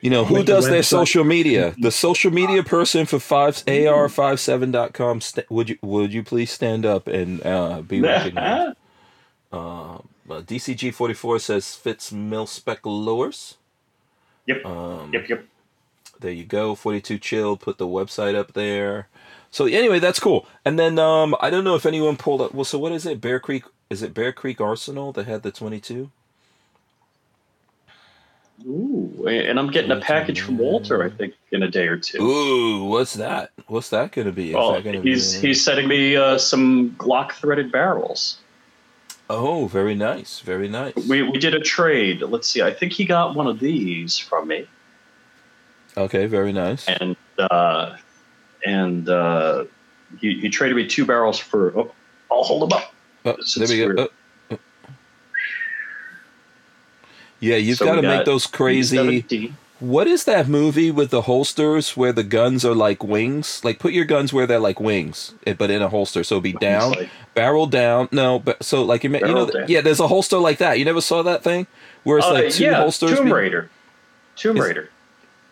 [0.00, 1.74] You know who does their social media?
[1.78, 5.20] The social media person for five ar57.com.
[5.20, 8.76] St- would you would you please stand up and uh, be recognized?
[9.52, 9.98] Uh,
[10.28, 13.56] DCG44 says fits mil spec lowers.
[14.46, 14.64] Yep.
[14.66, 15.44] Um, Yep, yep.
[16.20, 16.74] there you go.
[16.74, 19.08] 42 Chill put the website up there.
[19.50, 20.46] So anyway, that's cool.
[20.64, 22.54] And then um, I don't know if anyone pulled up.
[22.54, 23.20] Well, so what is it?
[23.20, 23.64] Bear Creek?
[23.92, 26.10] Is it Bear Creek Arsenal that had the 22?
[28.66, 32.22] Ooh, and I'm getting a package from Walter, I think, in a day or two.
[32.22, 33.50] Ooh, what's that?
[33.66, 34.48] What's that going to be?
[34.48, 38.38] Is Well, that gonna he's be- he's sending me uh, some Glock threaded barrels.
[39.28, 40.40] Oh, very nice.
[40.40, 40.94] Very nice.
[41.06, 42.22] We we did a trade.
[42.22, 42.62] Let's see.
[42.62, 44.66] I think he got one of these from me,
[45.98, 46.88] Okay, very nice.
[46.88, 47.96] and uh,
[48.64, 49.64] and uh,
[50.18, 51.78] he he traded me two barrels for.
[51.78, 51.92] Oh,
[52.30, 52.91] I'll hold them up.
[53.24, 53.94] Oh, there is we go.
[53.98, 54.08] Oh,
[54.52, 54.58] oh.
[57.40, 58.96] Yeah, you've So got to make those crazy.
[58.96, 59.52] E17.
[59.80, 63.60] What is that movie with the holsters where the guns are like wings?
[63.64, 66.52] Like put your guns where they're like wings, eh, but in a holster, so be
[66.52, 68.08] down, like- barrel down.
[68.12, 69.64] No, but so like you, you know, down.
[69.66, 69.80] yeah.
[69.80, 70.78] There's a holster like that.
[70.78, 71.66] You never saw that thing
[72.04, 73.18] where it's Uh, like two yeah, holsters.
[73.18, 73.70] Tomb Raider.
[74.36, 74.88] Tomb Is- Raider.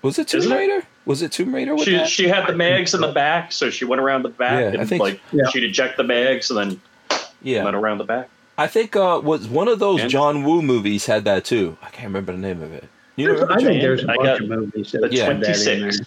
[0.02, 0.56] Was it Tomb Isn't it?
[0.56, 0.86] Raider?
[1.06, 2.08] Was it Tomb Raider with She that?
[2.08, 4.80] she had the mags in the back, so she went around the back Yeah, I
[4.82, 5.48] and think- like Yeah.
[5.50, 6.80] she'd eject the mags and then
[7.42, 8.28] yeah, went around the back.
[8.58, 11.76] I think uh was one of those And- John Woo movies had that too.
[11.82, 12.88] I can't remember the name of it.
[13.16, 13.46] You know?
[13.50, 15.26] I think there's a I bunch got of movies that Yeah.
[15.26, 15.90] that in there.
[15.90, 16.00] 26.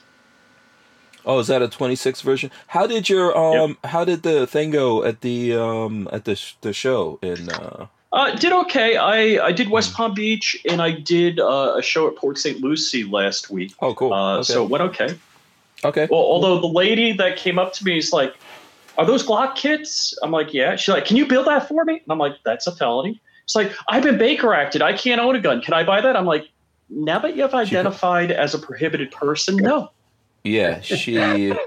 [1.25, 2.51] Oh, is that a 26 version?
[2.67, 6.55] How did your um how did the thing go at the um at the sh-
[6.61, 8.95] the show in uh Uh, did okay.
[8.97, 9.69] I, I did.
[9.71, 12.61] West Palm Beach and I did uh, a show at Port St.
[12.61, 13.73] Lucie last week.
[13.79, 14.13] Oh, cool.
[14.13, 14.43] Uh, okay.
[14.53, 15.15] So it went okay.
[15.83, 16.07] okay.
[16.11, 18.35] Well, although the lady that came up to me is like,
[18.97, 21.93] "Are those Glock kits?" I'm like, "Yeah." She's like, "Can you build that for me?"
[21.93, 24.81] And I'm like, "That's a felony." She's like, "I've been Baker acted.
[24.81, 25.61] I can't own a gun.
[25.61, 26.49] Can I buy that?" I'm like,
[26.89, 29.91] "Now that you've identified as a prohibited person, no."
[30.43, 31.13] Yeah, she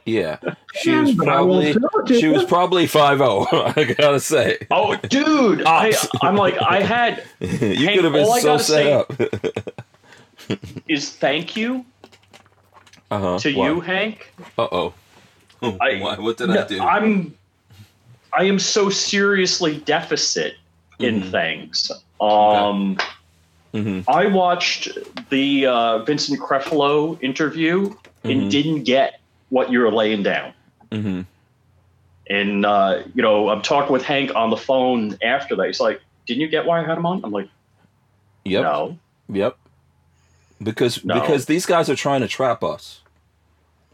[0.05, 0.39] yeah.
[0.75, 1.75] She was I probably
[2.09, 4.59] she was probably 50, I got to say.
[4.71, 8.87] Oh, dude, I I'm like, I had you Hank, could have been so gotta set
[8.87, 9.13] up.
[10.89, 11.87] is thank you
[13.11, 13.39] uh-huh.
[13.39, 14.31] to you, Hank.
[15.81, 16.17] I- Why?
[16.19, 16.81] What did No, I do?
[16.81, 17.35] I'm
[18.33, 20.55] I am so seriously deficit
[20.99, 21.31] in Mhm.
[21.31, 21.91] things.
[22.21, 22.99] Um
[23.75, 24.05] Mhm.
[24.09, 24.89] I watched
[25.31, 27.97] the uh, Vincent Creflo interview Mhm.
[28.33, 29.21] and didn't get
[29.51, 30.53] what you were laying down.
[30.91, 31.27] Mhm.
[32.29, 35.67] And uh, you know, I'm talking with Hank on the phone after that.
[35.67, 37.49] He's like, "Didn't you get why I had him on?" I'm like,
[38.45, 38.63] Yep.
[38.63, 39.57] "No." Yep.
[40.63, 41.21] Because No.
[41.21, 43.01] because these guys are trying to trap us.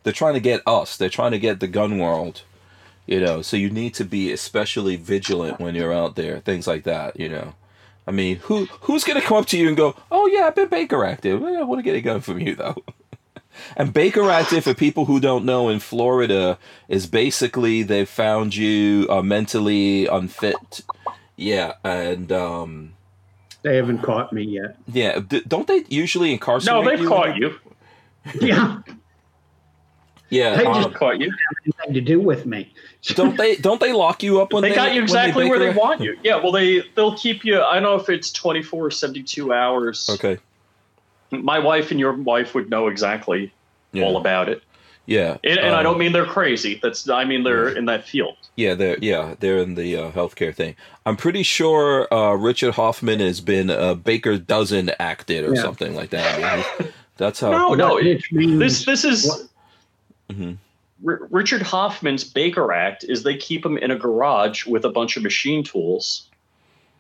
[0.03, 0.97] They're trying to get us.
[0.97, 2.43] They're trying to get the gun world.
[3.07, 6.39] You know, so you need to be especially vigilant when you're out there.
[6.39, 7.55] Things like that, you know.
[8.07, 10.69] I mean, who who's gonna come up to you and go, "Oh yeah, I've been
[10.69, 11.43] Baker active.
[11.43, 12.77] I want to get a gun from you though."
[13.77, 16.59] and Baker active, for people who don't know, in Florida,
[16.89, 20.83] is basically they found you uh, mentally unfit.
[21.37, 22.93] Yeah, and um,
[23.63, 24.77] They haven't caught me yet.
[24.87, 26.73] yeah, d- don't they usually incarcerate?
[26.85, 27.55] No, they've you caught you.
[28.41, 28.79] Yeah,
[30.33, 31.31] Yeah, They um, just- They've caught you.
[31.79, 32.73] nothing to do with me.
[33.15, 35.59] don't they don't they lock you up when They they, got you when exactly where
[35.59, 36.17] they want you.
[36.25, 37.61] Yeah, well, they they'll keep you.
[37.61, 40.09] I don't know if it's 24 or 72 hours.
[40.09, 40.39] Okay.
[41.31, 43.53] My wife and your wife would know exactly
[43.93, 44.05] Yeah.
[44.05, 44.63] all about it.
[45.07, 45.37] yeah.
[45.45, 46.79] And, and I um, don't mean they're crazy.
[46.83, 48.37] That's I mean they're in that field.
[48.57, 50.77] Yeah, they're yeah they're in the uh, healthcare thing.
[51.05, 55.63] I'm pretty sure uh, Richard Hoffman has been a Baker dozen acted or Yeah.
[55.63, 56.43] something like that.
[56.43, 57.51] I mean, that's how.
[57.51, 57.97] No, no.
[57.99, 59.49] it- means This this is
[60.29, 60.57] What- Mhm.
[61.07, 65.17] R- Richard Hoffman's Baker Act is they keep him in a garage with a bunch
[65.17, 66.29] of machine tools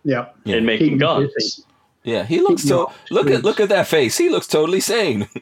[0.04, 0.26] yeah.
[0.44, 0.56] Yeah.
[0.56, 1.64] and making Keep guns.
[2.04, 2.92] Yeah, he looks Keep so.
[3.10, 4.18] you Look at look at that face.
[4.18, 5.28] He looks totally sane.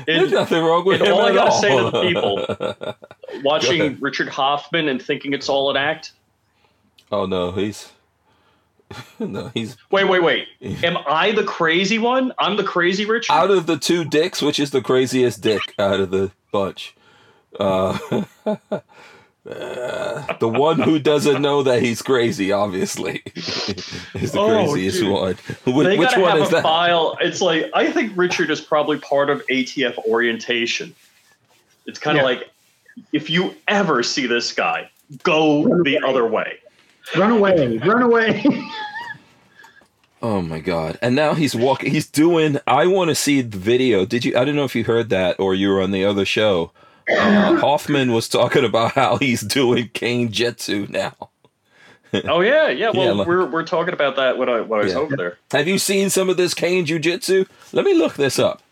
[0.06, 1.60] There's nothing wrong with and him all I gotta all.
[1.60, 2.94] say to the people-
[3.44, 3.98] watching.
[4.00, 6.12] Richard Hoffman and thinking it's all an act.
[7.12, 7.92] oh no, he's
[9.18, 10.48] no, he's Wait, wait, wait.
[10.82, 12.32] Am I the crazy one?
[12.38, 13.32] I'm the crazy Richard.
[13.32, 16.94] out of the two dicks, which is the craziest dick out of the bunch?
[17.58, 17.98] Uh,
[18.46, 18.76] uh,
[19.44, 25.12] the one who doesn't know that he's crazy, obviously, is the Oh, craziest dude.
[25.12, 25.34] one.
[25.64, 26.62] Wh- they which gotta one have is a that?
[26.62, 27.16] file.
[27.20, 30.94] It's like I think Richard is probably part of ATF orientation.
[31.86, 32.26] It's kind of Yeah.
[32.38, 32.50] like
[33.12, 34.90] if you ever see this guy,
[35.22, 36.58] go the other way.
[37.16, 37.78] Run away!
[37.78, 38.44] Run away!
[40.20, 40.98] Oh my god!
[41.00, 41.92] And now he's walking.
[41.92, 42.58] He's doing.
[42.66, 44.04] I want to see the video.
[44.04, 44.36] Did you?
[44.36, 46.72] I don't know if you heard that or you were on the other show.
[47.08, 51.14] Uh, Hoffman was talking about how he's doing cane jitsu now.
[52.24, 52.88] Oh yeah, yeah.
[52.88, 53.28] Well, Yeah, look.
[53.28, 54.98] we're we're talking about that when I when I was Yeah.
[54.98, 55.36] over there.
[55.52, 57.46] Have you seen some of this cane jujitsu?
[57.74, 58.62] Let me look this up.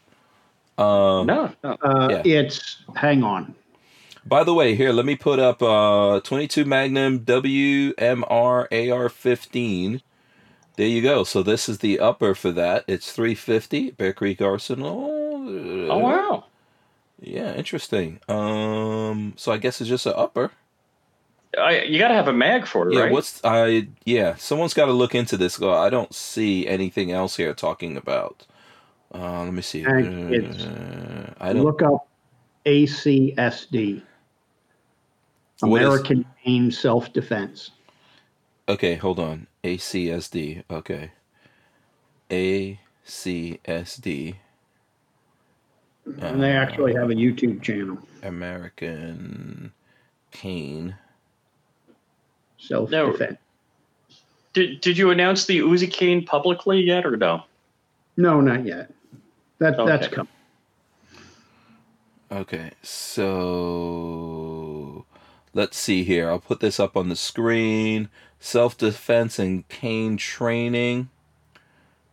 [0.78, 1.72] Um, No, no.
[1.82, 2.22] Uh, Yeah.
[2.24, 3.54] It's hang on.
[4.26, 10.02] By the way, here let me put up uh 22 Magnum WMR AR 15.
[10.76, 11.24] There you go.
[11.24, 12.84] So this is the upper for that.
[12.88, 15.10] It's 350 Bear Creek Arsenal.
[15.90, 16.44] Oh wow.
[17.20, 18.20] Yeah, interesting.
[18.28, 20.50] Um, so I guess it's just an upper.
[21.58, 23.12] I, you got to have a mag for it, Yeah, right?
[23.12, 23.88] what's I?
[24.04, 25.56] Yeah, someone's got to look into this.
[25.56, 25.72] Go.
[25.72, 28.46] I don't see anything else here talking about.
[29.14, 29.82] Uh, let me see.
[29.82, 31.64] And Uh, I don't.
[31.64, 32.06] Look up
[32.66, 34.02] ACSD,
[35.60, 37.70] What is- American Cane Self Defense.
[38.68, 39.46] Okay, hold on.
[39.64, 40.64] ACSD.
[40.70, 41.10] Okay.
[42.30, 44.34] ACSD.
[46.20, 49.72] And they actually have a YouTube channel, American
[50.30, 50.94] Cane.
[52.58, 53.38] Self Defense.
[54.52, 57.42] Did, did you announce the Uzi Cane publicly yet or no?
[58.16, 58.92] No, not yet.
[59.58, 60.30] That that's coming.
[62.32, 64.45] Okay, so
[65.56, 66.28] let's see here.
[66.28, 68.08] I'll put this up on the screen.
[68.38, 71.08] Self defense and cane training.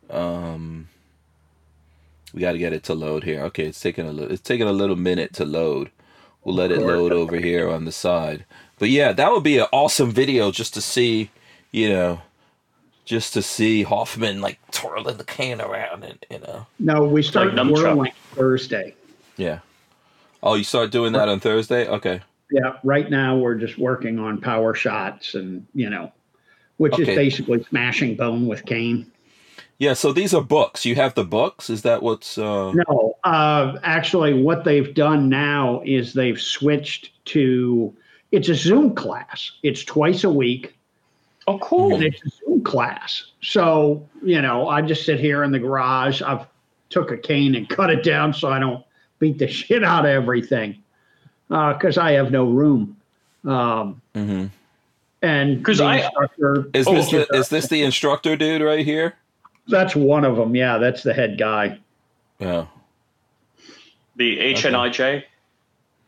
[0.09, 0.87] Um,
[2.33, 3.41] we got to get it to load here.
[3.43, 4.31] Okay, it's taking a little.
[4.31, 5.91] It's taking a little minute to load.
[6.43, 8.45] We'll let it load over here on the side.
[8.79, 11.29] But yeah, that would be an awesome video just to see,
[11.71, 12.21] you know,
[13.05, 16.65] just to see Hoffman like twirling the cane around and you know.
[16.79, 17.73] No, we start Like nunchuck.
[17.95, 18.95] whirling Thursday.
[19.37, 19.59] Yeah.
[20.41, 21.87] Oh, you start doing that on Thursday?
[21.87, 22.21] Okay.
[22.53, 26.11] Yeah, right now we're just working on power shots and you know,
[26.77, 27.01] which Okay.
[27.01, 29.11] is basically smashing bone with cane.
[29.79, 30.85] Yeah, so these are books.
[30.85, 31.71] You have the books.
[31.71, 32.37] Is that what's?
[32.37, 32.71] Uh...
[32.73, 37.91] No, uh, actually, what they've done now is they've switched to
[38.31, 39.51] it's a Zoom class.
[39.63, 40.75] It's twice a week,
[41.47, 41.95] Oh, cool.
[41.95, 43.31] and it's a Zoom class.
[43.41, 46.21] So you know, I just sit here in the garage.
[46.21, 46.45] I've
[46.91, 48.85] took a cane and cut it down so I don't
[49.17, 50.82] beat the shit out of everything
[51.73, 52.97] because I have no room.
[53.45, 54.49] Um, mhm.
[55.21, 58.85] and 'Cause the I- instructor Is Oh, this the, is this the instructor dude right
[58.85, 59.15] here?
[59.67, 60.55] That's one of them.
[60.55, 61.77] Yeah, that's the head guy.
[62.39, 62.65] Yeah.
[64.15, 65.23] The HNIJ,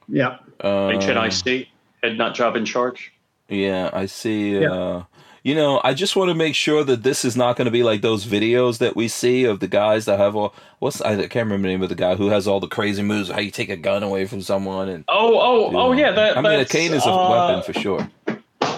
[0.08, 0.38] Yeah.
[0.62, 1.68] Uh, HNIC,
[2.04, 3.12] head nut job in charge.
[3.50, 4.60] Yeah, I see.
[4.60, 4.72] Yeah.
[4.72, 5.04] Uh,
[5.46, 7.84] you know, I just want to make sure that this is not going to be
[7.84, 10.56] like those videos that we see of the guys that have all.
[10.80, 13.30] What's I can't remember the name of the guy who has all the crazy moves.
[13.30, 15.04] How you take a gun away from someone and.
[15.08, 16.12] Oh, oh, oh, yeah.
[16.14, 18.10] That, I mean, a cane is a uh, weapon for sure.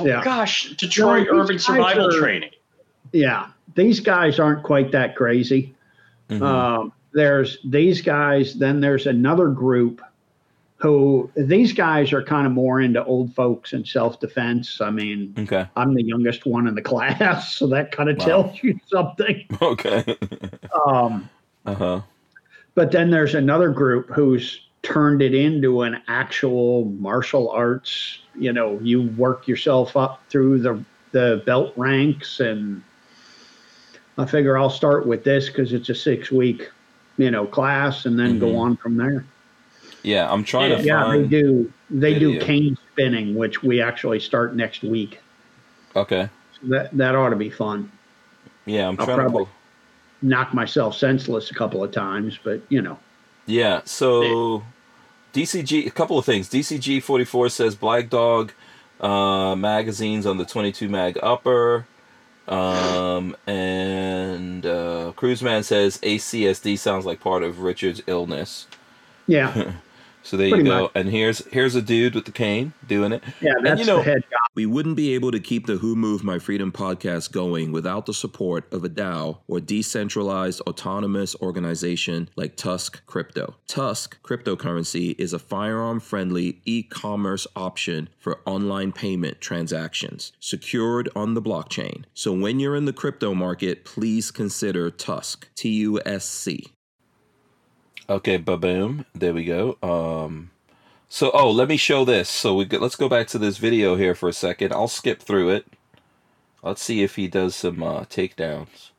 [0.04, 0.22] Yeah.
[0.26, 2.52] Gosh, Detroit No, Urban Survival are- Training.
[3.14, 3.48] Yeah.
[3.76, 5.74] These guys aren't quite that crazy.
[6.30, 6.42] Mhm.
[6.42, 10.02] Um, there's these guys, then there's another group
[10.78, 14.80] who these guys are kind of more into old folks and self defense.
[14.80, 15.66] I mean, okay.
[15.76, 18.26] I'm the youngest one in the class, so that kind of Wow.
[18.26, 19.44] tells you something.
[19.62, 20.16] Okay.
[20.86, 21.30] Um,
[21.66, 22.02] uh huh.
[22.76, 28.80] but then there's another group who's turned it into an actual martial arts you know
[28.82, 30.82] you work yourself up through the
[31.12, 32.82] the belt ranks and
[34.18, 36.70] i figure i'll start with this because it's a six week
[37.18, 38.60] you know class and then go Mhm.
[38.60, 39.26] on from there
[40.08, 44.56] Yeah, I'm trying to yeah they do they do cane spinning which we actually start
[44.56, 45.20] next week
[45.96, 46.30] Okay.
[46.54, 47.92] so that that ought to be fun
[48.66, 49.50] Yeah, I'm I'll trying to probably- pull.
[50.22, 52.98] knock myself senseless a couple of times but you know
[53.46, 54.64] Yeah, so
[55.34, 56.50] DCG, a couple of things.
[56.50, 58.54] DCG 44 says Black Dog
[59.00, 61.86] uh, magazines on the 22 mag upper.
[62.48, 68.68] Um, and uh, Cruiseman says ACSD sounds like part of Richard's illness.
[69.28, 69.74] yeah
[70.28, 70.82] So there Pretty you go.
[70.84, 70.92] much.
[70.94, 73.24] And here's here's a dude with the cane doing it.
[73.40, 75.96] yeah that's you know- the head guy We wouldn't be able to keep the Who
[75.96, 82.30] Moved My Freedom podcast going without the support of a DAO or decentralized autonomous organization
[82.36, 83.56] like TUSC Crypto.
[83.70, 91.36] TUSC cryptocurrency is a firearm friendly e commerce option for online payment transactions secured on
[91.36, 92.04] the blockchain.
[92.14, 96.74] So when you're in the crypto market, please consider TUSC, T U S C.
[98.10, 99.06] Okay, ba-boom.
[99.14, 99.78] There we go.
[99.84, 100.52] Um,
[101.10, 102.30] so, oh, let me show this.
[102.30, 104.72] So we go, let's go back to this video here for a second.
[104.74, 105.66] I'll skip through it.
[106.64, 108.90] Let's see if he does some uh, takedowns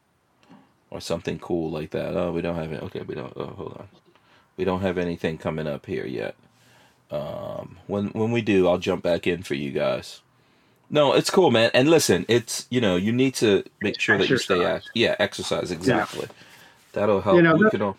[0.90, 2.16] or something cool like that.
[2.16, 2.82] Oh, we don't have it.
[2.84, 3.32] Okay, we don't.
[3.36, 3.88] Oh, hold on.
[4.56, 6.34] We don't have anything coming up here yet.
[7.10, 10.20] Um, when when we do, I'll jump back in for you guys.
[10.90, 11.70] No, it's cool, man.
[11.74, 14.76] And listen, it's you know you need to make sure that you stay Exercise.
[14.76, 14.90] active.
[14.94, 16.26] Yeah, exercise exactly.
[16.92, 17.36] That'll help.
[17.36, 17.96] You know, we that- can all,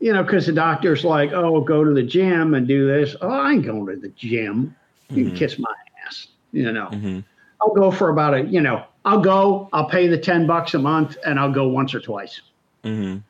[0.00, 3.14] you know, because the doctor's like, oh, go to the gym and do this.
[3.20, 4.74] Oh, I ain't going to the gym.
[5.10, 5.36] You can Mhm.
[5.36, 5.72] kiss my
[6.06, 6.28] ass.
[6.52, 7.24] You know, Mhm.
[7.60, 10.78] I'll go for about a, you know, I'll go, I'll pay the 10 bucks a
[10.78, 12.40] month and I'll go once or twice,
[12.84, 13.22] Mhm.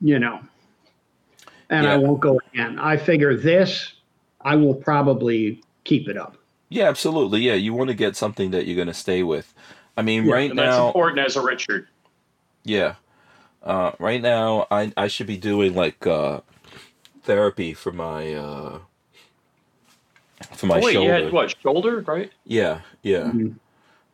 [0.00, 0.40] you know,
[1.70, 2.78] and I won't go again.
[2.78, 3.92] I figure this,
[4.40, 6.36] I will probably keep it up.
[6.68, 7.40] Yeah, absolutely.
[7.42, 9.54] Yeah, you want to get something that you're going to stay with.
[9.96, 11.88] I mean, Yeah, right And that's now, important as a Richard.
[12.64, 12.94] yeah.
[13.66, 16.40] Uh, right now, I I should be doing like uh,
[17.24, 18.78] therapy for my uh,
[20.52, 21.18] for my oh, wait, shoulder.
[21.18, 22.30] you had what shoulder, right?
[22.44, 23.24] Yeah, yeah.
[23.24, 23.56] Mhm.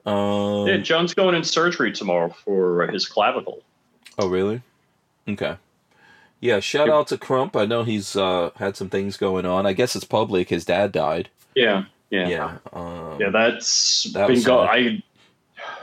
[0.07, 3.63] Um, yeah, John's going in surgery tomorrow for his clavicle.
[4.19, 4.63] Oh, really?
[5.29, 5.57] Okay.
[6.41, 7.55] Yeah, shout out to Crump.
[7.55, 9.65] I know he's uh, had some things going on.
[9.65, 10.49] I guess it's public.
[10.49, 11.29] His dad died.
[11.55, 12.59] Yeah, yeah, Yeah.
[12.73, 13.31] Um, yeah.
[13.31, 14.61] That's That been was go.
[14.61, 15.03] I,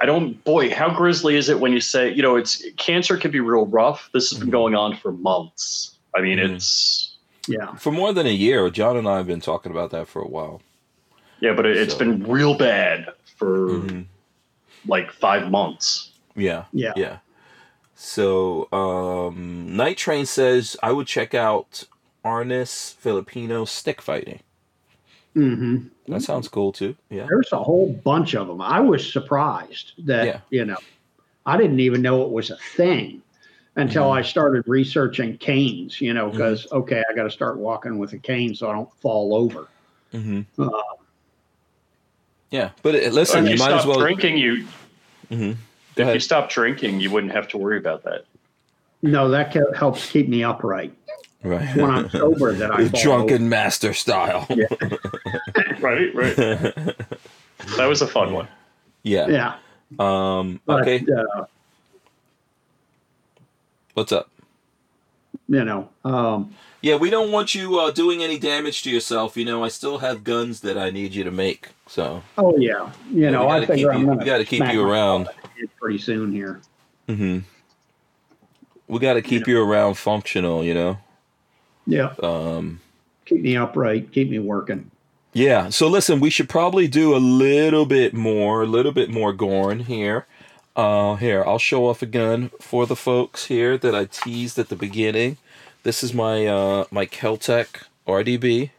[0.01, 0.41] I don't.
[0.43, 3.65] Boy, how grisly is it when you say you know it's cancer can be real
[3.65, 4.09] rough.
[4.13, 4.51] This has been Mhm.
[4.51, 5.97] going on for months.
[6.15, 6.55] I mean, Mhm.
[6.55, 7.15] it's
[7.47, 7.73] Yeah.
[7.75, 8.69] For more than a year.
[8.69, 10.61] John and I have been talking about that for a while.
[11.41, 13.07] yeah, but it, it's So- been real bad
[13.37, 14.05] for Mhm.
[14.87, 16.11] like five months.
[16.35, 16.65] Yeah.
[16.73, 16.93] Yeah.
[16.97, 17.17] Yeah.
[17.95, 21.83] So, um, Night Train says I would check out
[22.25, 24.39] Arnis Filipino stick fighting.
[25.33, 25.77] hmm
[26.09, 26.95] That sounds cool too.
[27.09, 27.25] Yeah.
[27.29, 28.61] There's a whole bunch of them.
[28.61, 30.39] I was surprised that, Yeah.
[30.49, 30.77] you know,
[31.45, 33.21] I didn't even know it was a thing
[33.75, 34.17] until Mhm.
[34.17, 38.17] I started researching canes, you know, because, okay, I got to start walking with a
[38.17, 39.67] cane so I don't fall over.
[40.11, 40.69] hmm Uh,
[42.51, 42.71] Yeah.
[42.81, 43.99] But uh, listen, you you might as well.
[43.99, 44.65] drinking, you
[45.31, 45.55] Mhm.
[45.95, 48.25] Go if you stop drinking, you wouldn't have to worry about that.
[49.03, 50.91] no, that ke- helps keep me upright.
[51.43, 51.73] Right.
[51.77, 54.45] When I'm sober, that I fall Drunken master style.
[55.81, 56.35] Right, right.
[57.77, 58.47] That was a fun one.
[59.03, 59.27] yeah.
[59.27, 59.55] Yeah.
[59.99, 60.61] Um.
[60.65, 61.05] But, Okay.
[61.11, 61.45] uh,
[63.93, 64.29] What's up?
[65.49, 69.35] you know, um, Yeah, we don't want you uh, doing any damage to yourself.
[69.35, 71.69] You know, I still have guns that I need you to make.
[71.87, 72.91] So oh, yeah.
[73.11, 75.27] You know, I gotta keep figure I'm you, going we gotta keep you around.
[75.81, 76.61] pretty soon here.
[77.09, 77.39] Mm-hmm.
[78.87, 80.63] We got to keep you around functional.
[80.63, 80.97] You know.
[81.87, 82.13] Yeah.
[82.23, 82.79] Um.
[83.25, 84.11] Keep me upright.
[84.11, 84.89] Keep me working.
[85.33, 85.69] Yeah.
[85.69, 89.81] So listen, we should probably do a little bit more, a little bit more Gorn
[89.81, 90.25] here.
[90.75, 94.69] Uh, here, I'll show off a gun for the folks here that I teased at
[94.69, 95.37] the beginning.
[95.83, 98.69] This is my uh my Keltec RDB,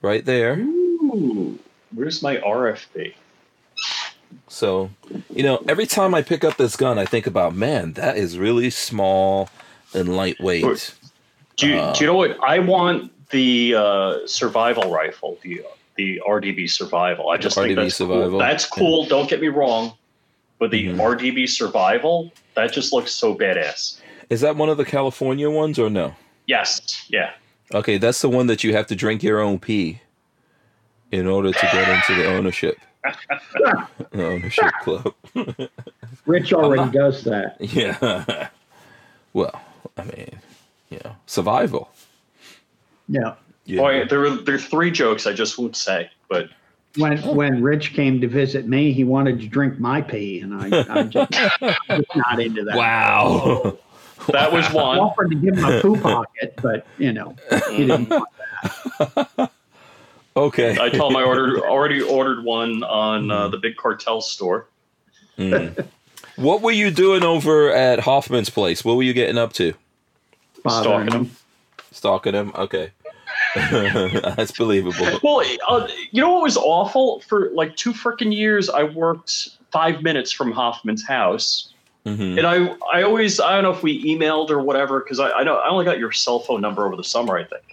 [0.00, 0.58] right there.
[0.58, 1.58] Ooh,
[1.92, 3.14] where's my RFB?
[4.48, 4.90] So,
[5.34, 8.38] you know, every time I pick up this gun, I think about, man, that is
[8.38, 9.48] really small
[9.92, 10.94] and lightweight.
[11.56, 13.12] Do you, Uh, do you know what I want?
[13.30, 15.62] The uh, survival rifle, the
[15.96, 17.30] the RDB survival.
[17.30, 18.38] I just think RDB that's survival, Cool.
[18.38, 19.06] That's cool.
[19.06, 19.92] Don't get me wrong,
[20.58, 20.96] but the Mhm.
[20.98, 23.98] RDB survival that just looks so badass.
[24.28, 26.14] Is that one of the California ones or no?
[26.46, 27.30] Yes, yeah.
[27.74, 30.00] Okay, that's the one that you have to drink your own pee
[31.10, 32.78] in order to get into the ownership.
[34.12, 35.14] the ownership club.
[36.26, 37.56] Rich already not- does that.
[37.60, 38.48] Yeah.
[39.32, 39.60] Well,
[39.96, 40.40] I mean,
[40.90, 41.90] you know, survival.
[43.08, 43.34] Yeah.
[43.64, 43.80] Yeah.
[43.80, 46.48] Boy, there were there are three jokes I just won't say, but
[46.96, 50.84] When when Rich came to visit me, he wanted to drink my pee, and I,
[50.88, 51.32] I'm just,
[51.88, 52.76] just not into that.
[52.76, 53.76] Wow.
[54.28, 54.98] that was I one.
[54.98, 57.34] offered to give him a poo pocket, but you know,
[57.70, 58.28] he didn't want
[58.98, 59.50] that.
[60.36, 60.78] okay.
[60.80, 64.68] I told him I ordered already ordered one on uh, the big cartel store.
[65.38, 65.86] Mm.
[66.36, 68.84] What were you doing over at Hoffman's place?
[68.84, 69.74] What were you getting up to?
[70.66, 71.26] bothering Stalking him.
[71.26, 71.36] him.
[71.92, 72.52] Stalking him?
[72.54, 72.92] Okay.
[74.36, 75.18] That's believable.
[75.22, 77.20] Well, uh, you know what was awful?
[77.20, 81.72] For like two freaking years, I worked five minutes from Hoffman's house,
[82.04, 85.30] hmm and I I always I don't know if we emailed or whatever because I
[85.30, 87.64] I know I only got your cell phone number over the summer I think,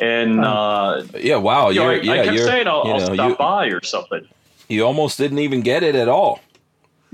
[0.00, 1.68] and uh, Yeah, wow.
[1.70, 3.82] you know, I, You're, yeah, I kept saying I'll, you I'll stop you, by or
[3.84, 4.26] something.
[4.68, 6.40] you almost didn't even get it at all.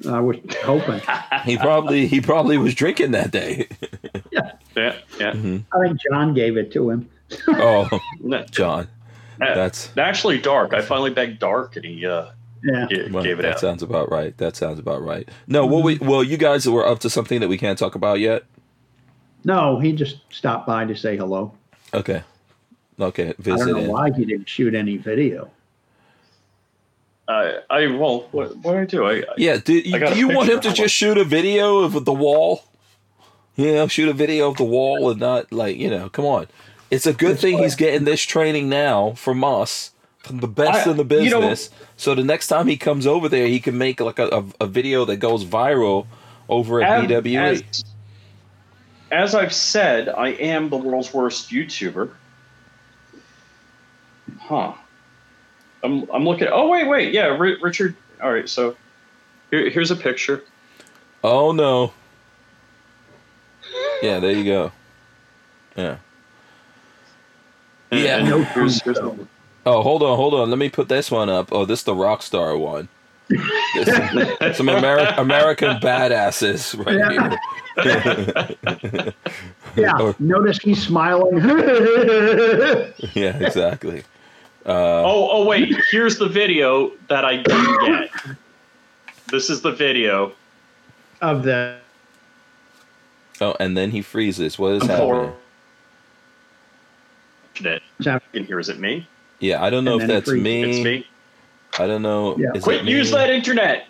[0.08, 1.00] I was hoping.
[1.44, 3.68] He probably he probably was drinking that day.
[4.30, 4.52] Yeah,
[5.18, 5.32] yeah.
[5.32, 5.64] Mhm.
[5.72, 7.08] I think John gave it to him.
[7.48, 7.88] Oh,
[8.50, 8.88] John,
[9.40, 10.72] uh, that's actually dark.
[10.74, 12.26] I finally begged Dark, and he uh,
[12.62, 12.86] Yeah.
[12.90, 13.48] g- well, gave it out.
[13.48, 13.60] that out.
[13.60, 14.36] sounds about right.
[14.38, 15.28] That sounds about right.
[15.46, 18.20] No, well, we well, you guys were up to something that we can't talk about
[18.20, 18.44] yet.
[19.44, 21.52] No, he just stopped by to say hello.
[21.94, 22.22] Okay,
[23.00, 23.88] okay, I don't know in.
[23.88, 25.50] why he didn't shoot any video.
[27.28, 29.04] Uh, I well, what what did I do?
[29.04, 31.24] I, I Yeah, do you, I got do you want him to just shoot a
[31.24, 32.62] video of the wall?
[33.56, 36.08] You know, shoot a video of the wall and not like you know.
[36.08, 36.46] Come on,
[36.90, 40.90] it's a good thing he's getting this training now from us, from the best I-
[40.90, 41.70] in the you know- business.
[41.96, 44.66] so the next time he comes over there, he can make like a, a, a
[44.66, 46.06] video that goes viral
[46.48, 47.04] over at.
[47.04, 47.36] As- BWE.
[47.38, 47.84] As,
[49.10, 52.10] as I've said, I am the world's worst YouTuber.
[54.40, 54.74] Huh.
[55.82, 56.48] I'm, I'm looking.
[56.50, 57.14] Oh, wait, wait.
[57.14, 57.96] Yeah, Ri- Richard.
[58.22, 58.76] All right, so
[59.50, 60.42] here, here's a picture.
[61.24, 61.92] Oh no.
[64.02, 64.72] Yeah, there you go.
[65.76, 65.96] Yeah.
[67.90, 68.18] And- Yeah.
[68.18, 68.98] and No here's, here's.
[68.98, 70.50] Oh, hold on, hold on.
[70.50, 71.48] Let me put this one up.
[71.52, 72.88] Oh, this is the Rockstar one.
[73.28, 77.38] This- some Ameri- American badasses right here.
[79.76, 79.92] Yeah.
[80.00, 81.38] Or- Notice he's smiling.
[83.14, 84.00] yeah, exactly.
[84.66, 85.72] Uh, oh, oh, wait.
[85.90, 88.10] Here's the video that I didn't get.
[89.30, 90.32] This is the video.
[91.20, 91.78] of the
[93.40, 94.58] Oh, and then he freezes.
[94.58, 95.32] What is for happening?
[98.00, 98.06] It.
[98.06, 98.58] You can hear.
[98.58, 99.06] Is it me?
[99.40, 100.62] Yeah, I don't know And if that's me.
[100.64, 101.06] It's me.
[101.78, 102.36] I don't know.
[102.38, 102.52] Yeah.
[102.54, 103.86] Is Quit use that internet.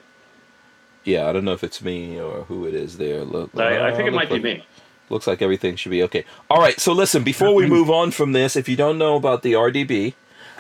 [1.05, 3.25] Yeah, I don't know if it's me or who it is there.
[3.25, 4.65] Look, I, I think it look might be me.
[5.09, 6.25] Looks like everything should be okay.
[6.51, 9.43] All right, so listen, before we move on from this, if you don't know about
[9.43, 10.13] the RDB,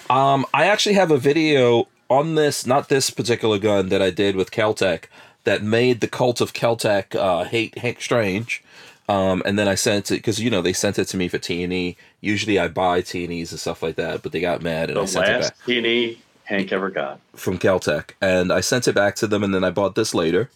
[0.09, 4.37] um, I actually have a video on this, not this particular gun that I did
[4.37, 5.05] with Keltec
[5.45, 8.63] that made the cult of Keltec uh, hate Hank Strange.
[9.09, 11.39] Um, and then I sent it because you know they sent it to me for
[11.39, 11.97] T and E.
[12.21, 15.05] Usually I buy T and stuff like that, but they got mad and The I
[15.07, 17.21] sent it back last T&E Hank ever got.
[17.35, 20.51] from Keltec, and I sent it back to them, and then I bought this later.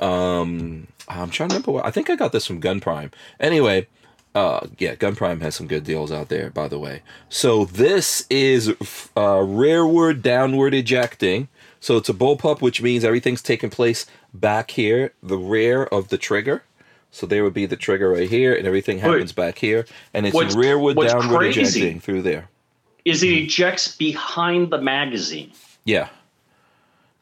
[0.00, 1.72] Um, I'm trying to remember.
[1.72, 3.10] What, I think I got this from Gun Prime.
[3.38, 3.86] Anyway,
[4.34, 7.02] uh, yeah, Gun Prime has some good deals out there, by the way.
[7.28, 8.74] So this is
[9.16, 11.48] uh, rearward downward ejecting.
[11.80, 16.18] So it's a bullpup, which means everything's taking place back here, the rear of the
[16.18, 16.62] trigger.
[17.14, 20.34] So there would be the trigger right here, and everything happens back here, and it's
[20.34, 22.48] What's- rearward downward crazy- ejecting through there.
[23.04, 25.52] Is it ejects behind the magazine?
[25.84, 26.08] Yeah,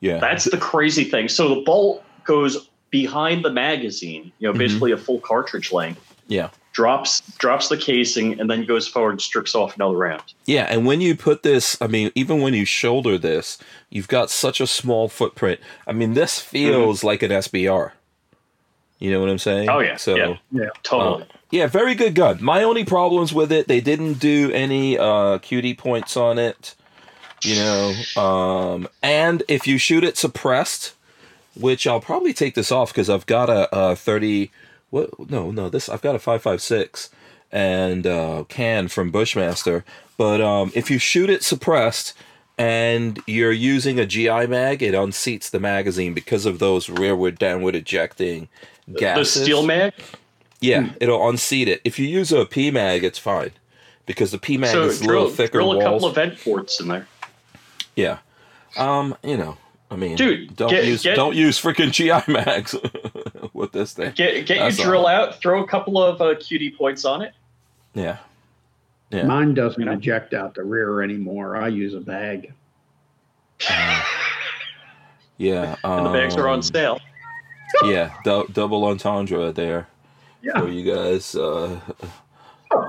[0.01, 0.19] yeah.
[0.19, 1.29] That's the crazy thing.
[1.29, 4.59] So the bolt goes behind the magazine, you know, Mhm.
[4.59, 6.51] basically a full cartridge length, yeah.
[6.73, 10.23] drops drops the casing, and then goes forward and strips off another round.
[10.47, 13.59] Yeah, and when you put this, I mean, even when you shoulder this,
[13.91, 15.59] you've got such a small footprint.
[15.87, 17.93] I mean, this feels like an SBR.
[19.01, 19.69] You know what I'm saying?
[19.69, 20.37] Oh, yeah, So, yeah.
[20.53, 20.69] yeah.
[20.83, 21.23] Totally.
[21.23, 22.39] uh, yeah, very good gun.
[22.43, 26.75] My only problems with it, they didn't do any uh, QD points on it.
[27.43, 30.93] You know, um, and if you shoot it suppressed,
[31.59, 34.51] which I'll probably take this off because I've got a, a 30.
[34.91, 35.31] What?
[35.31, 35.71] No, no.
[35.71, 37.09] This I've got a 556
[37.51, 39.85] and uh, can from Bushmaster.
[40.19, 42.13] But um, if you shoot it suppressed
[42.61, 47.74] and you're using a GI mag, it unseats the magazine because of those rearward downward
[47.74, 48.49] ejecting
[48.99, 49.35] gases.
[49.35, 49.93] the steel mag.
[50.61, 51.81] Yeah, it'll unseat it.
[51.85, 53.53] If you use a P mag, it's fine
[54.05, 55.85] because the P mag So is a little thicker drill a walls.
[55.85, 57.07] couple of vent ports in there.
[57.97, 58.19] yeah,
[58.77, 59.57] um, you know,
[59.91, 62.74] I mean, Dude, don't get- use get- don't use freaking GI mags
[63.55, 64.12] with this thing.
[64.15, 65.09] Get get That's your drill all.
[65.09, 67.32] out, throw a couple of uh, QD points on it.
[67.95, 68.19] Yeah,
[69.11, 69.24] yeah.
[69.24, 69.93] Mine doesn't You know?
[69.93, 71.57] eject out the rear anymore.
[71.57, 72.53] I use a bag.
[75.39, 77.01] Yeah, And the bags are on um, sale.
[77.85, 79.89] Yeah, dou- double entendre there
[80.43, 80.61] Yeah.
[80.61, 81.35] for you guys.
[81.35, 81.81] Uh,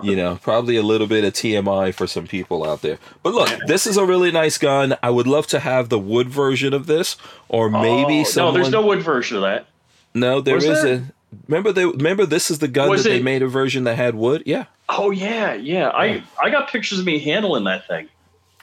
[0.03, 2.97] you know, probably a little bit of TMI for some people out there.
[3.23, 4.95] But look, this is a really nice gun.
[5.01, 7.15] I would love to have the wood version of this,
[7.49, 8.53] or maybe Oh, someone.
[8.55, 9.65] no, there's no wood version of that.
[10.13, 10.93] No, there Was is there?
[10.95, 11.03] a.
[11.47, 14.15] Remember they remember this is the gun Was that they made a version that had
[14.15, 14.43] wood.
[14.45, 15.89] Yeah, Oh yeah, yeah.
[15.89, 18.09] I I got pictures of me handling that thing.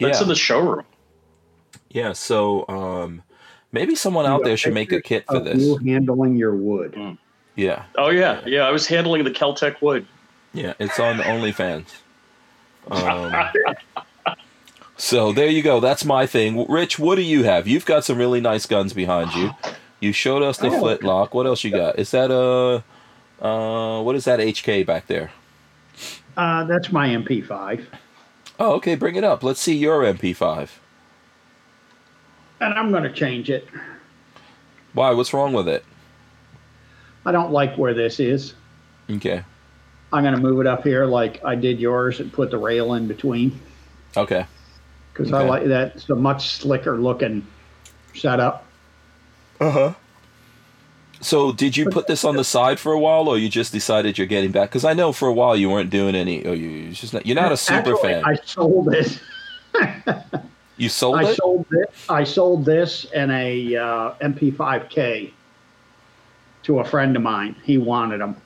[0.01, 0.85] That's yeah, in the showroom.
[1.91, 2.13] yeah.
[2.13, 3.23] So um,
[3.73, 5.59] maybe someone out there should make a kit for this.
[5.63, 7.17] you handling your wood.
[7.57, 8.61] Yeah, Oh yeah, yeah.
[8.63, 10.07] I was handling the Keltec wood.
[10.53, 10.75] yeah.
[10.79, 11.87] It's on OnlyFans.
[12.91, 13.35] Um,
[14.97, 15.81] so there you go.
[15.81, 16.67] That's my thing.
[16.69, 17.67] Rich, what do you have?
[17.67, 19.51] You've got some really nice guns behind you.
[20.01, 20.79] You showed us the Oh.
[20.79, 21.35] flintlock.
[21.35, 21.99] What else you got?
[21.99, 22.85] Is that a
[23.45, 25.31] uh, what is that HK back there?
[26.39, 27.85] Uh, that's my MP5.
[28.61, 28.95] Oh, okay.
[28.95, 29.43] Bring it up.
[29.43, 30.71] Let's see your MP5.
[32.61, 33.69] And I'm going to change it.
[34.95, 35.11] Why?
[35.11, 35.85] What's wrong with it?
[37.27, 38.55] I don't like where this is.
[39.11, 39.43] Okay.
[40.13, 42.95] I'm going to move it up here like I did yours and put the rail
[42.95, 43.59] in between
[44.17, 44.47] Okay.
[45.13, 45.97] because I like that.
[45.97, 47.47] It's a much slicker looking
[48.15, 48.65] setup.
[49.61, 49.95] Uh huh.
[51.21, 54.19] So, did you put this on the side for a while, or you just decided
[54.19, 54.69] you're getting back?
[54.71, 56.47] Because I know for a while you weren't doing any.
[56.47, 58.25] Or you you're just not, you're not a super Actually, fan.
[58.25, 59.21] I sold it.
[60.77, 61.37] you sold I it.
[61.37, 61.91] sold it.
[62.09, 65.33] I sold this and a uh, MP5K
[66.65, 67.57] to a friend of mine.
[67.65, 68.37] He wanted them,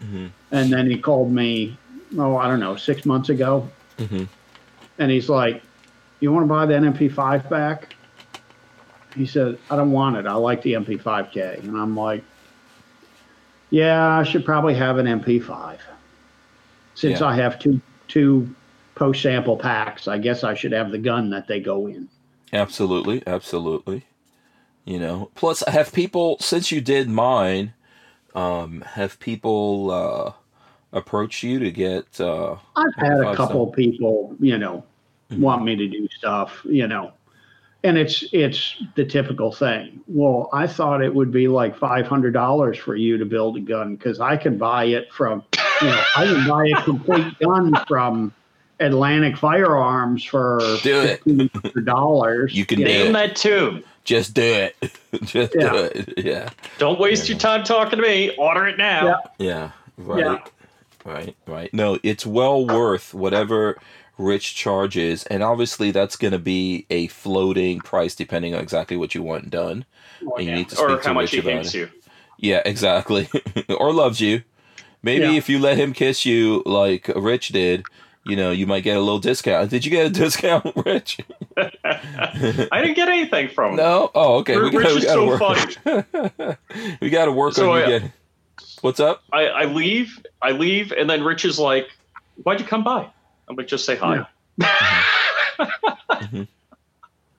[0.00, 1.76] hmm and then he called me.
[2.18, 3.68] Oh, I don't know, six months ago,
[3.98, 4.24] hmm
[4.98, 5.62] and he's like,
[6.20, 7.94] "You want to buy that MP5 back?"
[9.14, 10.26] He said, "I don't want it.
[10.26, 12.24] I like the MP5K," and I'm like,
[13.70, 15.80] "Yeah, I should probably have an MP5
[16.94, 17.26] since Yeah.
[17.26, 18.54] I have two two
[18.94, 20.08] post sample packs.
[20.08, 22.08] I guess I should have the gun that they go in."
[22.52, 24.04] Absolutely, absolutely.
[24.84, 25.30] You know.
[25.34, 27.74] Plus, have people since you did mine,
[28.34, 30.32] um, have people uh,
[30.92, 32.20] approached you to get?
[32.20, 34.84] Uh, I've had a couple of people, you know,
[35.30, 35.38] Mhm.
[35.40, 37.12] want me to do stuff, you know.
[37.84, 40.00] And it's it's the typical thing.
[40.06, 43.60] Well, I thought it would be like five hundred dollars for you to build a
[43.60, 45.42] gun because I can buy it from,
[45.80, 48.32] you know, I can buy a complete gun from
[48.80, 51.22] Atlantic Firearms for Do it.
[51.24, 52.54] fifteen hundred dollars.
[52.54, 52.86] You can know.
[52.86, 53.12] do Name it.
[53.12, 53.84] that tune.
[54.04, 54.76] Just do it.
[55.24, 55.70] Just Yeah.
[55.72, 56.14] do it.
[56.24, 56.50] Yeah.
[56.78, 58.34] Don't waste your time talking to me.
[58.36, 59.06] Order it now.
[59.06, 59.16] Yeah.
[59.38, 59.70] Yeah.
[59.96, 60.20] Right.
[60.24, 60.38] Yeah.
[61.04, 61.36] Right.
[61.46, 61.74] Right.
[61.74, 63.78] No, it's well worth whatever
[64.18, 69.14] Rich charges, and obviously that's going to be a floating price depending on exactly what
[69.14, 69.84] you want done.
[70.20, 71.78] And you need to speak Or to how much he hates it.
[71.78, 71.88] you.
[72.38, 73.28] Yeah, exactly.
[73.78, 74.42] or loves you.
[75.02, 75.32] Maybe Yeah.
[75.32, 77.84] if you let him kiss you like Rich did,
[78.24, 79.70] you know, you might get a little discount.
[79.70, 81.18] Did you get a discount, Rich?
[81.56, 83.76] I didn't get anything from him.
[83.78, 84.10] No.
[84.14, 84.56] Oh, okay.
[84.56, 85.38] Rich gotta- is gotta so work.
[85.40, 86.96] funny.
[87.00, 88.12] we got to work So, on you uh, getting.
[88.82, 89.22] What's up?
[89.32, 91.88] I, I leave, I leave, and then Rich is like,
[92.42, 93.08] "Why'd you come by?"
[93.48, 94.26] I'm like, "Just say hi."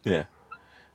[0.03, 0.23] Yeah.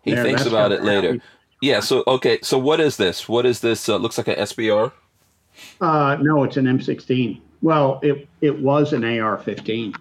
[0.05, 1.09] He There, thinks about it later.
[1.09, 1.23] happen.
[1.61, 1.81] Yeah.
[1.81, 2.39] So okay.
[2.43, 3.29] So what is this?
[3.29, 3.89] What is this?
[3.89, 4.91] Uh, looks like an SBR.
[5.81, 7.41] Uh, no, it's an M16.
[7.61, 9.95] Well, it it was an AR-15,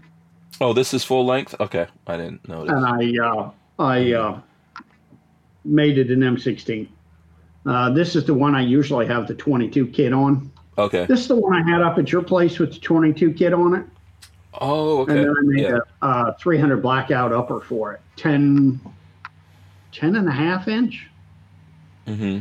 [0.61, 1.55] Oh, this is full length.
[1.59, 2.71] Okay, I didn't notice.
[2.73, 4.39] and I uh, I uh,
[5.65, 6.88] made it an M16.
[7.65, 10.49] Uh, this is the one I usually have the 22 kit on.
[10.77, 11.05] Okay.
[11.05, 13.75] This is the one I had up at your place with the 22 kit on
[13.75, 13.85] it,
[14.59, 15.11] Oh, okay.
[15.17, 15.77] and then I made Yeah.
[16.01, 18.79] a uh, 300 blackout upper for it, 10,
[19.91, 21.07] 10 and a half inch.
[22.07, 22.39] Mm-hmm.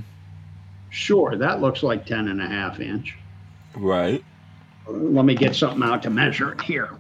[0.91, 3.17] Sure, that looks like 10 and a half inch.
[3.77, 4.25] Right.
[4.89, 6.91] Let me get something out to measure it here.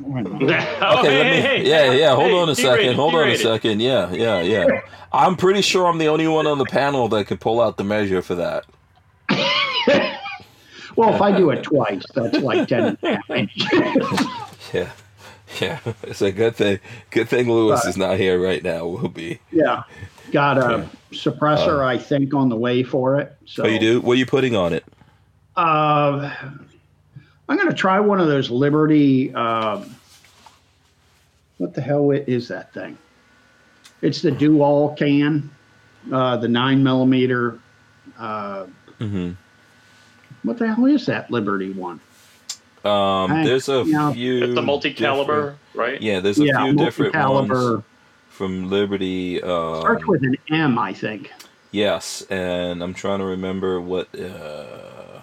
[0.00, 0.26] Wait.
[0.26, 0.46] Oh, Okay.
[0.46, 1.40] hey, let me.
[1.40, 1.68] hey, hey.
[1.68, 1.92] yeah.
[1.92, 2.14] Yeah.
[2.14, 2.94] Hold Hey, on a D-rated, second.
[2.96, 3.42] Hold on a D-rated.
[3.42, 3.80] second.
[3.80, 4.12] Yeah.
[4.12, 4.40] Yeah.
[4.42, 4.80] Yeah.
[5.12, 7.84] I'm pretty sure I'm the only one on the panel that could pull out the
[7.84, 8.64] measure for that.
[10.96, 13.66] Well, if I do it twice, that's like 10 and a half inches.
[14.72, 14.90] Yeah.
[15.60, 15.78] Yeah.
[16.02, 16.80] It's a good thing.
[17.10, 17.90] Good thing Lewis Right.
[17.90, 18.86] is not here right now.
[18.86, 19.38] We'll be.
[19.52, 19.84] yeah.
[20.32, 23.36] Got a suppressor, I think, on the way for it.
[23.46, 24.00] So Oh, you do?
[24.00, 24.84] What are you putting on it?
[25.56, 26.34] Uh,
[27.48, 29.32] I'm going to try one of those Liberty.
[29.34, 29.94] Um,
[31.58, 32.98] what the hell is that thing?
[34.02, 35.50] It's the do all can,
[36.12, 37.58] uh, the nine millimeter.
[38.18, 38.66] Uh,
[39.00, 39.32] Mm-hmm.
[40.44, 42.00] What the hell is that Liberty one?
[42.84, 44.12] Um, I- there's a yeah.
[44.12, 44.44] few.
[44.44, 46.00] It's the multi-caliber, right?
[46.00, 47.72] Yeah, there's a yeah, few different multi-caliber.
[47.72, 47.84] ones
[48.28, 49.38] from Liberty.
[49.38, 51.32] Starts Um, with an M, I think.
[51.70, 54.64] yes, and I'm trying to remember what uh,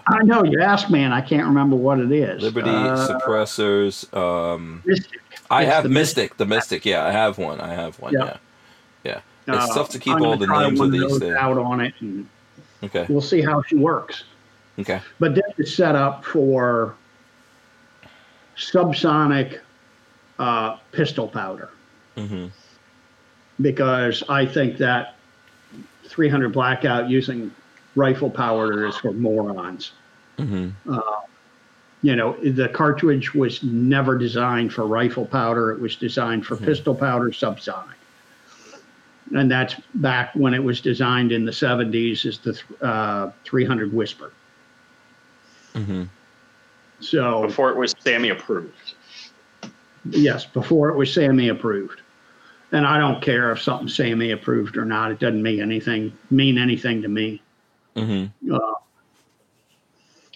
[0.08, 2.42] I know you asked me, and I can't remember what it is.
[2.42, 4.12] Liberty Uh, suppressors.
[4.18, 5.20] Um, Mystic.
[5.52, 6.38] I It's have the Mystic.
[6.38, 6.86] The Mystic.
[6.86, 7.62] Yeah, I have one.
[7.62, 8.14] I have one.
[8.14, 8.38] Yeah.
[9.04, 9.20] Yeah.
[9.46, 9.56] Yeah.
[9.64, 11.36] It's Uh, tough to keep I'm all the try names one of these those things.
[11.36, 12.28] out on it, and
[12.84, 13.06] Okay.
[13.10, 14.24] we'll see how she works.
[14.80, 15.00] Okay.
[15.20, 16.96] But this is set up for
[18.58, 19.60] subsonic
[20.40, 21.70] uh, pistol powder
[22.16, 22.48] hmm
[23.62, 25.16] because I think that
[26.06, 27.52] 300 blackout using
[27.96, 29.92] rifle powder is for morons.
[30.38, 30.70] hmm
[32.02, 36.96] You know, the cartridge was never designed for rifle powder, it was designed for pistol
[36.96, 38.00] powder subsonic.
[39.36, 44.32] And that's back when it was designed in the 70s as the uh, 300 Whisper.
[45.74, 46.04] Hmm
[47.00, 48.94] So, Before it was SAAMI approved.
[50.10, 52.02] yes, before it was SAAMI approved.
[52.72, 55.12] And I don't care if something's SAAMI approved or not.
[55.12, 57.42] It doesn't mean anything mean anything to me.
[57.96, 58.58] hmm Uh,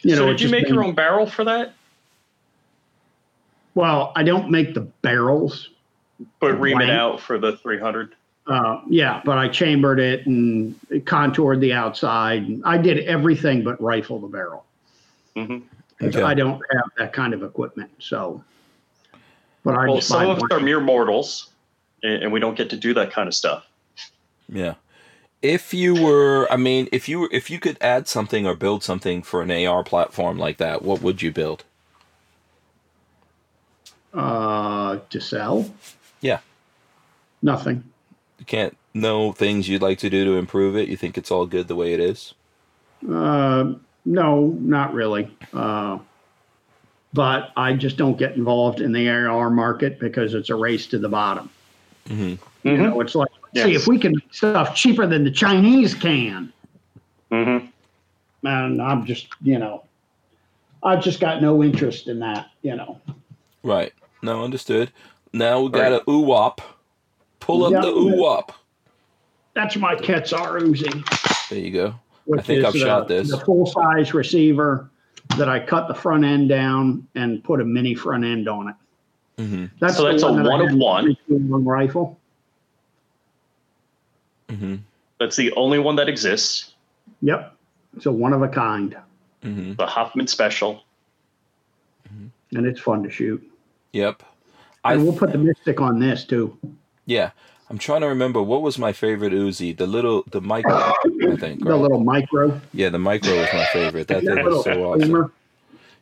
[0.01, 1.73] you so know, did you just make your own barrel for that?
[3.73, 5.69] Well, I don't make the barrels.
[6.39, 8.15] But ream it out for the 300?
[8.47, 12.45] Uh, yeah, but I chambered it and contoured the outside.
[12.63, 14.65] I did everything but rifle the barrel.
[15.35, 15.57] Hmm
[15.99, 16.23] 'Cause Okay.
[16.23, 17.89] I don't have that kind of equipment.
[17.99, 18.43] So,
[19.63, 21.49] but I Well, just some of us are mere mortals,
[22.03, 23.65] and, and we don't get to do that kind of stuff.
[24.49, 24.75] Yeah.
[25.41, 28.83] If you were, I mean, if you were, if you could add something or build
[28.83, 31.63] something for an AR platform like that, what would you build?
[34.15, 35.69] uh, to sell.
[36.21, 36.39] Yeah.
[37.41, 37.83] Nothing.
[38.39, 40.87] You can't know things you'd like to do to improve it.
[40.87, 42.33] You think it's all good the way it is.
[43.09, 43.73] Uh,
[44.05, 45.35] no, not really.
[45.53, 45.99] Uh,
[47.13, 50.99] but I just don't get involved in the AR market because it's a race to
[50.99, 51.49] the bottom.
[52.07, 55.93] hmm You know, it's like, see if we can make stuff cheaper than the Chinese
[55.93, 56.51] can.
[57.31, 57.57] hmm
[58.43, 59.83] And I'm just, you know,
[60.83, 62.99] I've just got no interest in that, you know.
[63.63, 63.93] Right.
[64.21, 64.91] No, understood.
[65.33, 66.01] Now we got Right.
[66.01, 66.59] a UWAP.
[67.39, 67.81] Pull up Yeah.
[67.81, 68.49] the UWAP.
[69.53, 71.49] That's my Quetzar Uzi.
[71.49, 71.95] There you go.
[72.25, 73.29] Which think is I've the, shot this.
[73.31, 74.89] The full size receiver
[75.37, 78.75] that I cut the front end down and put a mini front end on it.
[79.43, 81.17] hmm That's So the that's a that one of one.
[81.63, 82.19] rifle.
[84.49, 84.75] Mm-hmm.
[85.19, 86.73] That's the only one that exists.
[87.21, 87.55] Yep.
[87.95, 88.95] It's a one of a kind.
[89.43, 89.73] Mm-hmm.
[89.75, 90.83] The Huffman Special.
[92.51, 93.41] and it's fun to shoot.
[93.93, 94.21] Yep.
[94.83, 96.57] And I we'll put the mystic on this too.
[97.05, 97.31] yeah.
[97.69, 99.75] I'm trying to remember what was my favorite Uzi.
[99.75, 100.93] The little the micro, I
[101.39, 101.63] think.
[101.63, 102.61] The little micro.
[102.73, 104.07] Yeah, the micro was my favorite.
[104.07, 105.01] That that thing little was so awesome.
[105.01, 105.31] streamer.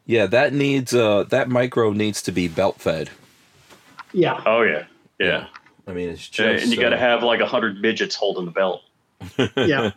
[0.06, 3.10] Yeah, that needs uh that micro needs to be belt fed.
[4.12, 4.42] Yeah.
[4.46, 4.86] Oh yeah,
[5.20, 5.48] yeah.
[5.88, 8.46] I mean, it's just and you got to uh, have like a hundred midgets holding
[8.46, 8.82] the belt.
[9.58, 9.92] Yeah.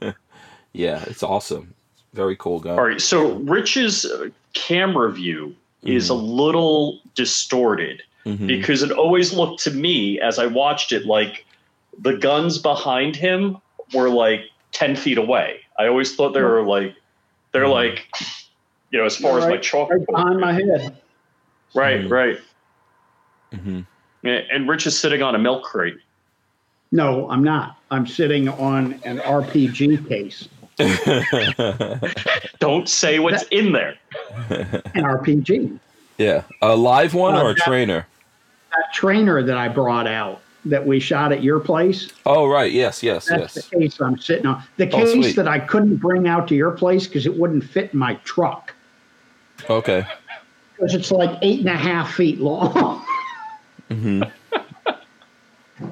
[0.72, 1.74] yeah, it's awesome.
[2.12, 2.78] Very cool gun.
[2.78, 8.46] All right, so Rich's uh, camera view is a little distorted Mhm.
[8.48, 11.45] because it always looked to me as I watched it like
[12.00, 13.58] the guns behind him
[13.94, 14.42] were like
[14.72, 15.60] ten feet away.
[15.78, 16.94] I always thought they were like
[17.52, 17.72] they're Mhm.
[17.72, 18.06] like
[18.90, 19.90] you know as far as my Right- chalk.
[19.90, 20.96] Right behind my head.
[21.74, 22.10] Right, Mhm.
[22.10, 22.38] right.
[23.54, 23.86] Mhm.
[24.22, 25.96] Yeah, And Rich is sitting on a milk crate.
[26.92, 27.76] No, I'm not.
[27.90, 30.48] I'm sitting on an RPG case.
[32.60, 33.96] Don't say what's in there.
[34.94, 35.78] An RPG.
[36.18, 38.06] yeah, a live one Uh, or a that- trainer?
[38.72, 42.08] That trainer that I brought out that we shot at your place.
[42.26, 42.70] Oh, right.
[42.72, 43.66] Yes, yes, That's yes.
[43.68, 44.62] the case I'm sitting on.
[44.76, 45.36] The Oh, case sweet.
[45.36, 48.74] that I couldn't bring out to your place because it wouldn't fit in my truck.
[49.70, 50.06] Okay.
[50.76, 53.04] Because it's like eight and a half feet long.
[53.88, 54.00] Mm
[55.78, 55.82] hmm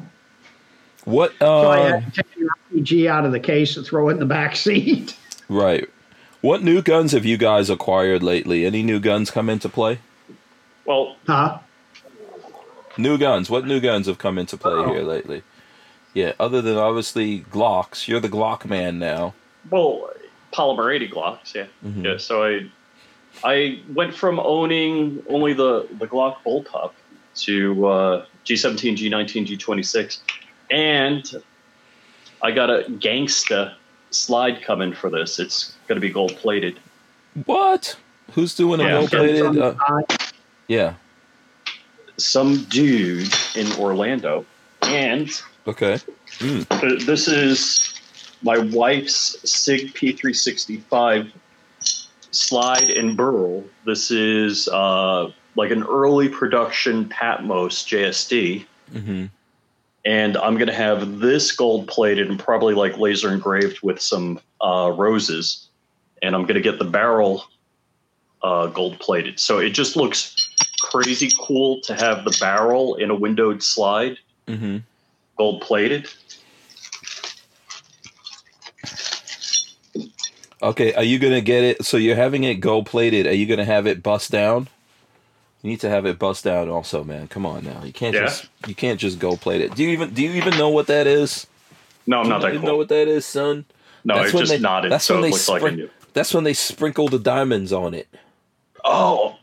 [1.04, 1.32] What?
[1.38, 4.12] so I Uh, had to take an RPG out of the case and throw it
[4.14, 5.16] in the back seat.
[5.48, 5.88] right.
[6.40, 8.66] What new guns have you guys acquired lately?
[8.66, 9.98] Any new guns come into play?
[10.86, 11.58] Well, Huh?
[12.96, 13.50] New guns.
[13.50, 14.92] What new guns have come into play Oh.
[14.92, 15.42] here lately?
[16.12, 18.06] Yeah, other than obviously Glocks.
[18.06, 19.34] You're the Glock man now.
[19.70, 20.10] well,
[20.52, 21.66] polymer 80 Glocks, yeah.
[21.84, 22.04] Mhm.
[22.04, 22.70] Yeah, so I
[23.42, 26.92] I went from owning only the the Glock bullpup
[27.36, 30.18] to uh, G17, G19, G26,
[30.70, 31.42] and
[32.42, 33.74] I got a Gangsta
[34.10, 35.40] slide coming for this.
[35.40, 36.78] It's going to be gold plated.
[37.46, 37.96] What?
[38.34, 38.90] Who's doing a Yeah.
[38.98, 39.58] gold plated?
[39.58, 39.74] Uh,
[40.68, 40.94] yeah.
[42.16, 44.44] Some dude in Orlando,
[44.82, 45.30] and
[45.66, 45.98] Okay.
[46.38, 47.92] th- this is
[48.42, 51.32] my wife's Sig P365
[52.30, 53.64] slide and burl.
[53.86, 58.66] This is uh, like an early production Patmos JSD.
[58.92, 59.24] hmm
[60.06, 64.38] and I'm going to have this gold plated and probably like laser engraved with some
[64.62, 65.68] uh, roses,
[66.22, 67.44] and I'm going to get the barrel
[68.42, 69.40] uh, gold plated.
[69.40, 70.36] So it just looks
[71.02, 74.16] crazy cool to have the barrel in a windowed slide
[74.46, 74.78] hmm
[75.36, 76.06] gold plated.
[80.62, 80.94] Okay.
[80.94, 81.84] Are you gonna get it?
[81.84, 83.26] So you're having it gold plated.
[83.26, 84.68] Are you gonna have it bust down?
[85.62, 87.26] You need to have it bust down also, man.
[87.28, 87.82] Come on now.
[87.84, 88.26] You can't Yeah.
[88.26, 89.74] just you can't just gold plate it.
[89.74, 91.46] Do you even do you even know what that is?
[92.06, 92.68] No, I'm not that you cool.
[92.68, 93.64] know what that is, son?
[94.04, 96.44] no, that's it just they- nodded, that's so when it they looks like That's when
[96.44, 98.06] they sprinkle the diamonds on it.
[98.84, 99.36] Oh,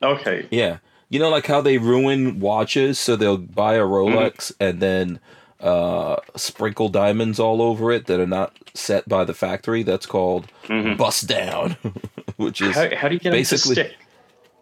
[0.00, 0.46] okay.
[0.50, 0.78] Yeah.
[1.08, 5.20] You know, like how they ruin watches, so they'll buy a Rolex and then
[5.60, 9.82] uh, sprinkle diamonds all over it that are not set by the factory.
[9.82, 10.96] That's called Mhm.
[10.96, 11.76] bust down,
[12.36, 13.92] which is How, how do you get them to basically- stick?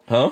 [0.08, 0.30] huh?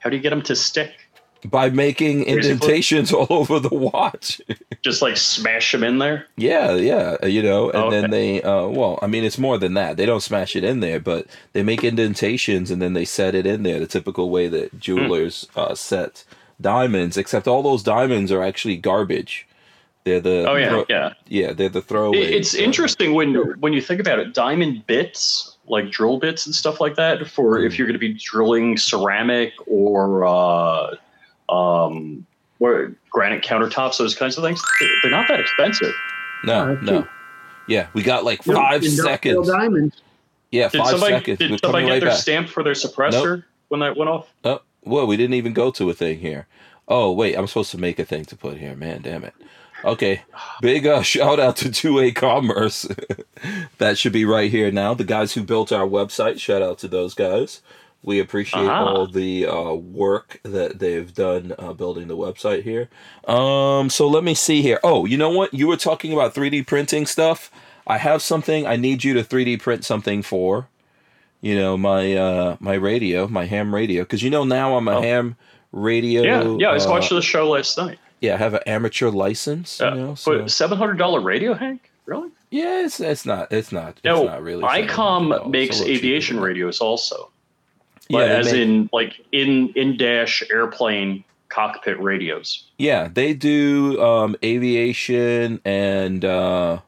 [0.00, 0.99] How do you get them to stick?
[1.44, 2.50] By making Basically.
[2.50, 4.40] indentations all over the watch.
[4.82, 6.26] Just like smash them in there?
[6.36, 9.96] yeah, yeah, you know, and then they, uh, well, I mean, it's more than that.
[9.96, 13.46] They don't smash it in there, but they make indentations and then they set it
[13.46, 16.24] in there the typical way that jewelers uh, set
[16.60, 17.16] diamonds.
[17.16, 19.46] Except all those diamonds are actually garbage.
[20.04, 21.12] They're the Oh yeah, throw- yeah.
[21.28, 22.20] yeah, they're the throwaway.
[22.20, 24.32] It's uh, interesting when when you think about it.
[24.32, 27.66] Diamond bits, like drill bits and stuff like that, for Mm.
[27.66, 30.96] if you're going to be drilling ceramic or uh,
[31.50, 32.26] um,
[32.58, 34.60] where granite countertops, those kinds of things.
[35.02, 35.92] They're not that expensive.
[36.44, 37.08] No, Uh, no.
[37.66, 39.04] Yeah, we got like five Industrial
[39.44, 39.48] seconds.
[39.48, 40.02] diamonds.
[40.50, 41.38] Yeah, Did five somebody seconds.
[41.40, 42.18] We're did somebody get right their back.
[42.18, 44.28] stamp for their suppressor when that went off?
[44.44, 46.46] Oh, well, we didn't even go to a thing here.
[46.88, 48.74] Oh, wait, I'm supposed to make a thing to put here.
[48.74, 49.34] Man, damn it.
[49.84, 50.22] Okay,
[50.60, 52.88] big uh, shout out to 2A Commerce.
[53.78, 54.92] that should be right here now.
[54.94, 57.62] The guys who built our website, shout out to those guys.
[58.02, 58.84] We appreciate Uh-huh.
[58.84, 62.88] all the uh, work that they've done uh, building the website here.
[63.28, 64.80] Um, so let me see here.
[64.82, 65.52] Oh, you know what?
[65.52, 67.50] You were talking about 3D printing stuff.
[67.86, 70.68] I have something I need you to 3D print something for.
[71.42, 74.96] You know my uh, my radio, my ham radio, because you know now I'm a
[74.98, 75.02] Oh.
[75.02, 75.36] ham
[75.72, 76.22] radio.
[76.22, 76.68] Yeah, yeah.
[76.70, 77.98] I was uh, watching the show last night.
[78.20, 79.80] Yeah, I have an amateur license.
[79.80, 81.90] Uh, you know, so but seven hundred dollar radio, Hank?
[82.04, 82.28] Really?
[82.50, 84.62] yeah, it's it's not it's not it's No, not really.
[84.64, 87.30] ICOM makes a little cheaper aviation radios also.
[88.18, 92.64] Yeah, as make- in like in in dash airplane cockpit radios.
[92.78, 96.78] Yeah, they do um, aviation and uh,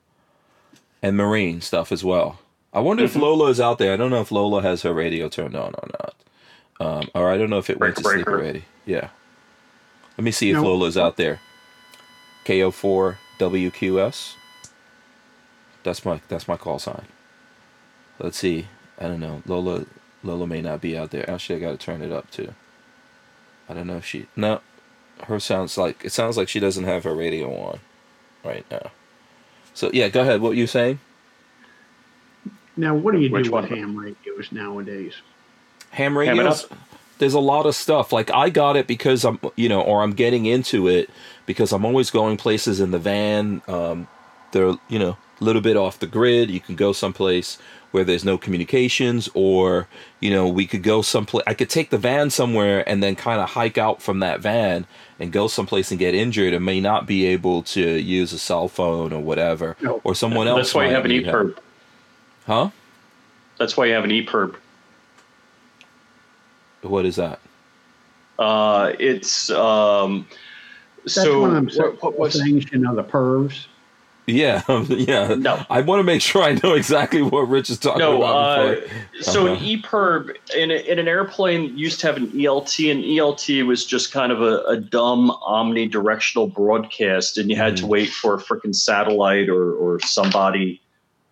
[1.03, 2.39] and marine stuff as well.
[2.73, 3.21] I wonder if Mhm.
[3.21, 3.93] Lola is out there.
[3.93, 6.15] I don't know if Lola has her radio turned on or not.
[6.81, 8.65] Um, or I don't know if it went to Breaker, sleep already.
[8.87, 9.09] Yeah.
[10.17, 10.63] Let me see if No.
[10.65, 11.41] Lola's out there.
[12.45, 14.35] KO4 WQS.
[15.85, 17.07] That's my that's my call sign.
[18.19, 18.67] Let's see.
[18.99, 19.43] I don't know.
[19.47, 19.85] Lola
[20.23, 21.29] Lola may not be out there.
[21.29, 22.55] Actually, I got to turn it up too.
[23.69, 24.61] I don't know if she no.
[25.25, 27.81] Her sounds like it sounds like she doesn't have her radio on
[28.45, 28.91] right now.
[29.75, 30.41] So yeah, go ahead.
[30.41, 30.99] What were you saying?
[32.77, 35.15] Now, what do you Which do with ham radios nowadays?
[35.91, 36.65] Ham Ham radios.
[36.65, 36.79] up.
[37.19, 38.13] There's a lot of stuff.
[38.13, 41.11] Like I got it because I'm, you know, or I'm getting into it
[41.47, 43.63] because I'm always going places in the van.
[43.69, 44.09] Um,
[44.53, 46.51] they're, you know, a little bit off the grid.
[46.51, 47.59] You can go someplace
[47.93, 49.87] where there's no communications, or
[50.21, 51.45] you know, we could go someplace.
[51.47, 54.87] I could take the van somewhere and then kind of hike out from that van
[55.21, 58.67] and go someplace and get injured and may not be able to use a cell
[58.69, 60.01] phone or whatever, No.
[60.05, 60.59] or someone else.
[60.59, 61.61] That's why you have an need help.
[62.47, 62.71] Huh?
[63.59, 64.57] That's why you have an E EPIRB.
[66.83, 67.39] What is that?
[68.39, 70.27] Uh, it's um,
[71.05, 73.67] That's so one of them what, what was things, you know, the pervs.
[74.27, 75.35] Yeah, yeah.
[75.35, 78.59] no I want to make sure I know exactly what Rich is talking no about.
[78.79, 78.81] uh,
[79.21, 79.65] so an Uh-huh.
[79.65, 84.13] EPIRB in, a, in an airplane used to have an ELT and ELT was just
[84.13, 87.89] kind of a, a dumb omnidirectional broadcast and you had to Mhm.
[87.89, 90.81] wait for a freaking satellite or, or somebody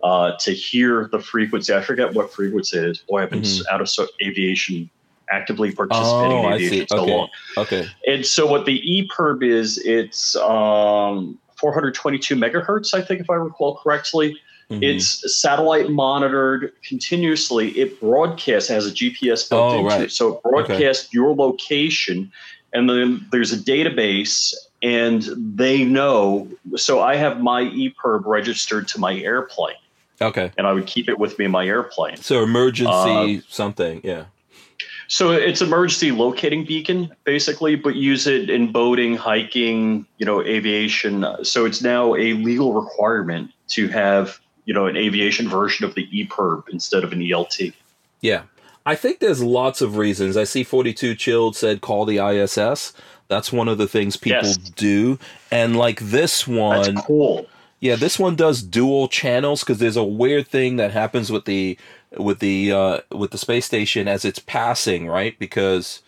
[0.02, 3.62] uh, to hear the frequency I forget what frequency it is boy I've been s
[3.70, 4.90] out of so- aviation
[5.30, 6.44] actively participating Mm-hmm.
[6.44, 7.12] Oh, in aviation so Okay.
[7.12, 7.86] long okay.
[8.06, 13.76] And so what the EPIRB is, it's um, 422 megahertz, I think, if I recall
[13.76, 14.36] correctly.
[14.70, 14.82] Mhm.
[14.82, 17.70] It's satellite monitored continuously.
[17.70, 20.02] It broadcasts, it has a GPS built Oh, into right.
[20.02, 20.12] it.
[20.12, 22.30] So it broadcasts your location,
[22.72, 25.22] and then there's a database, and
[25.56, 26.48] they know.
[26.76, 29.74] So I have my EPIRB registered to my airplane,
[30.22, 30.52] okay.
[30.56, 32.16] and I would keep it with me in my airplane.
[32.18, 34.00] So emergency Uh, something.
[34.04, 34.24] Yeah.
[35.10, 41.26] So it's emergency locating beacon, basically, but use it in boating, hiking, you know, aviation.
[41.42, 46.06] So it's now a legal requirement to have, you know, an aviation version of the
[46.12, 47.72] EPIRB instead of an ELT.
[48.20, 48.42] Yeah.
[48.86, 50.36] I think there's lots of reasons.
[50.36, 52.92] I see 42 Chilled said call the ISS.
[53.26, 54.56] That's one of the things people Yes.
[54.58, 55.18] do.
[55.50, 57.46] And like this That's one, cool.
[57.80, 61.78] Yeah, this one does dual channels because there's a weird thing that happens with the
[62.16, 65.38] with the uh, with the space station as it's passing, right?
[65.38, 66.02] Because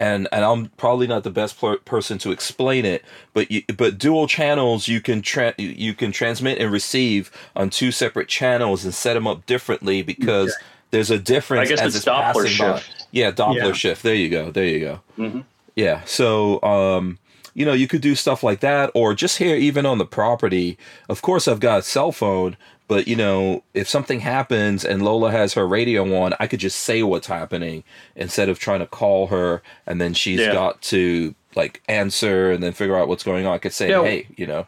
[0.00, 3.04] and and I'm probably not the best per- person to explain it,
[3.34, 7.90] but you, but dual channels you can tra- you can transmit and receive on two
[7.90, 10.54] separate channels and set them up differently because
[10.90, 12.78] there's a difference I guess as it's it's, Doppler passing by.
[12.78, 13.06] shift.
[13.10, 13.72] Yeah, Doppler Yeah.
[13.72, 14.02] shift.
[14.02, 14.50] There you go.
[14.50, 15.00] There you go.
[15.18, 15.44] Mhm.
[15.74, 16.02] Yeah.
[16.04, 17.18] So, um,
[17.54, 20.78] you know, you could do stuff like that, or just here, even on the property.
[21.08, 22.56] Of course, I've got a cell phone,
[22.88, 26.80] but you know, if something happens and Lola has her radio on, I could just
[26.80, 27.84] say what's happening
[28.16, 30.52] instead of trying to call her and then she's Yeah.
[30.52, 33.52] got to like answer and then figure out what's going on.
[33.54, 34.02] I could say, Yeah.
[34.02, 34.66] hey, you know,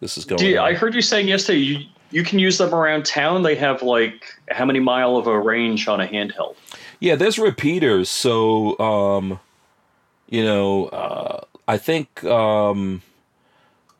[0.00, 0.64] this is going you- on.
[0.66, 1.78] I heard you saying yesterday you,
[2.10, 3.42] you can use them around town.
[3.42, 6.56] They have like how many mile of a range on a handheld?
[7.00, 8.08] Yeah, there's repeaters.
[8.08, 9.40] So, um,
[10.28, 13.02] you know, uh, I think um,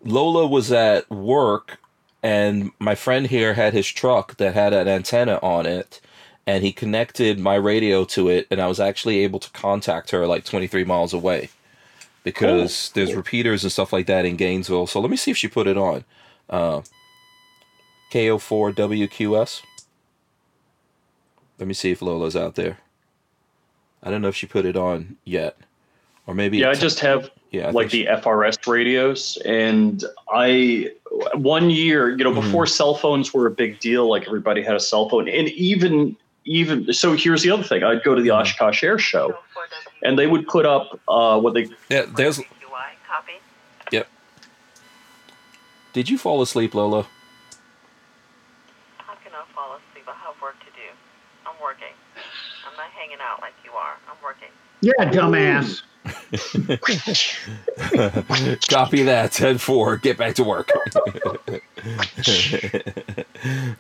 [0.05, 1.79] Lola was at work,
[2.25, 6.01] and my friend here had his truck that had an antenna on it,
[6.47, 10.27] and he connected my radio to it, and I was actually able to contact her
[10.27, 11.51] like 23 miles away
[12.23, 14.87] because there's repeaters and stuff like that in Gainesville.
[14.87, 16.05] So let me see if she put it on.
[16.49, 16.81] Uh,
[18.11, 19.61] KO4WQS.
[21.59, 22.79] Let me see if Lola's out there.
[24.03, 25.59] I don't know if she put it on yet,
[26.27, 29.39] or maybe Yeah, I just have yeah, I like think the FRS radios.
[29.45, 30.91] And I,
[31.35, 32.43] one year, you know, Mhm.
[32.43, 35.29] before cell phones were a big deal, like everybody had a cell phone.
[35.29, 38.41] And even, even, so here's the other thing I'd go to the Mhm.
[38.41, 39.39] Oshkosh Air Show
[40.03, 42.07] and they would put up uh, what they, yeah.
[42.17, 42.41] There's.
[43.09, 43.35] Copy.
[43.93, 44.09] Yep.
[45.93, 47.07] Did you fall asleep, Lola?
[48.99, 50.09] How can I fall asleep?
[50.09, 50.89] I have work to do.
[51.47, 51.95] I'm working.
[52.67, 53.95] I'm not hanging out like you are.
[54.11, 54.49] I'm working.
[54.81, 55.83] Yeah, dumbass.
[58.69, 59.31] Copy that.
[59.33, 59.97] 10 4.
[59.99, 60.71] Get back to work.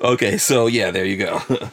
[0.01, 1.41] okay, so yeah, there you go.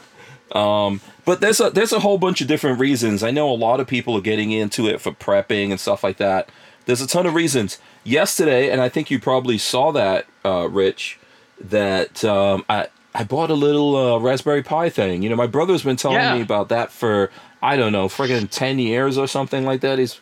[0.52, 3.24] Um, but there's a there's a whole bunch of different reasons.
[3.24, 6.18] I know a lot of people are getting into it for prepping and stuff like
[6.18, 6.50] that.
[6.86, 7.78] There's a ton of reasons.
[8.04, 11.18] Yesterday, and I think you probably saw that, uh, Rich,
[11.62, 15.24] that um, I I bought a little uh, Raspberry Pi thing.
[15.24, 16.36] You know, my brother's been telling Yeah.
[16.36, 17.32] me about that for
[17.62, 20.00] I don't know, friggin' ten years or something like that.
[20.00, 20.20] He's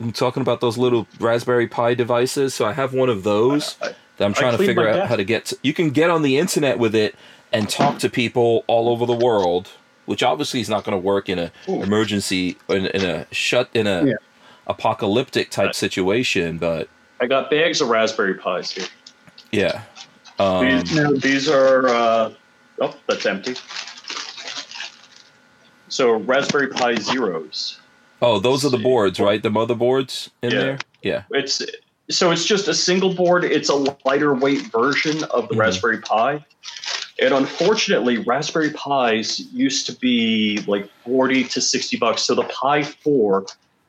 [0.00, 2.54] I'm talking about those little Raspberry Pi devices.
[2.54, 5.08] So I have one of those I- that I'm trying to figure out desk.
[5.08, 5.46] how to get.
[5.46, 7.14] To, you can get on the internet with it
[7.52, 9.68] and talk to people all over the world,
[10.06, 13.86] which obviously is not going to work in a emergency in, in a shut in
[13.86, 14.14] a Yeah.
[14.66, 16.58] apocalyptic type situation.
[16.58, 16.88] But
[17.20, 18.86] I got bags of Raspberry Pis here.
[19.52, 19.82] yeah,
[20.38, 22.32] um, These, Now- these are uh,
[22.80, 23.54] oh, that's empty.
[25.88, 27.80] So Raspberry Pi Zeros.
[28.22, 29.42] Oh, those are the boards, right?
[29.42, 30.58] The motherboards in Yeah.
[30.58, 30.78] there.
[31.02, 31.22] Yeah.
[31.30, 31.62] It's
[32.10, 33.44] so it's just a single board.
[33.44, 33.74] It's a
[34.04, 35.58] lighter weight version of the Mhm.
[35.60, 36.44] Raspberry Pi.
[37.20, 42.22] And unfortunately, Raspberry Pis used to be like 40 to 60 bucks.
[42.22, 43.46] So the Pi 4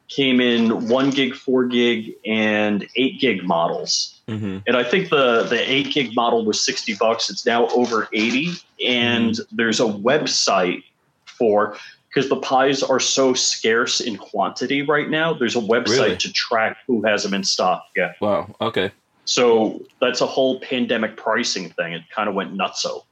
[0.08, 4.14] came in 1 gig, 4 gig, and 8 gig models.
[4.30, 7.30] hmm And I think the, the 8 gig model was 60 bucks.
[7.30, 8.52] It's now over 80.
[8.86, 10.84] And there's a website
[11.26, 11.78] for,
[12.16, 16.18] because the pies are so scarce in quantity right now, there's a website Really?
[16.18, 17.86] to track who has them in stock.
[17.94, 18.14] Yeah.
[18.22, 18.56] Wow.
[18.62, 18.92] Okay.
[19.26, 21.92] So that's a whole pandemic pricing thing.
[21.92, 23.04] It kind of went nutso.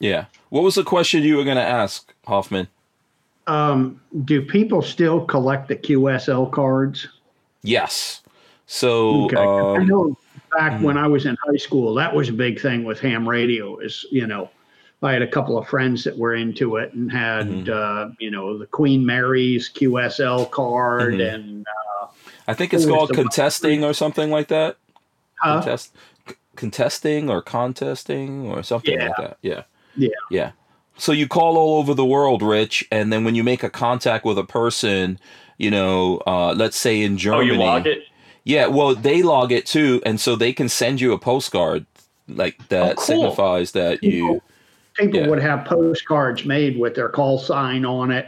[0.00, 0.26] Yeah.
[0.50, 2.68] What was the question you were going to ask, Hoffman?
[3.46, 7.08] Um, do people still collect the QSL cards?
[7.62, 8.20] Yes.
[8.66, 9.36] So, Okay.
[9.36, 10.16] I um, know
[10.58, 10.82] back mhm.
[10.82, 13.78] when I was in high school, that was a big thing with ham radio.
[13.78, 14.50] Is you know,
[15.02, 17.68] I had a couple of friends that were into it and had Mhm.
[17.68, 21.34] uh, you know the Queen Mary's QSL card Mhm.
[21.34, 21.66] and
[22.48, 24.76] I think it's called contesting or something like that.
[25.44, 25.92] uh, Contest,
[26.28, 29.38] c- contesting or contesting or something like that.
[29.42, 29.62] Yeah.
[29.96, 30.08] Yeah.
[30.30, 30.50] Yeah.
[30.96, 34.24] So you call all over the world, Rich, and then when you make a contact
[34.24, 35.18] with a person,
[35.58, 37.46] you know, uh, let's say in Oh, Germany.
[37.46, 38.04] you log it?
[38.44, 41.86] Yeah, well, they log it too, and so they can send you a postcard
[42.28, 43.04] like that Oh, cool.
[43.04, 44.42] signifies that you.
[44.94, 45.28] People Yeah.
[45.28, 48.26] would have postcards made with their call sign on it,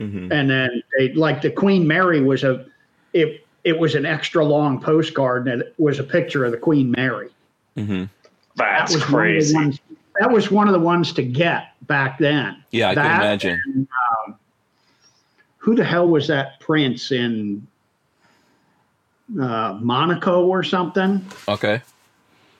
[0.00, 0.30] Mhm.
[0.32, 2.64] and then they like the Queen Mary was a
[3.12, 6.90] it it was an extra long postcard and it was a picture of the Queen
[6.96, 7.28] Mary.
[7.76, 8.08] Mhm.
[8.56, 9.52] That's that was One of crazy.
[9.54, 9.80] the ones,
[10.20, 12.56] that was one of the ones to get back then.
[12.70, 13.60] Yeah, I can imagine.
[13.66, 13.88] and,
[14.28, 14.34] um,
[15.58, 17.66] who the hell was that prince in
[19.40, 21.24] uh, Monaco or something?
[21.48, 21.82] Okay.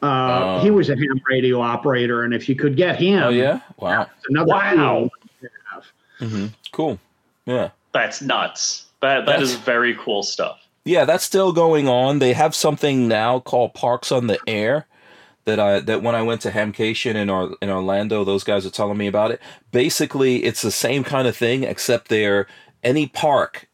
[0.03, 0.61] Uh, Oh.
[0.63, 3.61] he was a ham radio operator, and if you could get him, Oh yeah.
[3.79, 4.07] Wow.
[4.29, 4.75] another Wow.
[4.75, 5.11] tool
[5.41, 6.31] to have.
[6.31, 6.99] hmm Cool.
[7.47, 7.71] Yeah.
[7.93, 8.87] That's nuts.
[9.01, 10.59] That that That's- is very cool stuff.
[10.85, 12.19] Yeah, that's still going on.
[12.21, 14.87] They have something now called Parks on the Air
[15.45, 18.71] that I that when I went to Hamcation in Or, in Orlando, those guys are
[18.71, 19.41] telling me about it.
[19.73, 22.47] Basically, it's the same kind of thing except they're
[22.85, 23.67] any park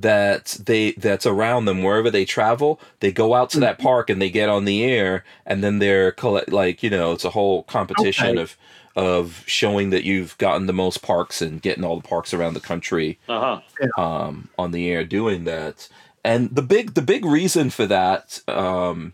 [0.00, 4.20] that they that's around them wherever they travel, they go out to that park and
[4.20, 7.62] they get on the air and then they're collect like, you know, it's a whole
[7.64, 8.42] competition Okay.
[8.42, 8.56] of
[8.96, 12.60] of showing that you've gotten the most parks and getting all the parks around the
[12.60, 14.02] country Uh huh.
[14.02, 15.88] um, on the air doing that.
[16.24, 19.12] And the big the big reason for that um,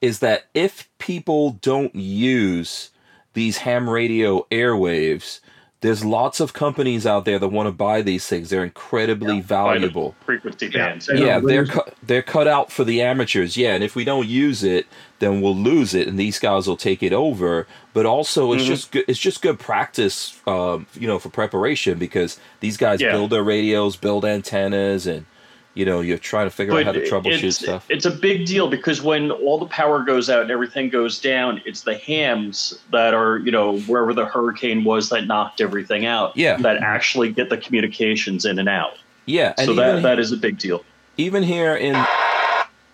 [0.00, 2.90] is that if people don't use
[3.34, 5.40] these ham radio airwaves,
[5.84, 8.48] there's lots of companies out there that want to buy these things.
[8.48, 10.14] They're incredibly valuable.
[10.24, 11.04] Frequency bands.
[11.04, 13.58] They Yeah, they're cu- they're cut out for the amateurs.
[13.58, 14.86] Yeah, and if we don't use it,
[15.18, 17.66] then we'll lose it, and these guys will take it over.
[17.92, 18.66] But also, it's Mhm.
[18.66, 19.04] just good.
[19.06, 23.12] It's just good practice, um, you know, for preparation because these guys Yeah.
[23.12, 25.26] build their radios, build antennas, and
[25.74, 27.86] you know, you're trying to figure out how to troubleshoot it's, stuff.
[27.88, 31.60] it's a big deal because when all the power goes out and everything goes down,
[31.66, 36.36] it's the hams that are, you know, wherever the hurricane was that knocked everything out.
[36.36, 36.56] Yeah.
[36.58, 38.96] That actually get the communications in and out.
[39.26, 40.84] yeah, and so that that is a big deal.
[41.16, 41.96] even here in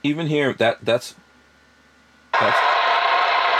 [0.03, 1.15] even here that that's
[2.33, 2.59] that's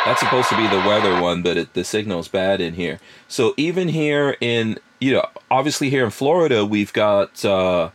[0.05, 3.55] that's supposed to be the weather one but it, the signal's bad in here so
[3.57, 7.91] even here in you know obviously here in florida we've got uh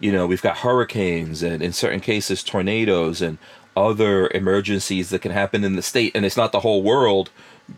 [0.00, 3.38] you know we've got hurricanes and in certain cases tornadoes and
[3.76, 7.30] other emergencies that can happen in the state and it's not the whole world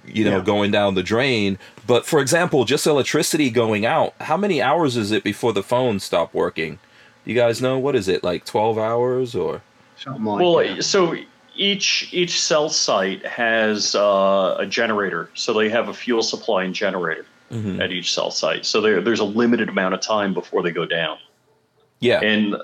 [0.07, 0.45] you know Yeah.
[0.45, 5.11] going down the drain but for example just electricity going out how many hours is
[5.11, 6.79] it before the phones stop working
[7.25, 9.63] you guys know what is it like 12 hours or
[9.99, 10.83] Something like well, that.
[10.83, 11.15] so
[11.57, 16.75] each each cell site has uh, a generator, so they have a fuel supply and
[16.75, 17.81] generator Mhm.
[17.83, 18.65] at each cell site.
[18.65, 21.19] So there, there's a limited amount of time before they go down.
[22.01, 22.57] Yeah And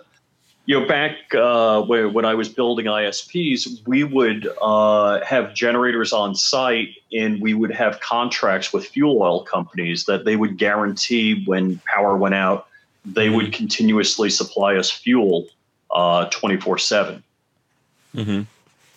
[0.69, 6.13] you know, back uh, when, when I was building ISPs, we would uh, have generators
[6.13, 11.45] on site, and we would have contracts with fuel oil companies that they would guarantee
[11.45, 12.67] when power went out,
[13.05, 15.47] they would continuously supply us fuel
[16.33, 17.23] twenty four seven.
[18.15, 18.43] Mm-hmm.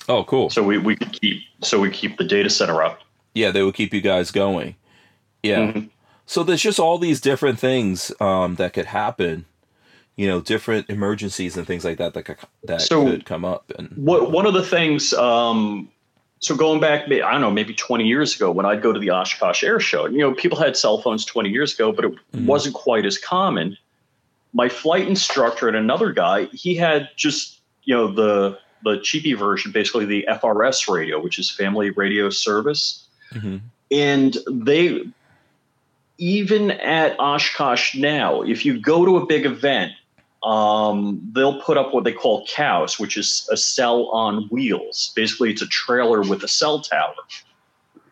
[0.07, 3.01] oh cool So we, we could keep so we keep the data center up.
[3.35, 4.75] yeah they would keep you guys going
[5.43, 5.89] yeah Mhm.
[6.25, 9.45] so there's just all these different things um, that could happen
[10.19, 13.71] you know different emergencies and things like that that could- that So- could come up
[13.77, 15.87] and What one of the things, um,
[16.41, 19.11] so going back, I don't know, maybe 20 years ago, when I'd go to the
[19.11, 22.45] Oshkosh Air Show, you know, people had cell phones 20 years ago, but it Mhm.
[22.45, 23.77] wasn't quite as common.
[24.53, 27.55] My flight instructor and another guy, he had just
[27.85, 33.05] you know the the cheapy version, basically the FRS radio, which is Family Radio Service,
[33.33, 33.61] Mhm.
[33.91, 35.03] and they
[36.17, 39.93] even at Oshkosh now, if you go to a big event,
[40.43, 45.11] um, they'll put up what they call cows, which is a cell on wheels.
[45.15, 47.15] Basically, it's a trailer with a cell tower.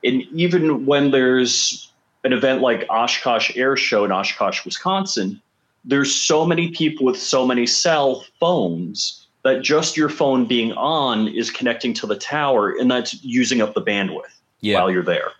[0.03, 1.91] And even when there's
[2.23, 5.41] an event like Oshkosh Air Show in Oshkosh, Wisconsin,
[5.85, 11.29] there's so many people with so many cell phones that just your phone being on
[11.29, 14.23] is connecting to the tower, and that's using up the bandwidth
[14.59, 15.31] yeah while you're there.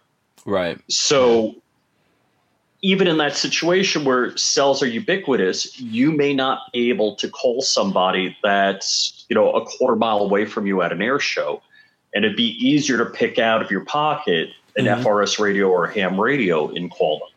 [0.46, 1.56] right So
[2.82, 7.62] even in that situation where cells are ubiquitous, you may not be able to call
[7.62, 11.62] somebody that's, you know, a quarter mile away from you at an air show.
[12.14, 15.00] And it'd be easier to pick out of your pocket an Mhm.
[15.02, 17.30] FRS radio or a ham radio and call them.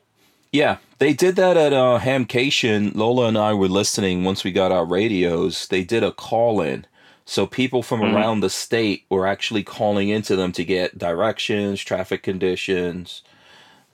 [0.52, 2.94] Yeah, they did that at uh, Hamcation.
[2.94, 5.68] Lola and I were listening once we got our radios.
[5.68, 6.86] They did a call in.
[7.24, 8.12] So people from Mhm.
[8.12, 13.22] around the state were actually calling into them to get directions, traffic conditions,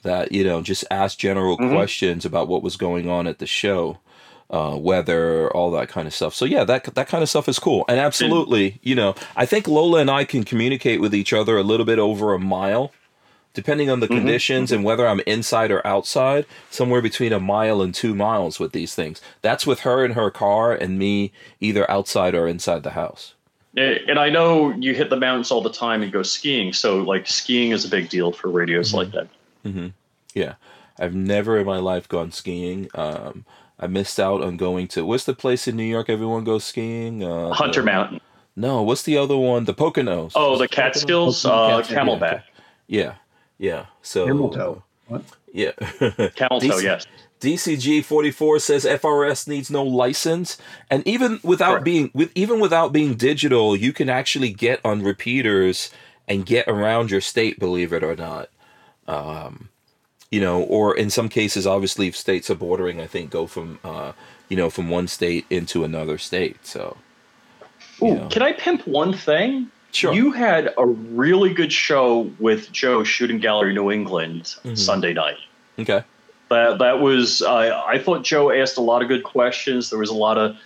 [0.07, 1.71] that, you know, just ask general Mhm.
[1.71, 3.99] questions about what was going on at the show,
[4.51, 6.35] uh, weather, all that kind of stuff.
[6.35, 7.85] So yeah, that that kind of stuff is cool.
[7.89, 11.63] And absolutely, you know, I think Lola and I can communicate with each other a
[11.63, 12.93] little bit over a mile
[13.55, 17.81] depending on the Mhm, conditions and whether I'm inside or outside, somewhere between a mile
[17.81, 19.23] and two miles with these things.
[19.41, 23.33] That's with her in her car and me either outside or inside the house.
[23.75, 26.75] And I know you hit the mountains all the time and go skiing.
[26.75, 29.29] So, like, skiing is a big deal for radios like that.
[29.73, 29.87] Hmm
[30.35, 30.55] Yeah,
[30.99, 32.89] I've never in my life gone skiing.
[32.95, 33.45] Um,
[33.79, 37.23] I missed out on going to what's the place in New York everyone goes skiing?
[37.23, 38.21] Uh, Hunter the- Mountain.
[38.59, 39.67] No, what's the other one?
[39.67, 40.33] The Poconos.
[40.35, 40.69] Oh, Is the?
[40.69, 42.45] Catskills, uh, Camelback.
[42.87, 43.17] Yeah,
[43.59, 43.87] yeah.
[44.01, 44.83] So Camel toe.
[45.09, 45.25] What?
[45.53, 45.73] Yeah.
[46.37, 46.83] Camel toe, Decent.
[46.83, 47.07] yes.
[47.39, 50.57] DCG 44 says FRS needs no license
[50.91, 51.85] and even without Correct.
[51.85, 55.91] being with even without being digital you can actually get on repeaters
[56.27, 58.49] and get around your state believe it or not
[59.09, 59.69] um,
[60.31, 63.79] you know or in some cases obviously if states are bordering I think go from
[63.85, 64.13] uh,
[64.49, 66.97] you know from one state into another state so
[68.03, 68.29] Ooh, know.
[68.29, 69.71] Can I pimp one thing?
[69.93, 74.77] sure You had a really good show with Joe Shooting Gallery New England Mhm.
[74.77, 75.39] Sunday night.
[75.79, 76.03] okay
[76.51, 79.91] That that was I I thought Joe asked a lot of good questions.
[79.91, 80.57] There was a lot of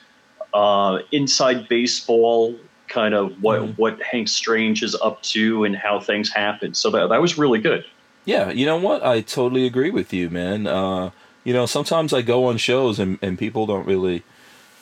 [0.52, 2.56] uh, inside baseball
[2.88, 3.78] kind of what Mhm.
[3.78, 6.74] what Hank Strange is up to and how things happen.
[6.74, 7.84] So that that was really good.
[8.24, 9.04] Yeah, you know what?
[9.04, 10.66] I totally agree with you, man.
[10.66, 11.10] Uh,
[11.44, 14.22] you know, sometimes I go on shows and, and people don't really,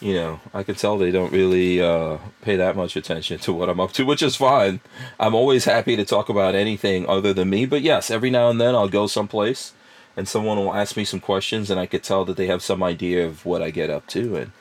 [0.01, 3.69] you know, I can tell they don't really uh, pay that much attention to what
[3.69, 4.81] I'm up to, which is fine.
[5.21, 7.65] I'm always happy to talk about anything other than me.
[7.65, 9.73] But yes, every now and then I'll go someplace
[10.17, 12.83] and someone will ask me some questions and I could tell that they have some
[12.83, 14.37] idea of what I get up to.
[14.37, 14.53] And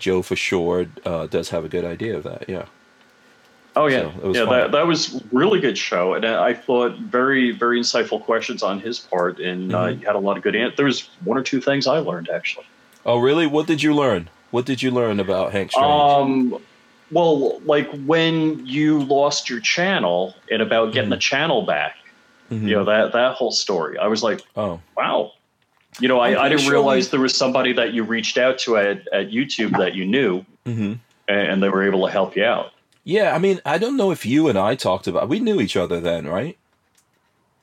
[0.00, 2.48] Joe, for sure, uh, does have a good idea of that.
[2.48, 2.66] Yeah.
[3.76, 4.44] Oh yeah, So, it was yeah.
[4.46, 4.58] fun.
[4.60, 8.98] That that was really good show, and I thought very very insightful questions on his
[9.00, 10.00] part, and uh, Mhm.
[10.00, 10.76] you had a lot of good answers.
[10.76, 12.66] There was one or two things I learned actually.
[13.04, 13.46] Oh, really?
[13.46, 14.28] What did you learn?
[14.50, 15.86] What did you learn about Hank Strange?
[15.90, 16.58] Um,
[17.10, 21.96] well, like when you lost your channel and about getting the channel back,
[22.52, 22.68] Mhm.
[22.68, 23.98] you know that that whole story.
[23.98, 24.80] I was like, Oh.
[24.96, 25.32] wow.
[26.00, 28.58] You know, I, I didn't sure realize we- there was somebody that you reached out
[28.60, 30.94] to at, at YouTube that you knew, hmm
[31.26, 32.72] and, and they were able to help you out.
[33.04, 35.28] Yeah, I mean, I don't know if you and I talked about.
[35.28, 36.56] We knew each other then, right?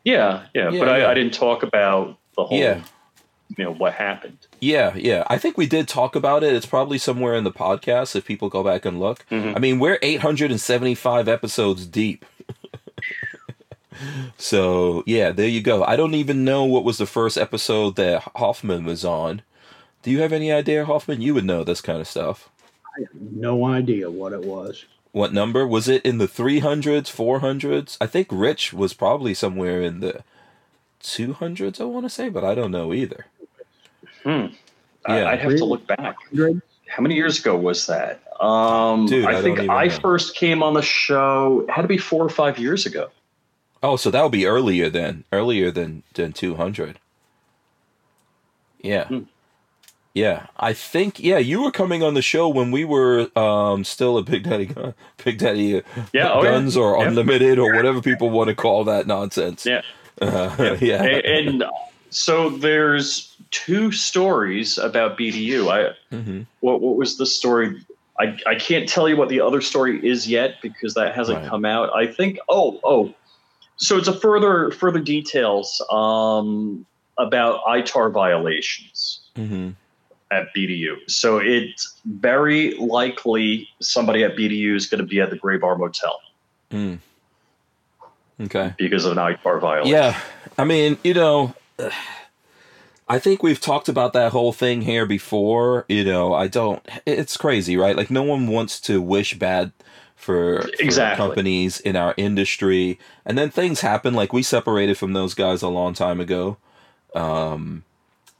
[0.04, 1.10] Yeah, yeah, Yeah, but I, yeah.
[1.10, 2.84] I didn't talk about the whole, Yeah.
[3.58, 4.38] you know, what happened.
[4.60, 5.24] Yeah, yeah.
[5.28, 6.54] I think we did talk about it.
[6.54, 9.26] It's probably somewhere in the podcast if people go back and look.
[9.32, 9.56] Mhm.
[9.56, 12.24] I mean, we're 875 episodes deep.
[14.38, 15.84] so, yeah, there you go.
[15.84, 19.42] I don't even know what was the first episode that Hoffman was on.
[20.04, 21.22] Do you have any idea, Hoffman?
[21.22, 22.50] You would know this kind of stuff.
[22.98, 24.86] I have no idea what it was.
[25.12, 25.68] What number?
[25.68, 27.98] Was it in the 300s, 400s?
[28.00, 30.24] I think Rich was probably somewhere in the
[31.04, 33.26] 200s, I want to say, but I don't know either.
[34.24, 34.48] Hmm.
[35.08, 35.24] Yeah.
[35.26, 36.16] I, I'd have to look back.
[36.88, 38.22] How many years ago was that?
[38.42, 40.00] Um, Dude, I I, think I know.
[40.00, 41.66] first came on the show.
[41.68, 43.10] It had to be four or five years ago.
[43.84, 47.00] Oh, so that would be earlier then, earlier than than two hundred.
[48.82, 49.20] Yeah, Hmm.
[50.14, 50.48] Yeah.
[50.58, 54.24] I think yeah, you were coming on the show when we were um still a
[54.24, 54.94] Big Daddy Gun,
[55.24, 55.82] Big Daddy uh,
[56.14, 56.52] Yeah, oh, yeah.
[56.52, 57.08] Guns or Yeah.
[57.08, 59.66] Unlimited or whatever people want to call that nonsense.
[59.66, 59.82] Yeah.
[60.22, 61.04] uh, yeah.
[61.04, 61.64] A- and
[62.10, 65.70] So there's two stories about BDU.
[65.72, 67.84] I hmm what what was the story?
[68.20, 71.48] I, I can't tell you what the other story is yet because that hasn't Right.
[71.50, 71.90] come out.
[71.96, 73.16] I think oh oh,
[73.78, 76.86] so it's a further further details um,
[77.18, 79.70] about ITAR violations hmm
[80.32, 80.96] at BDU.
[81.10, 85.78] So it's very likely somebody at BDU is going to be at the Gray Bar
[85.78, 86.20] Motel
[86.72, 87.00] Mm.
[88.40, 88.74] Okay.
[88.78, 89.92] because of an ITAR violation.
[89.94, 90.20] Yeah,
[90.58, 91.54] I mean, you know,
[93.08, 95.86] I think we've talked about that whole thing here before.
[95.90, 96.82] You know, I don't.
[97.06, 97.96] It's crazy, right?
[97.96, 99.74] Like, no one wants to wish bad
[100.16, 101.26] for, for Exactly.
[101.28, 104.14] companies in our industry, and then things happen.
[104.14, 106.58] Like we separated from those guys a long time ago.
[107.14, 107.84] Um,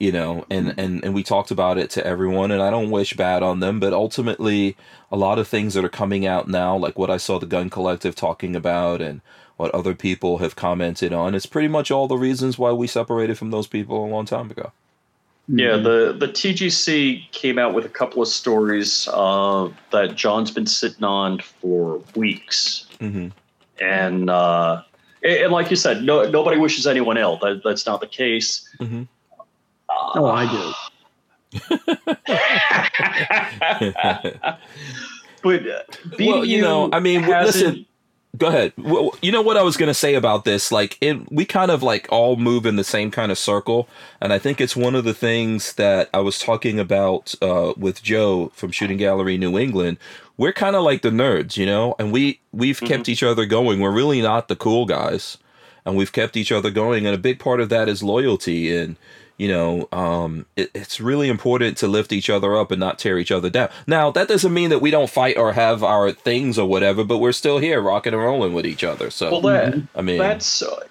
[0.02, 3.14] you know, and, and and we talked about it to everyone, and I don't wish
[3.14, 4.76] bad on them, but ultimately,
[5.12, 7.70] a lot of things that are coming out now, like what I saw the Gun
[7.70, 9.22] Collective talking about, and
[9.58, 13.38] what other people have commented on, it's pretty much all the reasons why we separated
[13.38, 14.72] from those people a long time ago.
[15.48, 20.66] Yeah, the the TGC came out with a couple of stories uh, that John's been
[20.66, 23.28] sitting on for weeks, hmm
[23.80, 24.82] and uh,
[25.24, 27.38] and, and like you said, no nobody wishes anyone ill.
[27.38, 28.68] That, that's not the case.
[28.80, 29.04] hmm
[30.16, 30.74] Oh, I do.
[35.44, 35.82] but uh,
[36.20, 37.86] Well, you know, I mean, listen,
[38.38, 38.72] Go ahead.
[38.78, 40.72] Well, you know what I was gonna say about this?
[40.72, 43.90] Like, it, we kind of like all move in the same kind of circle,
[44.22, 48.02] and I think it's one of the things that I was talking about uh, with
[48.02, 49.98] Joe from Shooting Gallery New England.
[50.38, 53.82] We're kind of like the nerds, you know, and we we've kept each other going.
[53.82, 55.38] We're really not the cool guys,
[55.86, 57.06] and we've kept each other going.
[57.06, 58.96] And a big part of that is loyalty and
[59.42, 63.18] you know, um, it, it's really important to lift each other up and not tear
[63.18, 63.70] each other down.
[63.88, 67.18] Now, that doesn't mean that we don't fight or have our things or whatever, but
[67.18, 69.10] we're still here rocking and rolling with each other.
[69.10, 70.82] So, well, that I mean, that's uh,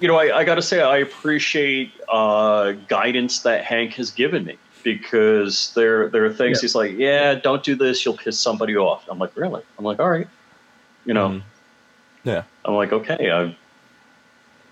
[0.00, 4.44] you know, I, I got to say, I appreciate uh, guidance that Hank has given
[4.44, 6.60] me because there there are things Yeah.
[6.60, 9.02] he's like, yeah, don't do this, you'll piss somebody off.
[9.08, 9.62] I'm like, really?
[9.78, 10.28] I'm like, all right,
[11.06, 11.42] you know, Mhm.
[12.24, 12.42] Yeah.
[12.66, 13.56] I'm like, okay, I'm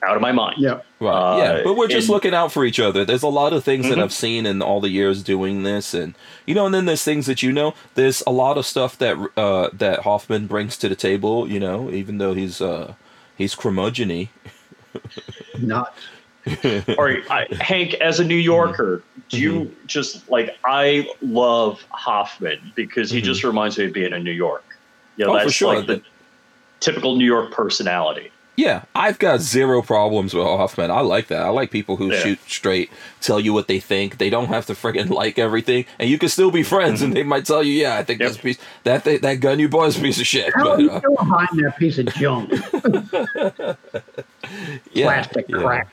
[0.06, 0.56] out of my mind.
[0.58, 0.80] Yeah.
[1.00, 1.12] Right.
[1.12, 3.04] Uh, yeah, but we're just and- looking out for each other.
[3.04, 4.02] There's a lot of things that Mhm.
[4.04, 6.14] I've seen in all the years doing this, and
[6.46, 7.74] you know, and then there's things that you know.
[7.96, 11.50] There's a lot of stuff that uh, that Hoffman brings to the table.
[11.50, 12.94] You know, even though he's uh,
[13.36, 14.28] he's curmudgeon
[15.58, 15.94] Not.
[16.46, 22.72] All right, I, Hank, as a New Yorker, do you just like I love Hoffman
[22.76, 23.24] because he Mhm.
[23.24, 24.64] just reminds me of being in New York.
[25.16, 25.74] Yeah, Oh, for that's sure.
[25.76, 26.02] like the
[26.78, 28.30] typical New York personality.
[28.56, 30.90] Yeah, I've got zero problems with Hoffman.
[30.90, 31.42] I like that.
[31.42, 32.20] I like people who Yeah.
[32.20, 34.16] shoot straight, tell you what they think.
[34.16, 37.02] They don't have to friggin' like everything, and you can still be friends.
[37.02, 38.28] And they might tell you, "Yeah, I think Yep.
[38.28, 40.78] this piece that that, that gun you bought is a piece of shit." How But,
[40.78, 42.50] are you uh, still behind that piece of junk?
[44.92, 45.56] yeah, Plastic yeah.
[45.58, 45.88] crap.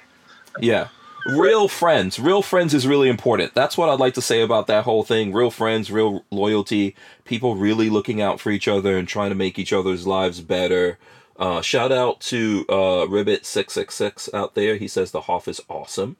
[0.60, 0.88] Yeah.
[1.28, 2.20] Real friends.
[2.20, 3.54] Real friends is really important.
[3.54, 5.32] That's what I'd like to say about that whole thing.
[5.32, 9.58] Real friends, real loyalty, people really looking out for each other and trying to make
[9.58, 10.98] each other's lives better.
[11.38, 14.76] Uh, shout out to uh, Ribbit666 out there.
[14.76, 16.18] He says the Hoff is awesome.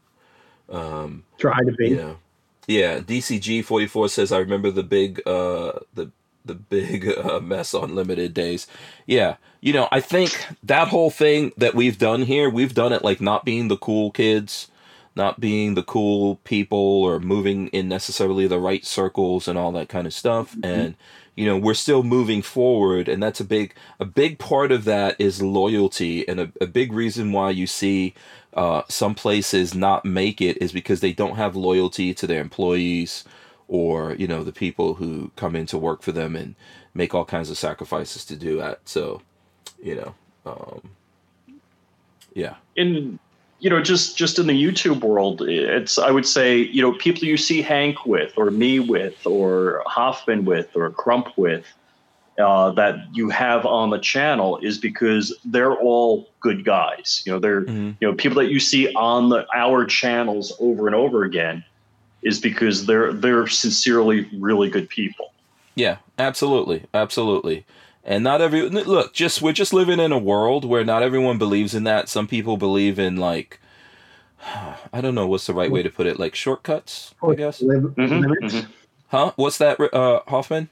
[0.70, 1.90] Um, Try to be.
[1.90, 2.18] you know,
[2.68, 3.00] yeah.
[3.00, 6.12] DCG44 says, I remember the big, uh, the,
[6.46, 8.68] the big uh, mess on limited days.
[9.06, 9.36] Yeah.
[9.62, 13.22] You know, I think that whole thing that we've done here, we've done it like
[13.22, 14.70] not being the cool kids,
[15.16, 19.90] not being the cool people or moving in necessarily the right circles and all that
[19.90, 20.58] kind of stuff.
[20.64, 20.96] And,
[21.36, 23.08] you know, we're still moving forward.
[23.10, 26.28] And that's a big, a big part of that is loyalty.
[26.28, 28.14] And a, a big reason why you see
[28.54, 33.24] uh, some places not make it is because they don't have loyalty to their employees
[33.68, 36.56] or you know the people who come in to work for them and
[36.94, 39.22] make all kinds of sacrifices to do that so
[39.82, 40.16] you know
[40.46, 40.82] um,
[42.34, 43.18] yeah in
[43.64, 47.24] you know just just in the youtube world it's i would say you know people
[47.24, 51.66] you see hank with or me with or hoffman with or crump with
[52.40, 57.22] uh, that you have on the channel is because they're all good guys.
[57.26, 57.96] You know they're Mhm.
[58.02, 61.64] you know people that you see on the our channels over and over again
[62.24, 65.32] is because they're they're sincerely really good people.
[65.76, 67.66] Yeah absolutely absolutely
[68.04, 71.74] and not every look just we're just living in a world where not everyone believes
[71.74, 73.60] in that some people believe in like
[74.94, 77.84] i don't know what's the right way to put it like shortcuts i guess Live,
[77.96, 78.68] Mhm, limits, mhm.
[79.08, 80.70] huh what's that uh hoffman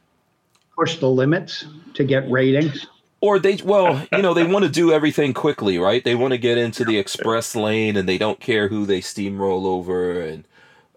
[0.77, 2.87] Push the limits to get ratings.
[3.19, 6.37] or they well you know they want to do everything quickly right they want to
[6.37, 10.45] get into the express lane and they don't care who they steamroll over and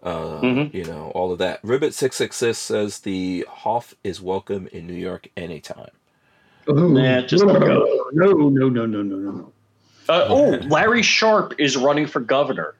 [0.03, 0.73] uh, Mhm.
[0.73, 5.29] you know all of that ribbit 666 says the hoff is welcome in new york
[5.35, 6.04] anytime Ooh.
[6.67, 8.07] Nah, just no, go.
[8.13, 9.51] no, no, no, no, no, no, no.
[10.09, 12.75] Uh, oh, Larry Sharpe is running for governor.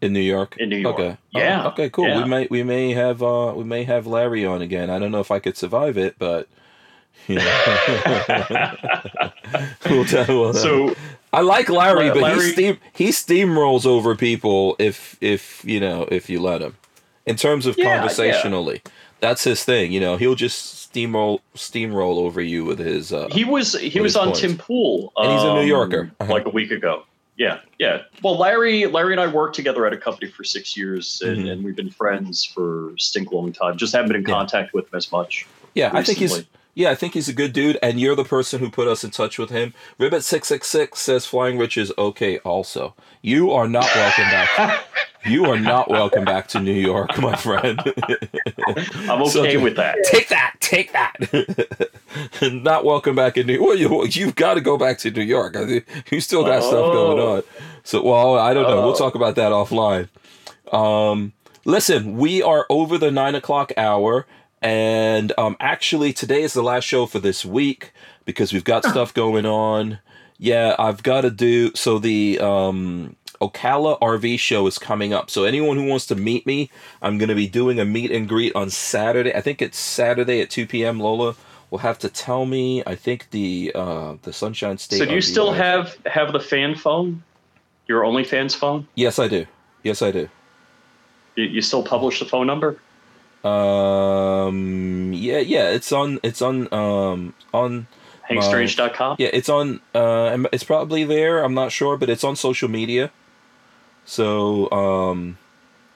[0.00, 0.56] in New York.
[0.58, 0.94] In New York.
[0.94, 1.16] Okay.
[1.34, 1.66] Oh, Yeah.
[1.68, 1.90] okay.
[1.90, 2.06] Cool.
[2.08, 2.22] Yeah.
[2.22, 4.88] We may we may have uh we may have Larry on again.
[4.90, 6.48] I don't know if I could survive it, but
[7.26, 7.44] you know.
[9.90, 10.94] we'll tell, we'll- so
[11.32, 15.80] I like Larry, La- but Larry- he steam he steamrolls over people if if you
[15.80, 16.76] know if you let him.
[17.26, 18.40] In terms of Yeah, yeah.
[19.20, 19.92] That's his thing.
[19.92, 23.12] You know, he'll just steamroll steamroll over you with his.
[23.12, 24.40] Uh, he was he was on points.
[24.40, 26.10] Tim Pool, And he's a New um, Yorker.
[26.20, 26.32] Uh-huh.
[26.32, 27.04] like a week ago.
[27.36, 28.02] Yeah, yeah.
[28.22, 31.50] Well, Larry, Larry and I worked together at a company for six years, and, Mhm.
[31.52, 33.76] and we've been friends for a stink long time.
[33.76, 34.34] Just haven't been in Yeah.
[34.34, 35.46] contact with him as much.
[35.74, 36.48] yeah, I think he's recently.
[36.78, 39.10] Yeah, I think he's a good dude, and you're the person who put us in
[39.10, 39.74] touch with him.
[39.98, 42.38] Ribbit six six six says Flying Rich is okay.
[42.38, 44.84] Also, you are not welcome back.
[45.26, 47.78] You are not welcome back to New York, my friend.
[49.10, 49.96] I'm okay So- with that.
[50.04, 51.90] Take that, take that.
[52.40, 53.60] Not welcome back in New.
[53.62, 55.56] Well, you you've got to go back to New York.
[56.12, 57.36] You still got stuff going Oh.
[57.38, 57.42] on.
[57.82, 58.80] So, well, I don't know.
[58.82, 58.96] We'll Oh.
[58.96, 60.08] talk about that offline.
[60.72, 61.32] Um,
[61.64, 64.24] listen, we are over the nine o'clock hour,
[64.62, 67.92] and um, actually today is the last show for this week
[68.24, 69.98] because we've got stuff going on.
[70.38, 71.98] Yeah, I've got to do so.
[71.98, 75.30] The um, Ocala RV show is coming up.
[75.30, 76.70] So anyone who wants to meet me,
[77.02, 79.34] I'm going to be doing a meet and greet on Saturday.
[79.34, 81.00] I think it's Saturday at 2 p.m.
[81.00, 81.34] Lola
[81.70, 82.82] will have to tell me.
[82.86, 84.98] I think the uh, the Sunshine State.
[84.98, 87.22] So, do you RV still have have the fan phone?
[87.86, 88.86] Your OnlyFans phone?
[88.96, 89.46] Yes, I do.
[89.82, 90.28] Yes, I do.
[91.36, 92.78] You, you still publish the phone number?
[93.44, 95.12] Um.
[95.14, 95.38] Yeah.
[95.38, 95.70] Yeah.
[95.70, 96.20] It's on.
[96.22, 96.72] It's on.
[96.72, 97.34] Um.
[97.52, 97.86] On.
[98.30, 99.16] HankStrange.com?
[99.18, 99.30] Yeah.
[99.32, 99.80] It's on.
[99.94, 100.44] Uh.
[100.52, 101.42] It's probably there.
[101.42, 103.10] I'm not sure, but it's on social media.
[104.04, 104.70] So.
[104.70, 105.38] Um.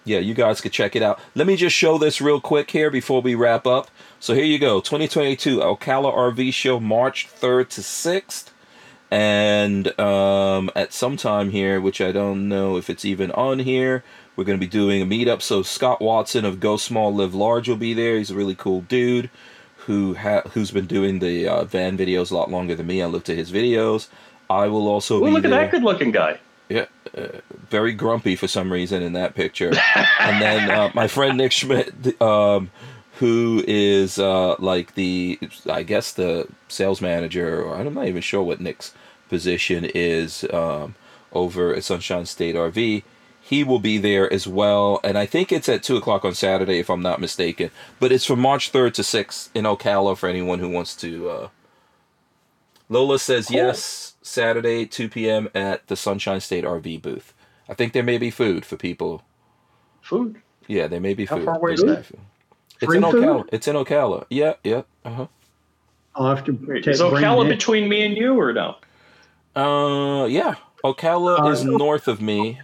[0.05, 1.21] Yeah, you guys could check it out.
[1.35, 3.89] Let me just show this real quick here before we wrap up.
[4.19, 8.51] So here you go, 2022 Ocala RV Show, March 3rd to 6th,
[9.13, 14.03] and um, at some time here, which I don't know if it's even on here,
[14.37, 15.43] we're going to be doing a meetup.
[15.43, 18.17] So Scott Watson of Go Small Live Large will be there.
[18.17, 19.29] He's a really cool dude
[19.85, 23.03] who ha- who's been doing the uh, van videos a lot longer than me.
[23.03, 24.09] I looked at his videos.
[24.49, 26.39] I will also Well, be look at that good looking guy.
[26.71, 29.73] Yeah, uh, very grumpy for some reason in that picture.
[30.21, 32.71] and then uh, my friend Nick Schmidt, um,
[33.19, 35.39] who is uh, like the,
[35.71, 38.95] I guess the sales manager, or I'm not even sure what Nick's
[39.33, 40.95] position is um,
[41.33, 43.03] over at Sunshine State RV.
[43.45, 46.79] He will be there as well, and I think it's at two o'clock on Saturday,
[46.79, 47.71] if I'm not mistaken.
[47.99, 51.29] But it's from March third to sixth in Ocala for anyone who wants to.
[51.29, 51.49] Uh...
[52.89, 53.57] Lola says Cool.
[53.57, 54.15] yes.
[54.23, 55.49] Saturday, 2 p.m.
[55.55, 57.35] at the Sunshine State RV booth.
[57.69, 59.23] I think there may be food for people.
[60.03, 60.41] Food.
[60.69, 61.45] Yeah, there may be How food.
[61.47, 62.07] far away is There that?
[62.07, 62.21] food.
[62.81, 63.25] It's Free in food?
[63.25, 63.49] Ocala.
[63.53, 64.27] It's in Ocala.
[64.31, 64.83] Yeah, yeah.
[65.05, 65.27] Uh huh.
[66.15, 68.77] I'll have to Wait, take is Ocala between me and you or no?
[69.55, 70.55] Uh, yeah.
[70.85, 72.61] Ocala Uh, is north of me.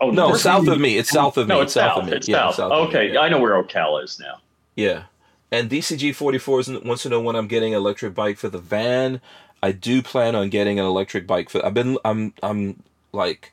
[0.00, 0.96] Oh, No, south of me.
[0.98, 1.54] It's south of me.
[1.54, 1.98] No, it's south.
[1.98, 2.12] of me.
[2.12, 2.70] It's yeah, south.
[2.70, 3.20] me, okay, yeah.
[3.20, 4.40] I know where Ocala is now.
[4.74, 5.04] Yeah.
[5.50, 9.20] And DCG 44 wants to know when I'm getting an electric bike for the van.
[9.62, 11.64] I do plan on getting an electric bike for.
[11.64, 11.98] I've been.
[12.04, 12.34] I'm.
[12.42, 12.82] I'm
[13.12, 13.52] like.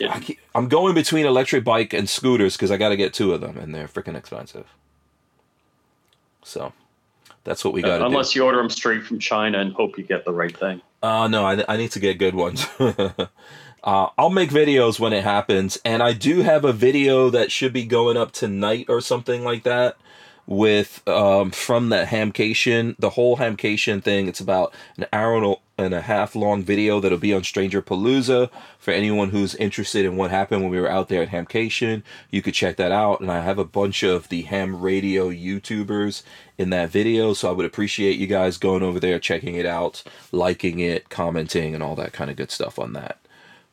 [0.00, 3.40] I I'm going between electric bike and scooters because I got to get two of
[3.40, 4.66] them, and they're freaking expensive.
[6.44, 6.72] So,
[7.48, 8.04] that's what we got do.
[8.04, 10.82] Unless you order them straight from China and hope you get the right thing.
[11.02, 12.66] Uh, no, I, I need to get good ones.
[12.78, 13.26] uh,
[13.82, 17.84] I'll make videos when it happens, and I do have a video that should be
[17.84, 19.96] going up tonight or something like that
[20.46, 24.28] with um from that Hamcation, the whole Hamcation thing.
[24.28, 28.90] It's about an hour and a half long video that'll be on Stranger Palooza for
[28.90, 32.02] anyone who's interested in what happened when we were out there at Hamcation.
[32.30, 36.22] You could check that out, and I have a bunch of the ham radio YouTubers
[36.58, 40.02] in that video, so I would appreciate you guys going over there, checking it out,
[40.32, 43.18] liking it, commenting, and all that kind of good stuff on that.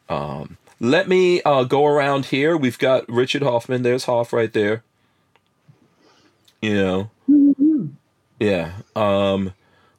[0.08, 2.56] Um, let me uh, go around here.
[2.56, 3.82] We've got Richard Hoffman.
[3.82, 4.84] There's Hoff right there.
[6.62, 8.00] You know,
[8.40, 8.74] yeah.
[8.96, 9.54] Um,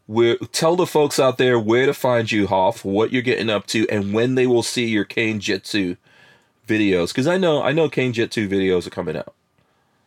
[0.06, 3.66] where tell the folks out there where to find you, Hoff, what you're getting up
[3.68, 5.96] to, and when they will see your Kane Jitsu
[6.66, 7.08] videos.
[7.08, 9.34] Because I know, I know Kane Jitsu videos are coming out.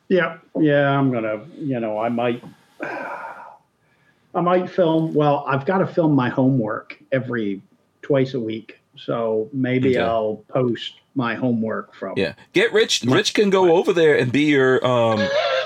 [0.08, 1.46] Yeah, yeah, I'm gonna.
[1.58, 2.44] You know, I might.
[2.82, 5.14] I might film.
[5.14, 7.62] Well, I've got to film my homework every
[8.02, 10.06] twice a week, so maybe Okay.
[10.06, 13.04] I'll post my homework from Yeah, get Rich.
[13.04, 15.20] Rich can go over there and be your um,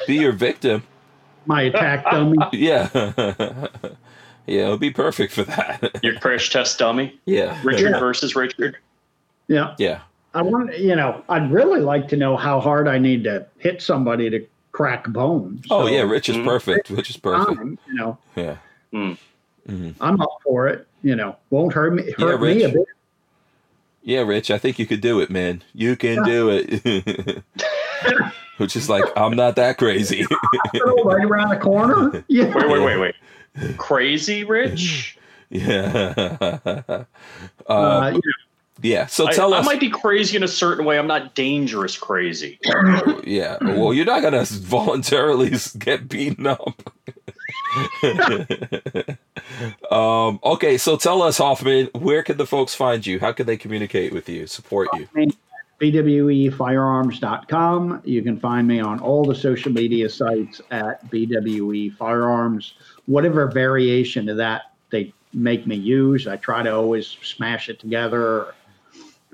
[0.08, 0.84] be your victim.
[1.46, 2.38] my attack dummy.
[2.54, 2.90] Yeah,
[4.48, 6.00] yeah, it'll be perfect for that.
[6.04, 8.00] Your crash test dummy, yeah, Richard Yeah.
[8.00, 8.78] versus Richard.
[9.48, 10.02] Yeah, yeah.
[10.34, 10.78] I want.
[10.78, 14.46] You know, I'd really like to know how hard I need to hit somebody to
[14.72, 15.62] crack bone.
[15.70, 16.46] Oh yeah, Rich is Mhm.
[16.46, 16.90] perfect.
[16.90, 17.60] Rich is perfect.
[17.60, 18.56] I'm, you know, Yeah.
[18.94, 19.18] Mm.
[19.68, 20.88] hmm I'm up for it.
[21.04, 22.04] You know, won't hurt me.
[22.18, 22.86] Yeah, Hurt me a bit.
[24.02, 25.64] Yeah, Rich, I think you could do it, man.
[25.74, 27.44] You can do it.
[28.58, 30.26] Which is like, I'm not that crazy.
[30.74, 32.24] right around the corner.
[32.28, 32.54] Yeah.
[32.56, 33.16] Wait, wait, wait, wait.
[33.78, 35.18] Crazy Rich?
[35.50, 36.14] yeah.
[36.66, 37.04] Uh,
[37.68, 38.22] Uh, you
[38.82, 39.06] yeah.
[39.06, 39.66] So tell I us.
[39.66, 40.98] I might be crazy in a certain way.
[41.00, 42.60] I'm not dangerous crazy.
[43.24, 43.58] Yeah.
[43.62, 46.92] Well, you're not gonna voluntarily get beaten up.
[49.92, 50.40] um.
[50.44, 50.78] Okay.
[50.78, 53.20] So tell us, Hoffman, where can the folks find you?
[53.20, 55.08] How can they communicate with you, support you?
[55.92, 58.02] bwefirearms.com.
[58.06, 62.74] You can find me on all the social media sites at BWE Firearms.
[63.06, 68.54] Whatever variation of that they make me use, I try to always smash it together.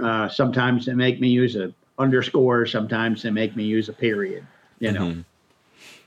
[0.01, 2.65] Uh, sometimes they make me use a underscore.
[2.65, 4.45] Sometimes they make me use a period.
[4.79, 5.25] You know, Mhm.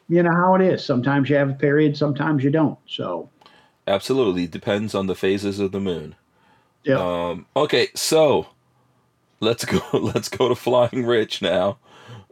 [0.08, 0.84] you know how it is.
[0.84, 1.96] Sometimes you have a period.
[1.96, 2.78] Sometimes you don't.
[2.86, 3.28] So
[3.86, 4.46] Absolutely.
[4.46, 6.14] Depends on the phases of the moon.
[6.84, 6.98] yeah.
[6.98, 8.46] Um, okay, so
[9.42, 9.80] let's go.
[9.98, 11.76] Let's go to Flying Rich now.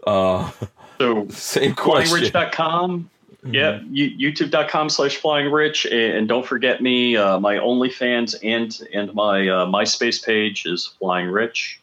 [0.07, 0.51] Uh,
[0.99, 2.19] So same question.
[2.19, 3.11] flyingrich.com.
[3.47, 5.87] Yeah, you, youtube.com slash flying rich.
[5.87, 11.29] And don't forget me, uh, my OnlyFans and and my uh, MySpace page is flying
[11.29, 11.81] rich.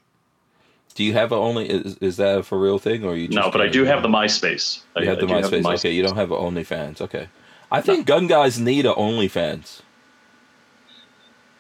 [0.94, 1.68] Do you have a only?
[1.68, 3.28] Is, is that a for real thing, or you?
[3.28, 4.82] Just No, but I do have the MySpace.
[4.96, 5.64] I, have I the MySpace.
[5.66, 7.02] have Okay, you don't have a OnlyFans.
[7.02, 7.28] Okay,
[7.72, 9.82] I think gun guys need a OnlyFans.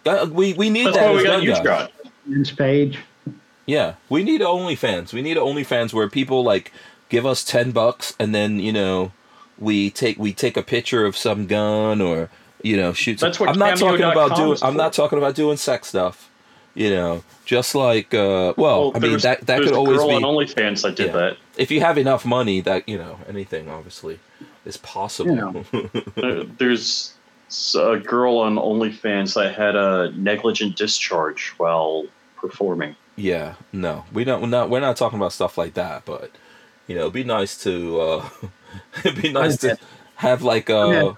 [0.03, 1.57] Gun- We we need That's that why as we got gun you, guys.
[1.57, 1.91] Scott.
[2.57, 2.99] Page.
[3.67, 5.13] Yeah, we need OnlyFans.
[5.13, 6.71] We need OnlyFans where people like
[7.09, 9.11] give us ten bucks, and then you know
[9.59, 12.29] we take we take a picture of some gun or
[12.63, 13.19] you know shoot.
[13.19, 14.57] some- That's what I'm not talking about doing.
[14.63, 16.29] I'm not talking about doing sex stuff.
[16.75, 20.15] You know, just like uh, well, I mean that that could a always girl be
[20.15, 21.11] on OnlyFans that did Yeah.
[21.13, 21.37] that.
[21.57, 22.61] if you have enough money.
[22.61, 24.19] That you know anything obviously
[24.63, 25.35] is possible.
[25.73, 27.13] You Uh, there's
[27.75, 32.95] a girl on OnlyFans that had a negligent discharge while performing.
[33.17, 34.41] Yeah, no, we don't.
[34.41, 34.69] We're not.
[34.69, 36.05] We're not talking about stuff like that.
[36.05, 36.31] But
[36.87, 37.99] you know, it'd be nice to.
[37.99, 38.29] uh
[39.03, 39.77] It'd be nice to
[40.15, 41.13] have like uh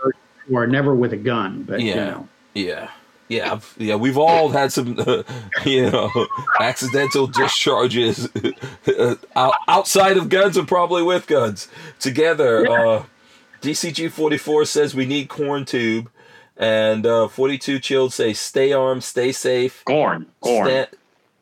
[0.52, 1.96] or never with a gun, but you Yeah.
[2.06, 2.30] know.
[2.54, 2.90] yeah.
[3.28, 5.22] Yeah, I've- yeah, we've all had some, uh,
[5.64, 6.10] you know,
[6.60, 8.28] accidental discharges
[9.36, 11.68] uh, outside of guns and probably with guns.
[12.00, 13.04] Together, uh,
[13.62, 16.10] DCG forty four says we need corn tube,
[16.58, 19.84] and uh, forty two chilled say stay armed, stay safe.
[19.86, 20.66] Corn, Gorn.
[20.66, 20.88] Stand,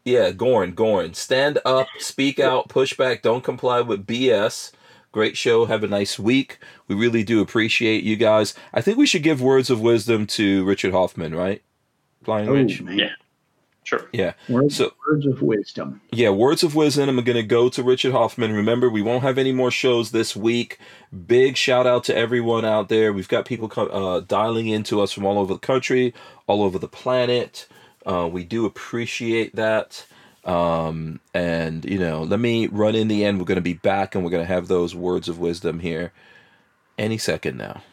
[0.08, 1.14] yeah, Gorn, Gorn.
[1.14, 4.72] Stand up, speak out, push back, don't comply with BS.
[5.12, 5.66] Great show.
[5.66, 6.60] Have a nice week.
[6.88, 8.54] We really do appreciate you guys.
[8.74, 11.62] I think we should give words of wisdom to Richard Hoffman, right?
[12.24, 12.82] Flying Oh, Rich?
[12.82, 13.00] man.
[13.00, 13.10] Yeah.
[13.84, 14.06] Sure.
[14.12, 14.34] Yeah.
[14.50, 16.02] Words, So- words of wisdom.
[16.12, 17.08] Yeah, words of wisdom.
[17.08, 18.52] I'm going to go to Richard Hoffman.
[18.52, 20.78] Remember, we won't have any more shows this week.
[21.26, 23.14] Big shout out to everyone out there.
[23.14, 26.14] We've got people co- uh, dialing into us from all over the country,
[26.48, 27.66] all over the planet.
[28.08, 30.06] Uh, we do appreciate that.
[30.46, 33.38] Um, and, you know, let me run in the end.
[33.38, 36.14] We're going to be back and we're going to have those words of wisdom here
[36.98, 37.84] any second now.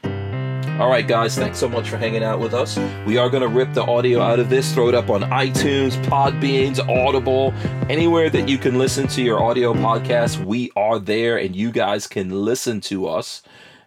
[0.79, 2.77] All right, guys, thanks so much for hanging out with us.
[3.07, 5.93] We are going to rip the audio out of this, throw it up on iTunes,
[6.07, 7.55] Podbeans, Audible,
[7.89, 10.45] anywhere that you can listen to your audio podcast.
[10.45, 13.43] We are there, and you guys can listen to us.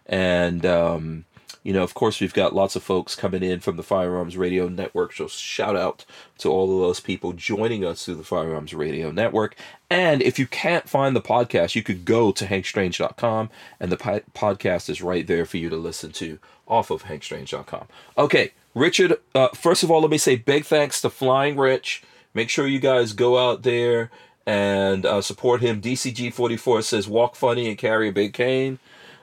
[0.06, 1.26] And, um,
[1.68, 4.70] you know, of course, we've got lots of folks coming in from the Firearms Radio
[4.70, 5.12] Network.
[5.12, 6.06] So, shout out
[6.38, 9.54] to all of those people joining us through the Firearms Radio Network.
[9.90, 14.22] And if you can't find the podcast, you could go to hankstrange.com, and the po-
[14.34, 17.86] podcast is right there for you to listen to off of hankstrange.com.
[18.16, 22.02] Okay, Richard, uh, first of all, let me say big thanks to Flying Rich.
[22.32, 24.10] Make sure you guys go out there
[24.46, 25.82] and uh, support him.
[25.82, 28.78] DCG44 says walk funny and carry a big cane.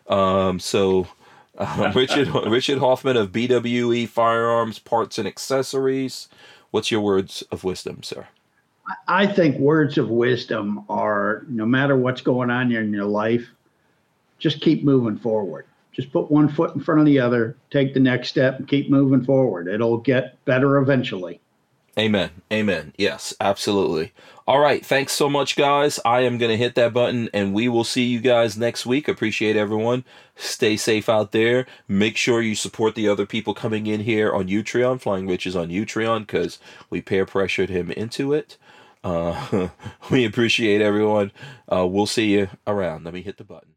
[0.07, 1.07] Um, so
[1.57, 6.27] uh, Richard Richard Hoffman of BWE Firearms Parts and Accessories.
[6.71, 8.27] What's your words of wisdom, sir?
[9.07, 13.47] I think words of wisdom are no matter what's going on in your life,
[14.37, 15.65] just keep moving forward.
[15.91, 18.89] Just put one foot in front of the other, take the next step, and keep
[18.89, 19.67] moving forward.
[19.67, 21.39] It'll get better eventually.
[21.97, 22.41] Amen.
[22.51, 22.93] Amen.
[22.97, 24.11] Yes, absolutely.
[24.47, 24.85] All right.
[24.85, 25.97] Thanks so much, guys.
[26.03, 29.07] I am going to hit that button and we will see you guys next week.
[29.07, 30.03] Appreciate everyone.
[30.35, 31.65] Stay safe out there.
[31.87, 34.99] Make sure you support the other people coming in here on Utreon.
[34.99, 36.59] Flying Rich is on Utreon because
[36.89, 38.57] we peer pressured him into it.
[39.01, 39.69] Uh,
[40.11, 41.31] we appreciate everyone.
[41.71, 43.05] Uh, we'll see you around.
[43.05, 43.74] Let me hit the button.